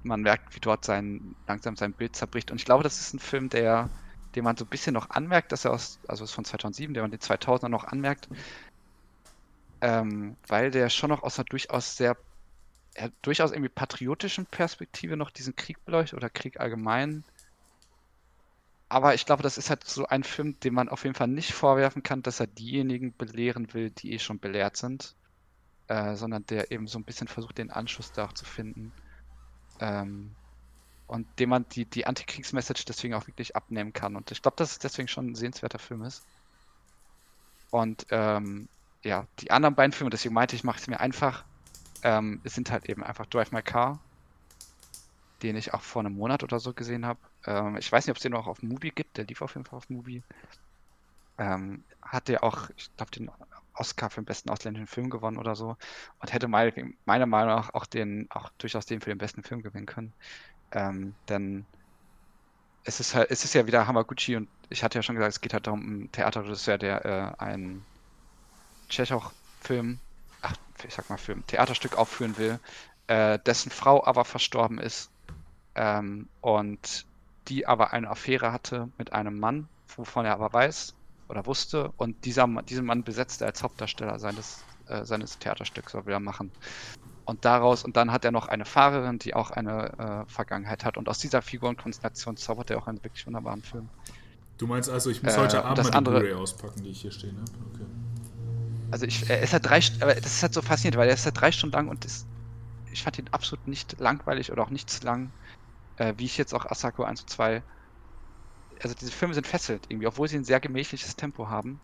[0.06, 2.52] man merkt, wie dort sein, langsam sein Bild zerbricht.
[2.52, 3.90] Und ich glaube, das ist ein Film, der,
[4.36, 7.04] den man so ein bisschen noch anmerkt, dass er aus, also ist von 2007, der
[7.04, 8.30] man den 2000er noch anmerkt,
[9.86, 12.18] ähm, weil der schon noch aus einer durchaus sehr,
[12.98, 17.24] ja, durchaus irgendwie patriotischen Perspektive noch diesen Krieg beleuchtet oder Krieg allgemein.
[18.90, 21.54] Aber ich glaube, das ist halt so ein Film, dem man auf jeden Fall nicht
[21.54, 25.16] vorwerfen kann, dass er diejenigen belehren will, die eh schon belehrt sind,
[25.88, 28.92] äh, sondern der eben so ein bisschen versucht, den Anschluss da zu finden.
[29.80, 30.36] Ähm,
[31.06, 34.16] und dem man die, die Antikriegsmessage deswegen auch wirklich abnehmen kann.
[34.16, 36.26] Und ich glaube, dass es deswegen schon ein sehenswerter Film ist.
[37.70, 38.68] Und ähm,
[39.06, 41.46] ja, die anderen beiden Filme, deswegen meinte ich, mache es mir einfach.
[42.02, 44.00] Ähm, es sind halt eben einfach Drive My Car,
[45.44, 47.20] den ich auch vor einem Monat oder so gesehen habe.
[47.46, 49.66] Ähm, ich weiß nicht, ob es den noch auf Movie gibt, der lief auf jeden
[49.66, 50.24] Fall auf Movie.
[51.38, 53.30] Ähm, hat der auch, ich glaube, den
[53.76, 55.78] Oscar für den besten ausländischen Film gewonnen oder so
[56.20, 56.74] und hätte mal,
[57.06, 60.14] meiner Meinung nach auch den, auch durchaus den für den besten Film gewinnen können.
[60.72, 61.66] Ähm, denn
[62.86, 65.42] es ist halt, es ist ja wieder Hamaguchi und ich hatte ja schon gesagt, es
[65.42, 67.86] geht halt darum, ein Theaterregisseur, der äh, einen
[68.90, 70.00] Tschechow-Film,
[70.42, 70.54] ach,
[70.86, 72.60] ich sag mal, Film, Theaterstück aufführen will,
[73.08, 75.10] äh, dessen Frau aber verstorben ist
[75.76, 77.06] ähm, und
[77.48, 80.94] die aber eine Affäre hatte mit einem Mann, wovon er aber weiß,
[81.28, 86.20] oder wusste und dieser, diesen Mann besetzte als Hauptdarsteller seines, äh, seines Theaterstücks, soll er
[86.20, 86.52] machen.
[87.26, 90.96] Und daraus, und dann hat er noch eine Fahrerin, die auch eine äh, Vergangenheit hat.
[90.96, 93.90] Und aus dieser Figurenkonstellation zaubert er auch einen wirklich wunderbaren Film.
[94.60, 97.12] Du meinst also, ich muss äh, heute Abend mal die Blu-ray auspacken, die ich hier
[97.12, 97.52] stehen habe?
[97.74, 97.86] Okay.
[98.96, 101.26] Also ich, er ist halt drei, aber das ist halt so faszinierend, weil er ist
[101.26, 102.30] halt drei Stunden lang und ist,
[102.86, 105.34] ich fand ihn absolut nicht langweilig oder auch nicht zu lang,
[105.98, 107.66] äh, wie ich jetzt auch Asako 1 und 2
[108.82, 111.82] also diese Filme sind fesselt irgendwie, obwohl sie ein sehr gemächliches Tempo haben.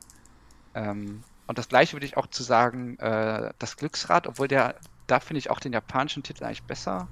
[0.75, 5.19] Ähm, und das gleiche würde ich auch zu sagen, äh, das Glücksrad, obwohl der, da
[5.19, 7.09] finde ich auch den japanischen Titel eigentlich besser.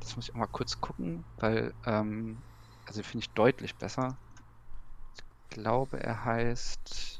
[0.00, 2.44] Das muss ich auch mal kurz gucken, weil, ähm,
[2.86, 4.18] also finde ich deutlich besser.
[5.16, 7.19] Ich glaube, er heißt.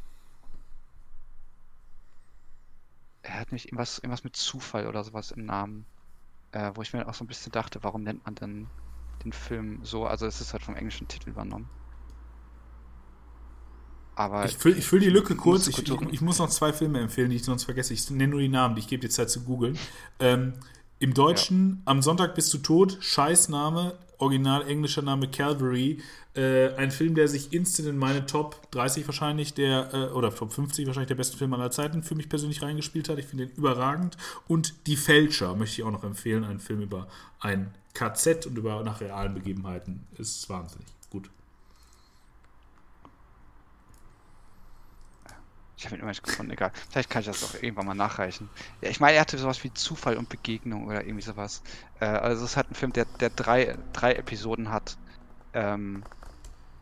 [3.23, 5.87] Er hat nicht irgendwas, irgendwas mit Zufall oder sowas im Namen.
[6.53, 8.67] Äh, wo ich mir auch so ein bisschen dachte, warum nennt man denn
[9.25, 10.07] den Film so.
[10.07, 11.69] Also es ist halt vom englischen Titel übernommen.
[14.17, 15.67] Aber ich fülle füll die Lücke kurz.
[15.67, 17.95] Ich, ich, ich, muss noch zwei Filme empfehlen, die ich sonst vergesse.
[17.95, 19.79] Ich nenne nur die Namen, ich gebe dir Zeit zu googeln.
[20.19, 20.55] Ähm,
[20.99, 21.93] Im Deutschen, ja.
[21.93, 25.99] am Sonntag bist du tot, Scheißname, original englischer Name Calvary.
[26.35, 30.53] Äh, ein Film, der sich instant in meine Top 30 wahrscheinlich der, äh, oder Top
[30.53, 33.19] 50 wahrscheinlich der besten Filme aller Zeiten für mich persönlich reingespielt hat.
[33.19, 34.17] Ich finde den überragend.
[34.47, 36.45] Und Die Fälscher möchte ich auch noch empfehlen.
[36.45, 37.09] Ein Film über
[37.41, 40.07] ein KZ und über nach realen Begebenheiten.
[40.19, 41.31] Ist wahnsinnig gut.
[45.81, 46.73] Ich habe ihn immer nicht gefunden, egal.
[46.90, 48.51] Vielleicht kann ich das auch irgendwann mal nachreichen.
[48.82, 51.62] Ja, ich meine, er hatte sowas wie Zufall und Begegnung oder irgendwie sowas.
[52.01, 54.98] Äh, also es ist halt ein Film, der, der drei, drei Episoden hat.
[55.55, 56.05] Ähm,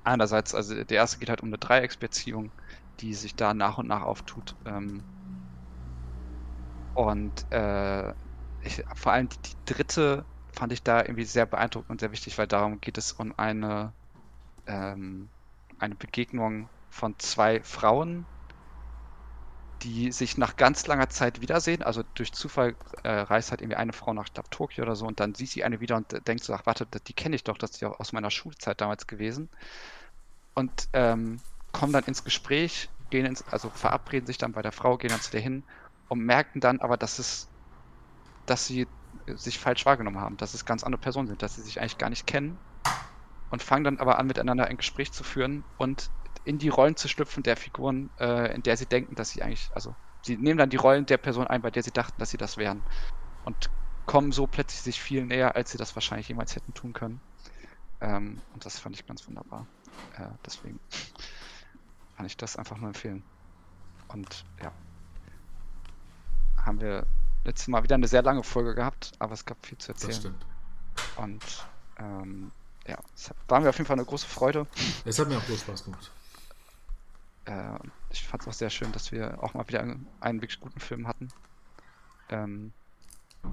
[0.02, 2.50] einerseits, also der erste geht halt um eine Dreiecksbeziehung,
[2.98, 4.56] die sich da nach und nach auftut.
[4.66, 5.04] Ähm,
[6.94, 8.10] und äh,
[8.62, 12.36] ich, vor allem die, die, dritte fand ich da irgendwie sehr beeindruckend und sehr wichtig,
[12.36, 13.92] weil darum geht es um eine,
[14.66, 15.30] ähm,
[15.78, 18.26] eine Begegnung von zwei Frauen,
[19.82, 21.82] die sich nach ganz langer Zeit wiedersehen.
[21.82, 25.20] Also durch Zufall äh, reist halt irgendwie eine Frau nach glaub, Tokio oder so und
[25.20, 27.72] dann sieht sie eine wieder und denkt so, ach warte, die kenne ich doch, das
[27.72, 29.48] ist ja aus meiner Schulzeit damals gewesen.
[30.54, 31.40] Und ähm,
[31.72, 35.20] kommen dann ins Gespräch, gehen ins, also verabreden sich dann bei der Frau, gehen dann
[35.20, 35.64] zu der hin
[36.08, 37.48] und merken dann aber, dass es,
[38.46, 38.88] dass sie
[39.26, 42.10] sich falsch wahrgenommen haben, dass es ganz andere Personen sind, dass sie sich eigentlich gar
[42.10, 42.58] nicht kennen
[43.50, 46.10] und fangen dann aber an, miteinander ein Gespräch zu führen und
[46.44, 49.70] in die Rollen zu schlüpfen der Figuren, äh, in der sie denken, dass sie eigentlich,
[49.74, 52.36] also sie nehmen dann die Rollen der Person ein, bei der sie dachten, dass sie
[52.36, 52.82] das wären.
[53.44, 53.70] Und
[54.06, 57.20] kommen so plötzlich sich viel näher, als sie das wahrscheinlich jemals hätten tun können.
[58.00, 59.66] Ähm, und das fand ich ganz wunderbar.
[60.16, 60.80] Äh, deswegen
[62.16, 63.22] kann ich das einfach nur empfehlen.
[64.08, 64.72] Und ja,
[66.64, 67.06] haben wir
[67.44, 70.10] letztes Mal wieder eine sehr lange Folge gehabt, aber es gab viel zu erzählen.
[70.10, 70.46] Das stimmt.
[71.16, 72.50] Und ähm,
[72.86, 74.66] ja, es war mir auf jeden Fall eine große Freude.
[75.04, 76.10] Es hat mir auch groß Spaß gemacht
[77.48, 77.78] äh,
[78.10, 80.80] ich fand es auch sehr schön, dass wir auch mal wieder einen, einen wirklich guten
[80.80, 81.28] Film hatten.
[82.28, 82.72] Ähm,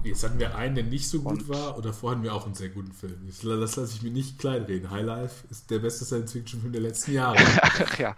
[0.02, 2.54] Jetzt hatten wir einen, der nicht so gut war, oder vorher hatten wir auch einen
[2.54, 3.18] sehr guten Film.
[3.26, 4.90] Das, das lasse ich mir nicht kleinreden.
[4.90, 7.38] High Life ist der beste Science-Fiction-Film der letzten Jahre.
[7.62, 8.14] Ach ja.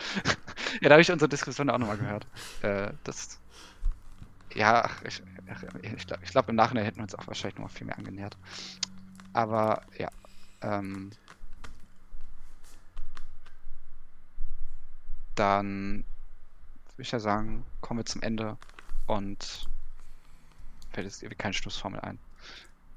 [0.80, 2.26] Ja, da habe ich unsere Diskussion auch nochmal gehört.
[2.62, 3.38] Äh, das,
[4.55, 5.22] ja, ich,
[5.82, 8.36] ich glaube, glaub, im Nachhinein hätten wir uns auch wahrscheinlich noch viel mehr angenähert.
[9.34, 10.09] Aber ja,
[10.62, 11.10] ähm,
[15.39, 16.05] dann
[16.90, 18.56] würde ich ja sagen, kommen wir zum Ende
[19.06, 19.69] und
[20.90, 22.19] fällt jetzt irgendwie keine Schlussformel ein.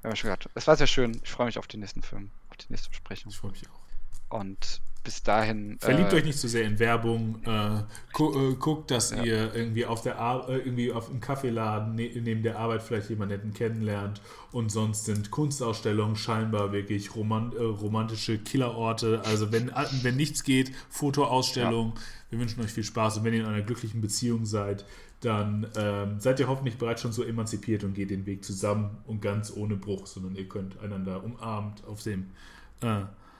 [0.00, 0.50] Wir haben schon gehört.
[0.54, 1.20] Es war sehr schön.
[1.22, 3.30] Ich freue mich auf den nächsten Film, auf die nächste Besprechung.
[3.30, 4.38] Ich freue mich auch.
[4.38, 5.78] Und bis dahin.
[5.80, 7.42] Verliebt äh, euch nicht zu so sehr in Werbung.
[7.44, 9.22] Äh, gu äh, guckt, dass ja.
[9.22, 13.10] ihr irgendwie auf der Ar äh, irgendwie auf einem Kaffeeladen ne neben der Arbeit vielleicht
[13.10, 14.20] jemanden kennenlernt.
[14.52, 19.22] Und sonst sind Kunstausstellungen scheinbar wirklich romant äh, romantische Killerorte.
[19.24, 21.94] Also wenn, äh, wenn nichts geht, Fotoausstellung.
[21.94, 22.02] Ja.
[22.30, 24.86] Wir wünschen euch viel Spaß und wenn ihr in einer glücklichen Beziehung seid,
[25.20, 29.20] dann ähm, seid ihr hoffentlich bereits schon so emanzipiert und geht den Weg zusammen und
[29.20, 32.30] ganz ohne Bruch, sondern ihr könnt einander umarmt auf dem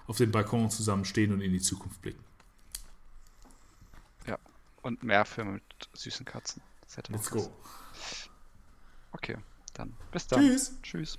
[0.06, 2.24] auf dem Balkon zusammen stehen und in die Zukunft blicken.
[4.26, 4.38] Ja,
[4.82, 6.62] und mehr Filme mit süßen Katzen.
[7.08, 7.50] Let's go.
[9.12, 9.36] Okay,
[9.74, 10.40] dann bis dann.
[10.40, 10.78] Tschüss.
[10.82, 11.18] Tschüss.